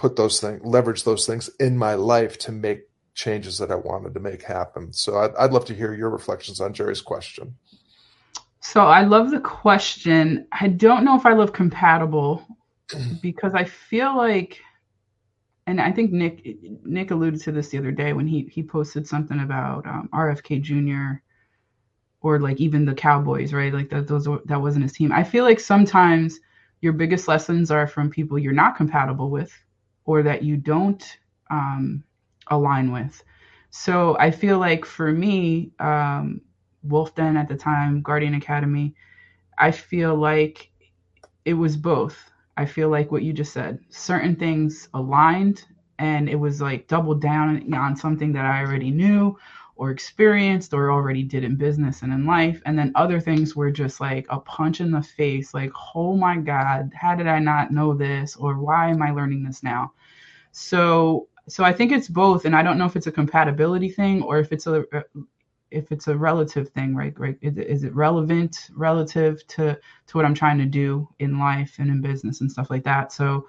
put 0.00 0.16
those 0.16 0.40
things, 0.40 0.62
leverage 0.64 1.04
those 1.04 1.26
things 1.26 1.50
in 1.60 1.76
my 1.76 1.92
life 1.92 2.38
to 2.38 2.52
make 2.52 2.88
changes 3.12 3.58
that 3.58 3.70
I 3.70 3.74
wanted 3.74 4.14
to 4.14 4.20
make 4.20 4.42
happen. 4.42 4.94
So 4.94 5.18
I'd, 5.18 5.34
I'd 5.38 5.52
love 5.52 5.66
to 5.66 5.74
hear 5.74 5.92
your 5.92 6.08
reflections 6.08 6.58
on 6.58 6.72
Jerry's 6.72 7.02
question. 7.02 7.54
So 8.60 8.86
I 8.86 9.02
love 9.02 9.30
the 9.30 9.40
question. 9.40 10.46
I 10.58 10.68
don't 10.68 11.04
know 11.04 11.18
if 11.18 11.26
I 11.26 11.34
love 11.34 11.52
compatible 11.52 12.46
because 13.20 13.54
I 13.54 13.64
feel 13.64 14.16
like, 14.16 14.58
and 15.66 15.82
I 15.82 15.92
think 15.92 16.12
Nick 16.12 16.56
Nick 16.84 17.10
alluded 17.10 17.42
to 17.42 17.52
this 17.52 17.68
the 17.68 17.78
other 17.78 17.92
day 17.92 18.14
when 18.14 18.26
he 18.26 18.48
he 18.50 18.62
posted 18.62 19.06
something 19.06 19.40
about 19.40 19.86
um, 19.86 20.08
RFK 20.14 20.62
Jr. 20.62 21.20
or 22.22 22.40
like 22.40 22.58
even 22.58 22.86
the 22.86 22.94
Cowboys, 22.94 23.52
right? 23.52 23.72
Like 23.72 23.90
that 23.90 24.08
those 24.08 24.26
that 24.46 24.60
wasn't 24.60 24.84
his 24.84 24.92
team. 24.92 25.12
I 25.12 25.24
feel 25.24 25.44
like 25.44 25.60
sometimes 25.60 26.40
your 26.80 26.94
biggest 26.94 27.28
lessons 27.28 27.70
are 27.70 27.86
from 27.86 28.08
people 28.08 28.38
you're 28.38 28.52
not 28.52 28.76
compatible 28.76 29.30
with, 29.30 29.52
or 30.04 30.22
that 30.22 30.42
you 30.42 30.56
don't 30.56 31.18
um, 31.50 32.02
align 32.48 32.92
with. 32.92 33.22
So 33.70 34.16
I 34.18 34.30
feel 34.30 34.58
like 34.58 34.84
for 34.84 35.12
me, 35.12 35.72
um, 35.78 36.40
Wolf 36.82 37.14
Den 37.14 37.36
at 37.36 37.48
the 37.48 37.56
time, 37.56 38.02
Guardian 38.02 38.34
Academy, 38.34 38.94
I 39.58 39.70
feel 39.70 40.14
like 40.14 40.70
it 41.44 41.54
was 41.54 41.76
both. 41.76 42.30
I 42.56 42.66
feel 42.66 42.88
like 42.88 43.12
what 43.12 43.22
you 43.22 43.32
just 43.32 43.52
said, 43.52 43.78
certain 43.90 44.36
things 44.36 44.88
aligned 44.94 45.64
and 45.98 46.28
it 46.28 46.36
was 46.36 46.60
like 46.60 46.88
double 46.88 47.14
down 47.14 47.72
on 47.74 47.94
something 47.96 48.32
that 48.32 48.44
I 48.44 48.64
already 48.64 48.90
knew 48.90 49.36
or 49.80 49.90
experienced 49.90 50.74
or 50.74 50.92
already 50.92 51.22
did 51.22 51.42
in 51.42 51.56
business 51.56 52.02
and 52.02 52.12
in 52.12 52.26
life. 52.26 52.60
And 52.66 52.78
then 52.78 52.92
other 52.94 53.18
things 53.18 53.56
were 53.56 53.70
just 53.70 53.98
like 53.98 54.26
a 54.28 54.38
punch 54.38 54.82
in 54.82 54.90
the 54.90 55.00
face, 55.00 55.54
like, 55.54 55.72
oh 55.94 56.14
my 56.14 56.36
God, 56.36 56.92
how 56.94 57.14
did 57.14 57.26
I 57.26 57.38
not 57.38 57.70
know 57.70 57.94
this? 57.94 58.36
Or 58.36 58.58
why 58.58 58.90
am 58.90 59.00
I 59.00 59.10
learning 59.10 59.42
this 59.42 59.62
now? 59.62 59.92
So 60.52 61.28
so 61.48 61.64
I 61.64 61.72
think 61.72 61.92
it's 61.92 62.08
both, 62.08 62.44
and 62.44 62.54
I 62.54 62.62
don't 62.62 62.76
know 62.76 62.84
if 62.84 62.94
it's 62.94 63.06
a 63.06 63.12
compatibility 63.12 63.88
thing 63.88 64.22
or 64.22 64.38
if 64.38 64.52
it's 64.52 64.66
a 64.66 64.84
if 65.70 65.90
it's 65.90 66.08
a 66.08 66.16
relative 66.16 66.68
thing, 66.68 66.94
right? 66.94 67.18
Right? 67.18 67.38
Is 67.40 67.56
it, 67.56 67.66
is 67.66 67.84
it 67.84 67.94
relevant 67.94 68.68
relative 68.76 69.46
to 69.54 69.78
to 70.08 70.16
what 70.16 70.26
I'm 70.26 70.34
trying 70.34 70.58
to 70.58 70.66
do 70.66 71.08
in 71.20 71.38
life 71.38 71.76
and 71.78 71.88
in 71.88 72.02
business 72.02 72.42
and 72.42 72.52
stuff 72.52 72.68
like 72.68 72.84
that? 72.84 73.12
So 73.12 73.48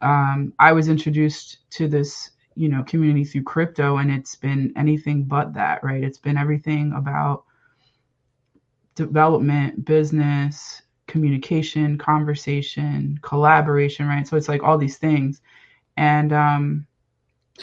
um, 0.00 0.52
I 0.58 0.72
was 0.72 0.88
introduced 0.88 1.58
to 1.78 1.86
this, 1.86 2.32
you 2.54 2.68
know, 2.68 2.82
community 2.84 3.24
through 3.24 3.44
crypto, 3.44 3.98
and 3.98 4.10
it's 4.10 4.36
been 4.36 4.72
anything 4.76 5.24
but 5.24 5.54
that, 5.54 5.82
right? 5.84 6.02
It's 6.02 6.18
been 6.18 6.36
everything 6.36 6.92
about 6.94 7.44
development, 8.94 9.84
business, 9.84 10.82
communication, 11.06 11.96
conversation, 11.96 13.18
collaboration, 13.22 14.06
right? 14.06 14.26
So 14.26 14.36
it's 14.36 14.48
like 14.48 14.62
all 14.62 14.78
these 14.78 14.98
things, 14.98 15.40
and 15.96 16.32
um, 16.32 16.86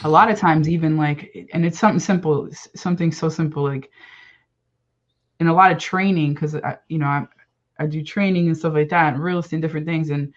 a 0.04 0.08
lot 0.08 0.30
of 0.30 0.38
times 0.38 0.68
even 0.68 0.96
like 0.96 1.48
and 1.52 1.64
it's 1.64 1.78
something 1.78 2.00
simple 2.00 2.48
something 2.74 3.10
so 3.10 3.28
simple 3.28 3.62
like 3.62 3.90
in 5.40 5.48
a 5.48 5.52
lot 5.52 5.72
of 5.72 5.78
training 5.78 6.34
because 6.34 6.54
i 6.56 6.76
you 6.88 6.98
know 6.98 7.06
I, 7.06 7.26
I 7.78 7.86
do 7.86 8.02
training 8.02 8.46
and 8.46 8.56
stuff 8.56 8.74
like 8.74 8.88
that 8.90 9.14
and 9.14 9.22
real 9.22 9.38
estate 9.38 9.56
and 9.56 9.62
different 9.62 9.86
things 9.86 10.10
and 10.10 10.32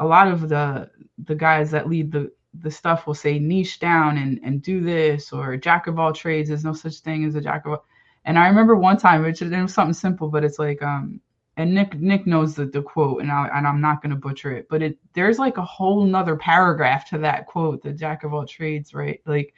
a 0.00 0.06
lot 0.06 0.28
of 0.28 0.48
the 0.48 0.90
the 1.24 1.34
guys 1.34 1.70
that 1.70 1.88
lead 1.88 2.10
the 2.10 2.32
the 2.60 2.70
stuff 2.70 3.06
will 3.06 3.14
say 3.14 3.38
niche 3.38 3.80
down 3.80 4.18
and 4.18 4.40
and 4.44 4.62
do 4.62 4.80
this 4.80 5.32
or 5.32 5.56
jack 5.56 5.86
of 5.86 5.98
all 5.98 6.12
trades 6.12 6.48
there's 6.48 6.64
no 6.64 6.72
such 6.72 6.98
thing 6.98 7.24
as 7.24 7.34
a 7.34 7.40
jack 7.40 7.66
of 7.66 7.72
all 7.72 7.84
and 8.24 8.38
i 8.38 8.46
remember 8.48 8.76
one 8.76 8.96
time 8.96 9.22
which 9.22 9.42
it 9.42 9.50
was 9.50 9.74
something 9.74 9.94
simple 9.94 10.28
but 10.28 10.44
it's 10.44 10.58
like 10.58 10.82
um 10.82 11.20
and 11.56 11.74
Nick 11.74 12.00
Nick 12.00 12.26
knows 12.26 12.54
the, 12.54 12.66
the 12.66 12.82
quote, 12.82 13.22
and 13.22 13.30
I 13.30 13.48
and 13.54 13.66
I'm 13.66 13.80
not 13.80 14.02
gonna 14.02 14.16
butcher 14.16 14.52
it, 14.52 14.66
but 14.68 14.82
it 14.82 14.98
there's 15.12 15.38
like 15.38 15.56
a 15.56 15.64
whole 15.64 16.04
nother 16.04 16.36
paragraph 16.36 17.08
to 17.10 17.18
that 17.18 17.46
quote, 17.46 17.82
the 17.82 17.92
jack 17.92 18.24
of 18.24 18.34
all 18.34 18.46
trades, 18.46 18.92
right? 18.92 19.20
Like, 19.24 19.54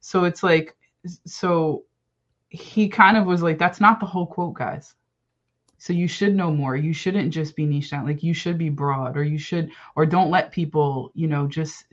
so 0.00 0.24
it's 0.24 0.42
like, 0.42 0.76
so 1.26 1.84
he 2.50 2.88
kind 2.88 3.16
of 3.16 3.26
was 3.26 3.42
like, 3.42 3.58
that's 3.58 3.80
not 3.80 4.00
the 4.00 4.06
whole 4.06 4.26
quote, 4.26 4.54
guys. 4.54 4.94
So 5.78 5.92
you 5.92 6.08
should 6.08 6.34
know 6.34 6.50
more. 6.50 6.76
You 6.76 6.92
shouldn't 6.92 7.32
just 7.32 7.54
be 7.54 7.64
niche 7.64 7.90
down. 7.90 8.04
Like 8.04 8.22
you 8.22 8.34
should 8.34 8.58
be 8.58 8.68
broad, 8.68 9.16
or 9.16 9.22
you 9.22 9.38
should, 9.38 9.70
or 9.94 10.04
don't 10.04 10.30
let 10.30 10.50
people, 10.50 11.12
you 11.14 11.28
know, 11.28 11.46
just 11.46 11.84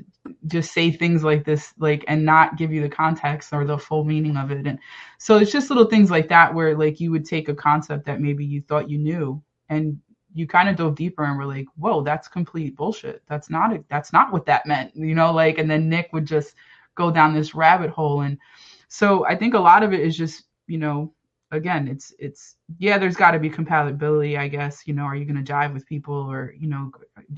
just 0.48 0.74
say 0.74 0.90
things 0.90 1.24
like 1.24 1.46
this, 1.46 1.72
like 1.78 2.04
and 2.08 2.26
not 2.26 2.58
give 2.58 2.72
you 2.72 2.82
the 2.82 2.90
context 2.90 3.54
or 3.54 3.64
the 3.64 3.78
full 3.78 4.04
meaning 4.04 4.38
of 4.38 4.50
it. 4.52 4.66
And 4.66 4.80
so 5.20 5.38
it's 5.38 5.52
just 5.52 5.70
little 5.70 5.86
things 5.86 6.10
like 6.10 6.28
that 6.30 6.54
where 6.54 6.76
like 6.76 7.00
you 7.00 7.12
would 7.12 7.26
take 7.26 7.48
a 7.48 7.56
concept 7.56 8.06
that 8.06 8.20
maybe 8.20 8.44
you 8.44 8.62
thought 8.62 8.90
you 8.90 8.98
knew 8.98 9.42
and 9.70 10.00
you 10.34 10.48
kind 10.48 10.68
of 10.68 10.76
dove 10.76 10.96
deeper 10.96 11.24
and 11.24 11.38
were 11.38 11.46
like, 11.46 11.68
whoa, 11.78 12.02
that's 12.02 12.28
complete 12.28 12.76
bullshit. 12.76 13.22
That's 13.28 13.50
not 13.52 13.72
a, 13.72 13.84
that's 13.88 14.12
not 14.12 14.34
what 14.34 14.48
that 14.48 14.66
meant, 14.66 14.96
you 14.96 15.14
know, 15.14 15.32
like 15.32 15.60
and 15.60 15.70
then 15.70 15.90
Nick 15.90 16.12
would 16.12 16.26
just 16.26 16.56
go 16.96 17.12
down 17.12 17.36
this 17.36 17.54
rabbit 17.54 17.92
hole. 17.92 18.22
And 18.22 18.40
so 18.88 19.26
I 19.28 19.36
think 19.36 19.54
a 19.54 19.60
lot 19.60 19.84
of 19.84 19.94
it 19.94 20.00
is 20.00 20.18
just, 20.18 20.46
you 20.66 20.80
know, 20.80 21.14
again 21.56 21.88
it's 21.88 22.14
it's 22.20 22.56
yeah 22.78 22.98
there's 22.98 23.16
got 23.16 23.32
to 23.32 23.40
be 23.40 23.50
compatibility 23.50 24.38
i 24.38 24.48
guess 24.48 24.84
you 24.86 24.94
know 24.94 25.04
are 25.04 25.16
you 25.16 25.26
going 25.26 25.44
to 25.44 25.52
jive 25.54 25.74
with 25.74 25.86
people 25.86 26.14
or 26.14 26.54
you 26.58 26.68
know 26.68 26.92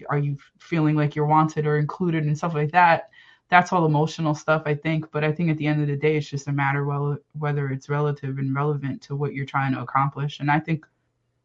are 0.10 0.18
you 0.18 0.38
feeling 0.60 0.96
like 0.96 1.16
you're 1.16 1.26
wanted 1.26 1.66
or 1.66 1.78
included 1.78 2.26
and 2.26 2.38
stuff 2.38 2.54
like 2.54 2.72
that? 2.72 3.10
That's 3.50 3.72
all 3.72 3.86
emotional 3.86 4.36
stuff 4.36 4.64
i 4.66 4.76
think 4.76 5.10
but 5.12 5.24
i 5.24 5.32
think 5.32 5.50
at 5.50 5.58
the 5.58 5.68
end 5.68 5.82
of 5.82 5.88
the 5.88 5.96
day 5.96 6.18
it's 6.18 6.30
just 6.30 6.50
a 6.50 6.52
matter 6.52 6.84
well 6.84 7.18
whether 7.40 7.70
it's 7.70 7.88
relative 7.88 8.40
and 8.40 8.54
relevant 8.54 9.02
to 9.04 9.16
what 9.16 9.34
you're 9.34 9.46
trying 9.46 9.74
to 9.74 9.82
accomplish. 9.82 10.42
And 10.42 10.52
i 10.52 10.60
think 10.60 10.86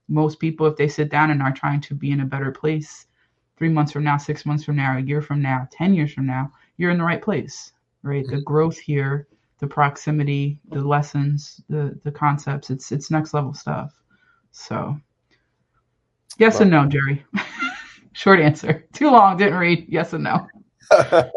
most 0.09 0.41
people 0.41 0.67
if 0.67 0.77
they 0.77 0.89
sit 0.89 1.11
down 1.11 1.31
and 1.31 1.41
are 1.41 1.53
trying 1.53 1.81
to 1.83 1.95
be 1.95 2.11
in 2.11 2.21
a 2.21 2.25
better 2.25 2.51
place 2.51 3.07
three 3.57 3.69
months 3.69 3.93
from 3.93 4.03
now 4.03 4.17
six 4.17 4.45
months 4.45 4.65
from 4.65 4.77
now 4.77 4.99
a 4.99 5.01
year 5.01 5.23
from 5.23 5.41
now 5.41 5.69
ten 5.71 5.95
years 5.95 6.13
from 6.13 6.27
now 6.27 6.51
you're 6.77 6.91
in 6.91 6.99
the 6.99 7.05
right 7.05 7.23
place 7.23 7.73
right? 8.03 8.27
The 8.27 8.37
mm-hmm. 8.37 8.43
growth 8.43 8.79
here 8.79 9.29
the 9.63 9.69
proximity, 9.69 10.59
the 10.71 10.81
lessons, 10.81 11.63
the 11.69 11.97
the 12.03 12.11
concepts. 12.11 12.69
It's 12.69 12.91
it's 12.91 13.13
next 13.13 13.33
level 13.33 13.55
stuff. 13.55 13.93
So 14.51 14.99
yes 16.37 16.55
well, 16.55 16.63
and 16.63 16.71
no, 16.73 16.87
Jerry. 16.87 17.25
Short 18.13 18.41
answer. 18.41 18.89
Too 18.93 19.09
long, 19.09 19.37
didn't 19.37 19.59
read. 19.59 19.87
Yes 19.89 20.15
and 20.15 20.25
no. 20.25 20.49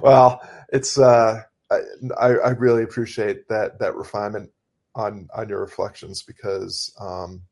well, 0.00 0.40
it's 0.72 0.98
uh 1.00 1.42
I, 1.68 1.80
I 2.20 2.50
really 2.50 2.84
appreciate 2.84 3.48
that 3.48 3.80
that 3.80 3.96
refinement 3.96 4.48
on 4.94 5.28
on 5.34 5.48
your 5.48 5.60
reflections 5.60 6.22
because 6.22 6.94
um 7.00 7.42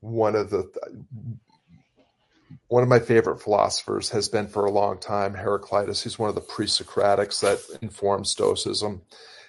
one 0.00 0.36
of 0.36 0.50
the 0.50 0.70
one 2.68 2.82
of 2.82 2.88
my 2.88 2.98
favorite 2.98 3.40
philosophers 3.40 4.10
has 4.10 4.28
been 4.28 4.48
for 4.48 4.64
a 4.64 4.70
long 4.70 4.98
time 4.98 5.34
Heraclitus. 5.34 6.02
He's 6.02 6.18
one 6.18 6.28
of 6.28 6.34
the 6.34 6.40
pre-Socratics 6.40 7.40
that 7.40 7.78
informed 7.82 8.26
Stoicism, 8.26 9.02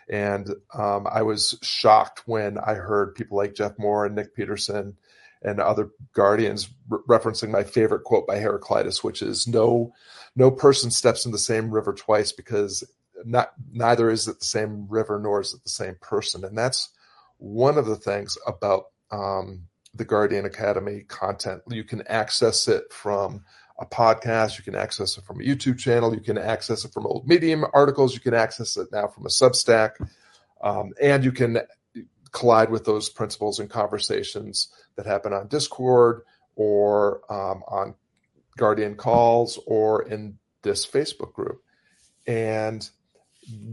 And 0.10 0.50
um, 0.74 1.08
I 1.10 1.22
was 1.22 1.58
shocked 1.62 2.24
when 2.26 2.58
I 2.58 2.74
heard 2.74 3.16
people 3.16 3.38
like 3.38 3.56
Jeff 3.56 3.80
Moore 3.80 4.06
and 4.06 4.16
Nick 4.16 4.36
Peterson 4.36 4.98
and 5.42 5.60
other 5.60 5.90
guardians 6.14 6.70
re- 6.90 7.00
referencing 7.08 7.50
my 7.50 7.64
favorite 7.64 8.04
quote 8.04 8.28
by 8.28 8.38
Heraclitus, 8.38 9.04
which 9.04 9.22
is 9.22 9.48
"No, 9.48 9.94
no 10.36 10.52
person 10.52 10.92
steps 10.92 11.26
in 11.26 11.32
the 11.32 11.40
same 11.40 11.72
river 11.72 11.94
twice 11.94 12.32
because 12.32 12.84
not 13.26 13.54
neither 13.72 14.10
is 14.10 14.28
it 14.28 14.40
the 14.40 14.46
same 14.46 14.88
river 14.90 15.20
nor 15.20 15.42
is 15.42 15.54
it 15.54 15.64
the 15.64 15.70
same 15.70 15.96
person." 16.02 16.44
And 16.44 16.58
that's 16.58 16.90
one 17.38 17.78
of 17.78 17.86
the 17.86 17.96
things 17.96 18.38
about 18.46 18.86
um, 19.12 19.68
the 19.94 20.06
Guardian 20.06 20.46
Academy 20.46 21.04
content. 21.08 21.62
You 21.70 21.84
can 21.84 22.06
access 22.08 22.68
it 22.68 22.92
from 22.92 23.44
a 23.80 23.86
podcast, 23.86 24.58
you 24.58 24.64
can 24.64 24.76
access 24.76 25.18
it 25.18 25.24
from 25.26 25.42
a 25.42 25.44
YouTube 25.44 25.80
channel, 25.80 26.14
you 26.14 26.22
can 26.22 26.38
access 26.38 26.86
it 26.86 26.94
from 26.94 27.08
old 27.08 27.28
Medium 27.28 27.66
articles, 27.74 28.14
you 28.14 28.20
can 28.20 28.34
access 28.34 28.78
it 28.78 28.88
now 28.92 29.08
from 29.08 29.26
a 29.26 29.30
Substack, 29.30 29.92
um, 30.62 30.92
and 31.02 31.24
you 31.24 31.32
can 31.32 31.60
collide 32.32 32.70
with 32.70 32.86
those 32.86 33.10
principles 33.10 33.60
and 33.60 33.70
conversations 33.70 34.72
that 34.96 35.06
happen 35.06 35.34
on 35.34 35.48
Discord 35.48 36.22
or 36.56 37.22
um, 37.30 37.64
on 37.68 37.96
Guardian 38.58 38.96
calls 38.96 39.60
or 39.66 40.04
in 40.04 40.38
this 40.62 40.86
Facebook 40.86 41.34
group. 41.34 41.64
And 42.28 42.88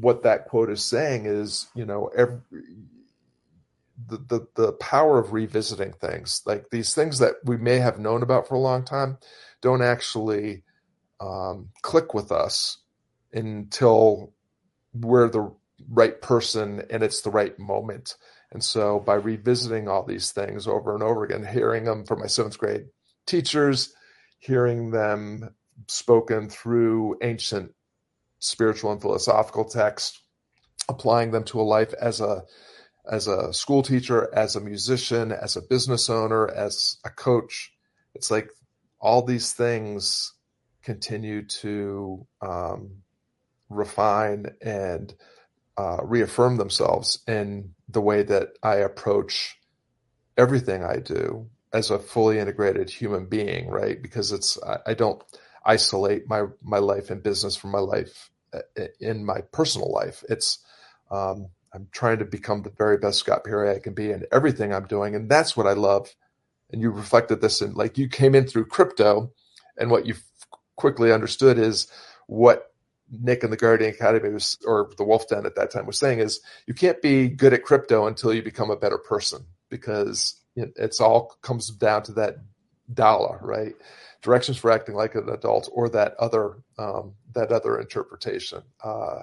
what 0.00 0.22
that 0.22 0.46
quote 0.46 0.70
is 0.70 0.82
saying 0.82 1.26
is, 1.26 1.66
you 1.74 1.84
know, 1.84 2.10
every, 2.16 2.38
the, 4.06 4.18
the 4.28 4.46
the 4.54 4.72
power 4.74 5.18
of 5.18 5.32
revisiting 5.32 5.92
things. 5.92 6.42
Like 6.46 6.70
these 6.70 6.94
things 6.94 7.18
that 7.18 7.34
we 7.44 7.56
may 7.56 7.78
have 7.78 7.98
known 7.98 8.22
about 8.22 8.48
for 8.48 8.54
a 8.54 8.60
long 8.60 8.84
time 8.84 9.18
don't 9.60 9.82
actually 9.82 10.62
um, 11.20 11.70
click 11.82 12.14
with 12.14 12.30
us 12.30 12.78
until 13.32 14.32
we're 14.94 15.28
the 15.28 15.52
right 15.90 16.20
person 16.22 16.82
and 16.90 17.02
it's 17.02 17.22
the 17.22 17.30
right 17.30 17.58
moment. 17.58 18.16
And 18.52 18.62
so 18.62 19.00
by 19.00 19.14
revisiting 19.14 19.88
all 19.88 20.04
these 20.04 20.32
things 20.32 20.66
over 20.66 20.94
and 20.94 21.02
over 21.02 21.24
again 21.24 21.44
hearing 21.44 21.84
them 21.84 22.04
from 22.04 22.20
my 22.20 22.26
seventh 22.26 22.58
grade 22.58 22.86
teachers 23.26 23.92
hearing 24.38 24.90
them 24.90 25.54
spoken 25.86 26.48
through 26.48 27.16
ancient 27.22 27.72
spiritual 28.40 28.90
and 28.90 29.00
philosophical 29.00 29.64
texts 29.64 30.22
applying 30.88 31.30
them 31.30 31.44
to 31.44 31.60
a 31.60 31.62
life 31.62 31.92
as 32.00 32.20
a 32.20 32.42
as 33.08 33.26
a 33.26 33.52
school 33.52 33.82
teacher, 33.82 34.28
as 34.34 34.56
a 34.56 34.60
musician, 34.60 35.32
as 35.32 35.56
a 35.56 35.62
business 35.62 36.10
owner, 36.10 36.48
as 36.48 36.98
a 37.04 37.10
coach. 37.10 37.72
It's 38.14 38.30
like 38.30 38.50
all 39.00 39.22
these 39.22 39.52
things 39.52 40.34
continue 40.82 41.44
to 41.46 42.26
um, 42.42 42.90
refine 43.68 44.46
and 44.62 45.14
uh, 45.76 45.98
reaffirm 46.02 46.56
themselves 46.56 47.20
in 47.26 47.74
the 47.88 48.00
way 48.00 48.22
that 48.22 48.48
I 48.62 48.76
approach 48.76 49.56
everything 50.36 50.84
I 50.84 50.96
do 50.96 51.48
as 51.72 51.90
a 51.90 51.98
fully 51.98 52.38
integrated 52.38 52.90
human 52.90 53.26
being, 53.26 53.68
right? 53.68 54.00
Because 54.00 54.32
it's 54.32 54.58
I, 54.62 54.78
I 54.86 54.94
don't 54.94 55.22
isolate 55.64 56.28
my 56.28 56.44
my 56.62 56.78
life 56.78 57.10
and 57.10 57.22
business 57.22 57.56
from 57.56 57.70
my 57.70 57.78
life 57.78 58.30
uh, 58.52 58.60
in 59.00 59.24
my 59.24 59.40
personal 59.52 59.92
life. 59.92 60.24
It's 60.28 60.58
um, 61.10 61.48
I'm 61.72 61.88
trying 61.92 62.18
to 62.18 62.24
become 62.24 62.62
the 62.62 62.70
very 62.70 62.98
best 62.98 63.18
Scott 63.18 63.44
Perry 63.44 63.70
I 63.74 63.78
can 63.78 63.94
be 63.94 64.10
in 64.10 64.24
everything 64.32 64.72
I'm 64.72 64.86
doing. 64.86 65.14
And 65.14 65.30
that's 65.30 65.56
what 65.56 65.66
I 65.66 65.72
love. 65.72 66.14
And 66.72 66.80
you 66.80 66.90
reflected 66.90 67.40
this 67.40 67.62
in 67.62 67.74
like 67.74 67.98
you 67.98 68.08
came 68.08 68.34
in 68.34 68.46
through 68.46 68.66
crypto 68.66 69.32
and 69.76 69.90
what 69.90 70.06
you 70.06 70.14
quickly 70.76 71.12
understood 71.12 71.58
is 71.58 71.88
what 72.26 72.72
Nick 73.10 73.42
and 73.42 73.52
the 73.52 73.56
Guardian 73.56 73.90
Academy 73.90 74.30
was, 74.30 74.58
or 74.66 74.90
the 74.98 75.04
Wolf 75.04 75.28
Den 75.28 75.46
at 75.46 75.54
that 75.56 75.70
time 75.70 75.86
was 75.86 75.98
saying 75.98 76.18
is 76.18 76.40
you 76.66 76.74
can't 76.74 77.00
be 77.00 77.28
good 77.28 77.54
at 77.54 77.64
crypto 77.64 78.06
until 78.06 78.34
you 78.34 78.42
become 78.42 78.70
a 78.70 78.76
better 78.76 78.98
person 78.98 79.44
because 79.70 80.36
it, 80.56 80.72
it's 80.76 81.00
all 81.00 81.36
comes 81.42 81.70
down 81.70 82.02
to 82.04 82.12
that 82.12 82.36
dollar, 82.92 83.38
right? 83.42 83.74
Directions 84.20 84.58
for 84.58 84.70
acting 84.70 84.94
like 84.94 85.14
an 85.14 85.28
adult 85.28 85.70
or 85.72 85.88
that 85.90 86.14
other, 86.18 86.58
um, 86.78 87.14
that 87.32 87.52
other 87.52 87.80
interpretation. 87.80 88.62
Uh, 88.82 89.22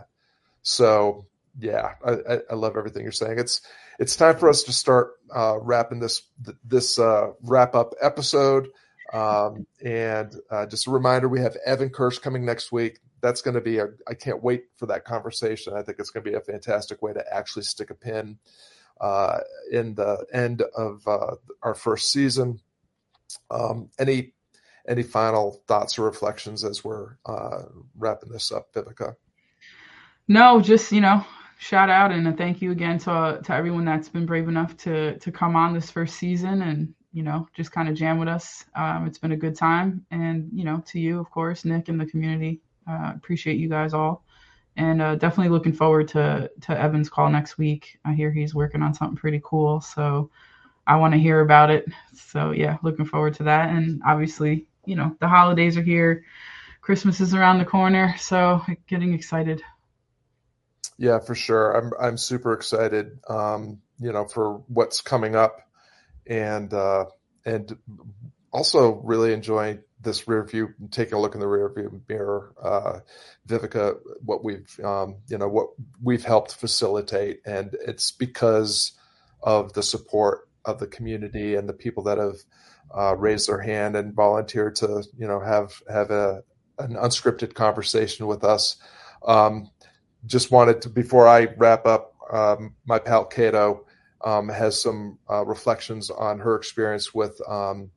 so 0.63 1.27
yeah, 1.59 1.93
I, 2.05 2.39
I, 2.49 2.55
love 2.55 2.75
everything 2.77 3.03
you're 3.03 3.11
saying. 3.11 3.39
It's 3.39 3.61
it's 3.99 4.15
time 4.15 4.37
for 4.37 4.49
us 4.49 4.63
to 4.63 4.73
start 4.73 5.13
uh, 5.33 5.57
wrapping 5.59 5.99
this 5.99 6.23
this 6.63 6.99
uh, 6.99 7.31
wrap 7.41 7.75
up 7.75 7.93
episode. 8.01 8.69
Um, 9.13 9.65
and 9.83 10.35
uh, 10.49 10.65
just 10.65 10.87
a 10.87 10.91
reminder, 10.91 11.29
we 11.29 11.39
have 11.39 11.55
Evan 11.65 11.89
Kirsch 11.89 12.19
coming 12.19 12.43
next 12.43 12.71
week. 12.71 12.99
That's 13.21 13.41
going 13.41 13.53
to 13.55 13.61
be 13.61 13.77
a. 13.77 13.87
I 14.07 14.13
can't 14.13 14.43
wait 14.43 14.65
for 14.77 14.87
that 14.87 15.05
conversation. 15.05 15.73
I 15.73 15.81
think 15.81 15.99
it's 15.99 16.09
going 16.09 16.23
to 16.23 16.29
be 16.29 16.35
a 16.35 16.41
fantastic 16.41 17.01
way 17.01 17.13
to 17.13 17.23
actually 17.33 17.63
stick 17.63 17.89
a 17.89 17.95
pin 17.95 18.37
uh, 18.99 19.39
in 19.71 19.95
the 19.95 20.25
end 20.33 20.63
of 20.75 21.07
uh, 21.07 21.35
our 21.61 21.75
first 21.75 22.11
season. 22.11 22.59
Um, 23.49 23.89
any 23.99 24.33
any 24.87 25.03
final 25.03 25.61
thoughts 25.67 25.97
or 25.97 26.03
reflections 26.03 26.63
as 26.63 26.83
we're 26.83 27.17
uh, 27.25 27.63
wrapping 27.97 28.31
this 28.31 28.51
up, 28.51 28.73
Vivica? 28.73 29.15
No, 30.27 30.61
just 30.61 30.91
you 30.91 31.01
know, 31.01 31.25
shout 31.57 31.89
out 31.89 32.11
and 32.11 32.27
a 32.27 32.33
thank 32.33 32.61
you 32.61 32.71
again 32.71 32.97
to 32.99 33.39
to 33.43 33.53
everyone 33.53 33.85
that's 33.85 34.09
been 34.09 34.25
brave 34.25 34.47
enough 34.47 34.75
to 34.77 35.17
to 35.19 35.31
come 35.31 35.55
on 35.55 35.73
this 35.73 35.89
first 35.89 36.15
season 36.15 36.61
and 36.61 36.93
you 37.13 37.23
know 37.23 37.47
just 37.55 37.71
kind 37.71 37.87
of 37.89 37.95
jam 37.95 38.17
with 38.19 38.27
us. 38.27 38.65
Um, 38.75 39.07
it's 39.07 39.17
been 39.17 39.31
a 39.31 39.37
good 39.37 39.55
time, 39.55 40.05
and 40.11 40.49
you 40.53 40.65
know 40.65 40.83
to 40.87 40.99
you 40.99 41.19
of 41.19 41.29
course, 41.31 41.65
Nick 41.65 41.87
and 41.89 41.99
the 41.99 42.05
community. 42.05 42.61
Uh, 42.87 43.13
appreciate 43.15 43.57
you 43.57 43.67
guys 43.69 43.93
all, 43.93 44.23
and 44.77 45.01
uh, 45.01 45.15
definitely 45.15 45.49
looking 45.51 45.73
forward 45.73 46.07
to 46.09 46.51
to 46.61 46.79
Evan's 46.79 47.09
call 47.09 47.29
next 47.29 47.57
week. 47.57 47.97
I 48.05 48.13
hear 48.13 48.31
he's 48.31 48.53
working 48.53 48.81
on 48.81 48.93
something 48.93 49.17
pretty 49.17 49.41
cool, 49.43 49.81
so 49.81 50.29
I 50.85 50.97
want 50.97 51.13
to 51.13 51.19
hear 51.19 51.39
about 51.39 51.71
it. 51.71 51.85
So 52.13 52.51
yeah, 52.51 52.77
looking 52.83 53.05
forward 53.05 53.33
to 53.35 53.43
that, 53.43 53.69
and 53.69 54.01
obviously 54.05 54.67
you 54.85 54.95
know 54.95 55.15
the 55.21 55.27
holidays 55.27 55.77
are 55.77 55.83
here. 55.83 56.25
Christmas 56.81 57.21
is 57.21 57.33
around 57.33 57.57
the 57.57 57.65
corner, 57.65 58.13
so 58.19 58.61
getting 58.87 59.13
excited. 59.13 59.63
Yeah, 60.97 61.19
for 61.19 61.35
sure. 61.35 61.73
I'm 61.73 61.91
I'm 61.99 62.17
super 62.17 62.53
excited. 62.53 63.19
Um, 63.29 63.81
you 63.99 64.11
know, 64.11 64.25
for 64.25 64.63
what's 64.67 65.01
coming 65.01 65.35
up, 65.35 65.61
and 66.27 66.73
uh, 66.73 67.05
and 67.45 67.77
also 68.53 68.95
really 69.03 69.33
enjoying 69.33 69.79
this 70.01 70.27
rear 70.27 70.43
view, 70.45 70.69
taking 70.91 71.15
a 71.15 71.19
look 71.21 71.33
in 71.33 71.41
the 71.41 71.47
rear 71.47 71.69
view 71.73 72.01
mirror, 72.07 72.53
uh, 72.61 72.99
Vivica, 73.47 73.97
what 74.23 74.43
we've 74.43 74.79
um, 74.83 75.17
you 75.27 75.37
know 75.37 75.49
what 75.49 75.69
we've 76.01 76.23
helped 76.25 76.55
facilitate, 76.55 77.41
and 77.45 77.75
it's 77.85 78.11
because 78.11 78.93
of 79.43 79.73
the 79.73 79.83
support 79.83 80.47
of 80.65 80.79
the 80.79 80.87
community 80.87 81.55
and 81.55 81.67
the 81.69 81.73
people 81.73 82.03
that 82.03 82.17
have 82.17 82.37
uh, 82.95 83.15
raised 83.17 83.49
their 83.49 83.59
hand 83.61 83.95
and 83.95 84.13
volunteered 84.13 84.75
to 84.77 85.03
you 85.17 85.27
know 85.27 85.41
have 85.41 85.81
have 85.91 86.11
a 86.11 86.43
an 86.79 86.95
unscripted 86.95 87.53
conversation 87.53 88.27
with 88.27 88.43
us. 88.45 88.77
Um, 89.27 89.71
just 90.25 90.51
wanted 90.51 90.81
to 90.83 90.89
before 90.89 91.27
I 91.27 91.47
wrap 91.57 91.85
up, 91.85 92.15
um, 92.31 92.75
my 92.85 92.99
pal 92.99 93.25
Cato 93.25 93.85
um, 94.23 94.49
has 94.49 94.81
some 94.81 95.19
uh, 95.29 95.45
reflections 95.45 96.09
on 96.09 96.39
her 96.39 96.55
experience 96.55 97.13
with 97.13 97.39
um, 97.47 97.91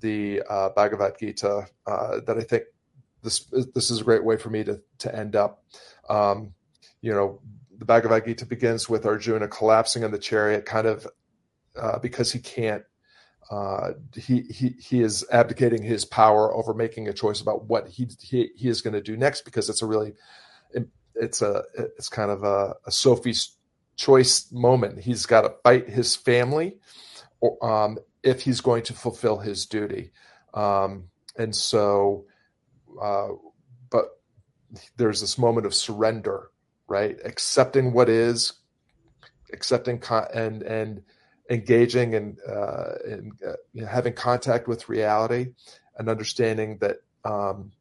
the 0.00 0.42
uh, 0.48 0.70
Bhagavad 0.70 1.18
Gita 1.18 1.66
uh, 1.86 2.20
that 2.26 2.38
I 2.38 2.42
think 2.42 2.64
this 3.22 3.40
this 3.74 3.90
is 3.90 4.00
a 4.00 4.04
great 4.04 4.24
way 4.24 4.36
for 4.36 4.50
me 4.50 4.64
to 4.64 4.80
to 4.98 5.14
end 5.14 5.36
up. 5.36 5.62
Um, 6.08 6.54
you 7.00 7.12
know, 7.12 7.40
the 7.78 7.84
Bhagavad 7.84 8.24
Gita 8.24 8.46
begins 8.46 8.88
with 8.88 9.06
Arjuna 9.06 9.48
collapsing 9.48 10.02
in 10.02 10.10
the 10.10 10.18
chariot, 10.18 10.64
kind 10.64 10.86
of 10.86 11.06
uh, 11.76 11.98
because 11.98 12.32
he 12.32 12.38
can't. 12.38 12.84
Uh, 13.50 13.92
he 14.14 14.42
he 14.42 14.74
he 14.78 15.00
is 15.00 15.24
abdicating 15.32 15.82
his 15.82 16.04
power 16.04 16.52
over 16.54 16.74
making 16.74 17.08
a 17.08 17.12
choice 17.12 17.40
about 17.40 17.64
what 17.64 17.88
he 17.88 18.08
he, 18.20 18.50
he 18.56 18.68
is 18.68 18.82
going 18.82 18.92
to 18.92 19.00
do 19.00 19.16
next 19.16 19.44
because 19.44 19.70
it's 19.70 19.80
a 19.80 19.86
really 19.86 20.12
it's 21.20 21.42
a 21.42 21.64
it's 21.76 22.08
kind 22.08 22.30
of 22.30 22.44
a, 22.44 22.76
a 22.86 22.90
Sophie's 22.90 23.56
choice 23.96 24.50
moment. 24.52 25.00
He's 25.00 25.26
got 25.26 25.42
to 25.42 25.54
fight 25.62 25.88
his 25.88 26.16
family, 26.16 26.78
or, 27.40 27.64
um, 27.64 27.98
if 28.22 28.42
he's 28.42 28.60
going 28.60 28.82
to 28.84 28.94
fulfill 28.94 29.38
his 29.38 29.66
duty, 29.66 30.12
um, 30.54 31.04
and 31.36 31.54
so, 31.54 32.26
uh, 33.00 33.28
but 33.90 34.06
there's 34.96 35.20
this 35.20 35.38
moment 35.38 35.66
of 35.66 35.74
surrender, 35.74 36.50
right? 36.86 37.16
Accepting 37.24 37.92
what 37.92 38.08
is, 38.08 38.54
accepting 39.52 39.98
con- 39.98 40.28
and 40.34 40.62
and 40.62 41.02
engaging 41.50 42.14
and 42.14 42.38
uh, 42.48 42.92
and 43.06 43.32
uh, 43.46 43.54
know, 43.74 43.86
having 43.86 44.12
contact 44.12 44.68
with 44.68 44.88
reality, 44.88 45.52
and 45.96 46.08
understanding 46.08 46.78
that 46.78 46.96
um, 47.24 47.72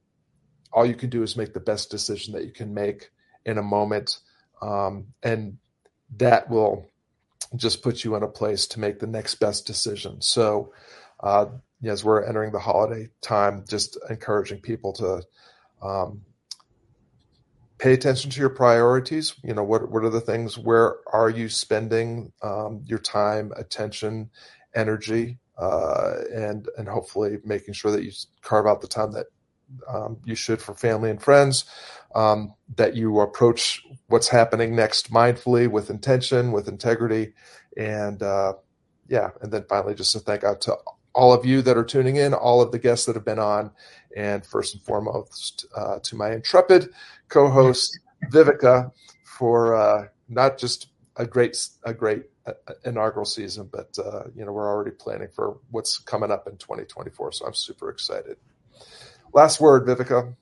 all 0.72 0.86
you 0.86 0.96
can 0.96 1.10
do 1.10 1.24
is 1.24 1.38
make 1.38 1.54
the 1.54 1.60
best 1.60 1.90
decision 1.90 2.34
that 2.34 2.46
you 2.46 2.52
can 2.52 2.74
make 2.74 3.10
in 3.48 3.58
a 3.58 3.64
moment. 3.64 4.20
Um, 4.62 5.08
and 5.24 5.58
that 6.18 6.48
will 6.50 6.92
just 7.56 7.82
put 7.82 8.04
you 8.04 8.16
in 8.16 8.24
a 8.24 8.28
place 8.28 8.68
to 8.68 8.80
make 8.80 9.00
the 9.00 9.08
next 9.08 9.36
best 9.36 9.66
decision. 9.66 10.22
So, 10.22 10.74
uh, 11.22 11.48
as 11.84 12.04
we're 12.04 12.24
entering 12.24 12.52
the 12.52 12.60
holiday 12.60 13.10
time, 13.22 13.64
just 13.68 13.98
encouraging 14.10 14.60
people 14.62 14.94
to 14.94 15.24
um, 15.82 16.22
pay 17.78 17.94
attention 17.94 18.30
to 18.32 18.40
your 18.40 18.50
priorities. 18.50 19.36
You 19.44 19.54
know, 19.54 19.64
what 19.64 19.90
what 19.92 20.04
are 20.04 20.10
the 20.10 20.22
things? 20.22 20.58
Where 20.58 20.98
are 21.14 21.30
you 21.30 21.50
spending 21.50 22.32
um, 22.42 22.82
your 22.86 23.00
time, 23.00 23.54
attention, 23.56 24.30
energy, 24.76 25.38
uh, 25.58 26.16
and 26.34 26.68
and 26.78 26.88
hopefully 26.88 27.38
making 27.46 27.76
sure 27.76 27.92
that 27.92 28.04
you 28.04 28.12
carve 28.42 28.68
out 28.68 28.82
the 28.82 28.88
time 28.88 29.12
that 29.14 29.28
um, 29.88 30.18
you 30.26 30.36
should 30.36 30.62
for 30.62 30.74
family 30.74 31.10
and 31.10 31.22
friends. 31.22 31.66
Um, 32.16 32.54
that 32.78 32.96
you 32.96 33.20
approach 33.20 33.84
what's 34.08 34.28
happening 34.28 34.76
next 34.76 35.12
mindfully, 35.12 35.70
with 35.70 35.90
intention, 35.90 36.52
with 36.52 36.68
integrity, 36.68 37.34
and 37.76 38.24
uh, 38.24 38.54
yeah, 39.08 39.30
and 39.42 39.52
then 39.52 39.66
finally, 39.70 39.94
just 39.94 40.14
to 40.14 40.20
thank 40.20 40.44
out 40.44 40.62
to 40.62 40.78
all 41.14 41.34
of 41.34 41.46
you 41.46 41.62
that 41.64 41.78
are 41.78 41.84
tuning 41.84 42.16
in, 42.16 42.34
all 42.34 42.62
of 42.62 42.72
the 42.72 42.80
guests 42.80 43.06
that 43.06 43.16
have 43.16 43.26
been 43.26 43.40
on, 43.40 43.72
and 44.16 44.46
first 44.46 44.74
and 44.74 44.84
foremost 44.84 45.66
uh, 45.76 46.00
to 46.00 46.16
my 46.16 46.32
intrepid 46.32 46.90
co-host 47.30 48.00
Viveka 48.32 48.92
for 49.24 49.76
uh, 49.76 50.08
not 50.30 50.58
just 50.58 50.88
a 51.18 51.26
great 51.26 51.58
a 51.84 51.94
great 51.94 52.24
uh, 52.46 52.54
inaugural 52.86 53.26
season, 53.26 53.70
but 53.72 53.98
uh, 54.00 54.24
you 54.36 54.46
know 54.46 54.52
we're 54.52 54.68
already 54.68 54.92
planning 54.92 55.28
for 55.28 55.58
what's 55.72 55.98
coming 55.98 56.32
up 56.32 56.48
in 56.48 56.58
2024. 56.58 57.32
So 57.34 57.46
I'm 57.46 57.54
super 57.54 57.90
excited. 57.90 58.38
Last 59.38 59.62
word, 59.62 59.86
Vivica. 59.86 60.34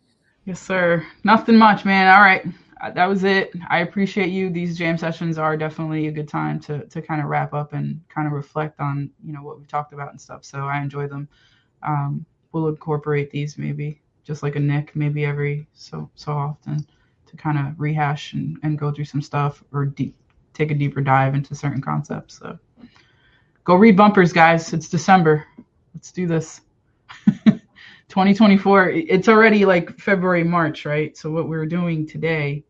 Yes, 0.46 0.62
sir. 0.62 1.06
Nothing 1.26 1.58
much, 1.58 1.84
man. 1.84 2.08
All 2.16 2.22
right, 2.22 2.46
uh, 2.80 2.92
that 2.92 3.08
was 3.08 3.26
it. 3.26 3.52
I 3.70 3.80
appreciate 3.80 4.30
you. 4.30 4.50
These 4.50 4.78
jam 4.78 4.98
sessions 4.98 5.38
are 5.38 5.58
definitely 5.58 6.08
a 6.08 6.12
good 6.14 6.30
time 6.30 6.62
to 6.62 6.86
to 6.86 7.02
kind 7.02 7.20
of 7.20 7.28
wrap 7.28 7.54
up 7.54 7.74
and 7.74 8.00
kind 8.08 8.26
of 8.26 8.32
reflect 8.32 8.80
on 8.80 9.10
you 9.22 9.34
know 9.34 9.42
what 9.42 9.60
we 9.60 9.66
talked 9.66 9.92
about 9.92 10.12
and 10.12 10.22
stuff. 10.22 10.46
So 10.46 10.60
I 10.60 10.82
enjoy 10.82 11.10
them. 11.10 11.28
Um, 11.84 12.26
we'll 12.54 12.70
incorporate 12.70 13.30
these 13.32 13.58
maybe 13.58 14.00
just 14.24 14.44
like 14.44 14.56
a 14.56 14.62
Nick, 14.62 14.96
maybe 14.96 15.26
every 15.26 15.68
so 15.74 16.10
so 16.16 16.32
often 16.32 16.88
to 17.26 17.36
kind 17.36 17.60
of 17.60 17.78
rehash 17.78 18.32
and, 18.32 18.58
and 18.64 18.80
go 18.80 18.94
through 18.94 19.04
some 19.04 19.22
stuff 19.22 19.62
or 19.74 19.86
deep, 19.86 20.16
take 20.54 20.72
a 20.72 20.74
deeper 20.74 21.02
dive 21.02 21.36
into 21.36 21.54
certain 21.54 21.82
concepts. 21.82 22.40
So 22.40 22.58
go 23.66 23.76
read 23.76 23.98
bumpers, 23.98 24.32
guys. 24.32 24.72
It's 24.72 24.88
December. 24.88 25.46
Let's 25.94 26.14
do 26.14 26.28
this. 26.28 26.62
2024. 28.10 28.90
It's 28.90 29.28
already 29.28 29.66
like 29.66 29.98
February, 30.00 30.44
March, 30.44 30.86
right? 30.86 31.16
So 31.18 31.32
what 31.32 31.48
we're 31.48 31.66
doing 31.66 32.08
today 32.08 32.64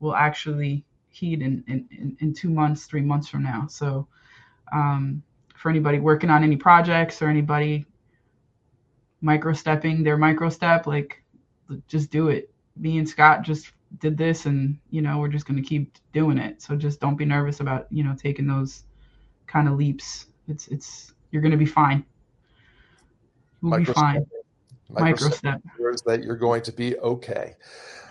will 0.00 0.14
actually 0.14 0.84
heat 1.08 1.42
in, 1.42 1.64
in, 1.68 2.16
in 2.20 2.34
two 2.34 2.50
months, 2.50 2.86
three 2.86 3.02
months 3.02 3.28
from 3.28 3.42
now. 3.42 3.66
So 3.68 4.06
um, 4.72 5.22
for 5.56 5.70
anybody 5.70 5.98
working 5.98 6.30
on 6.30 6.42
any 6.42 6.56
projects 6.56 7.20
or 7.20 7.28
anybody 7.28 7.86
micro 9.20 9.52
stepping 9.52 10.02
their 10.02 10.16
micro 10.16 10.48
step, 10.48 10.86
like 10.86 11.22
just 11.86 12.10
do 12.10 12.28
it. 12.28 12.50
Me 12.76 12.98
and 12.98 13.08
Scott 13.08 13.42
just 13.42 13.72
did 13.98 14.16
this 14.16 14.46
and 14.46 14.78
you 14.90 15.02
know 15.02 15.18
we're 15.18 15.28
just 15.28 15.46
going 15.46 15.60
to 15.60 15.68
keep 15.68 15.96
doing 16.12 16.38
it 16.38 16.62
so 16.62 16.76
just 16.76 17.00
don't 17.00 17.16
be 17.16 17.24
nervous 17.24 17.60
about 17.60 17.86
you 17.90 18.04
know 18.04 18.14
taking 18.16 18.46
those 18.46 18.84
kind 19.46 19.66
of 19.66 19.74
leaps 19.74 20.26
it's 20.46 20.68
it's 20.68 21.12
you're 21.32 21.42
going 21.42 21.50
to 21.50 21.58
be 21.58 21.66
fine 21.66 22.04
you'll 23.62 23.76
be 23.76 23.84
fine 23.84 24.24
micro 24.92 25.30
step. 25.30 25.60
that 26.06 26.22
you're 26.22 26.36
going 26.36 26.62
to 26.62 26.72
be 26.72 26.96
okay. 26.98 27.54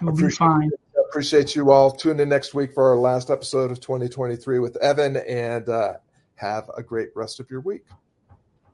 You'll 0.02 0.16
be 0.16 0.30
fine. 0.30 0.72
appreciate 1.10 1.56
you 1.56 1.72
all. 1.72 1.92
Tune 1.92 2.20
in 2.20 2.30
next 2.30 2.54
week 2.54 2.74
for 2.74 2.90
our 2.90 2.98
last 2.98 3.30
episode 3.30 3.72
of 3.72 3.80
2023 3.80 4.60
with 4.60 4.78
evan 4.78 5.18
and 5.18 5.68
uh, 5.68 5.94
have 6.36 6.70
a 6.78 6.84
great 6.84 7.10
rest 7.16 7.40
of 7.40 7.50
your 7.50 7.62
week. 7.62 7.86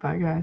Bye 0.01 0.17
guys 0.17 0.33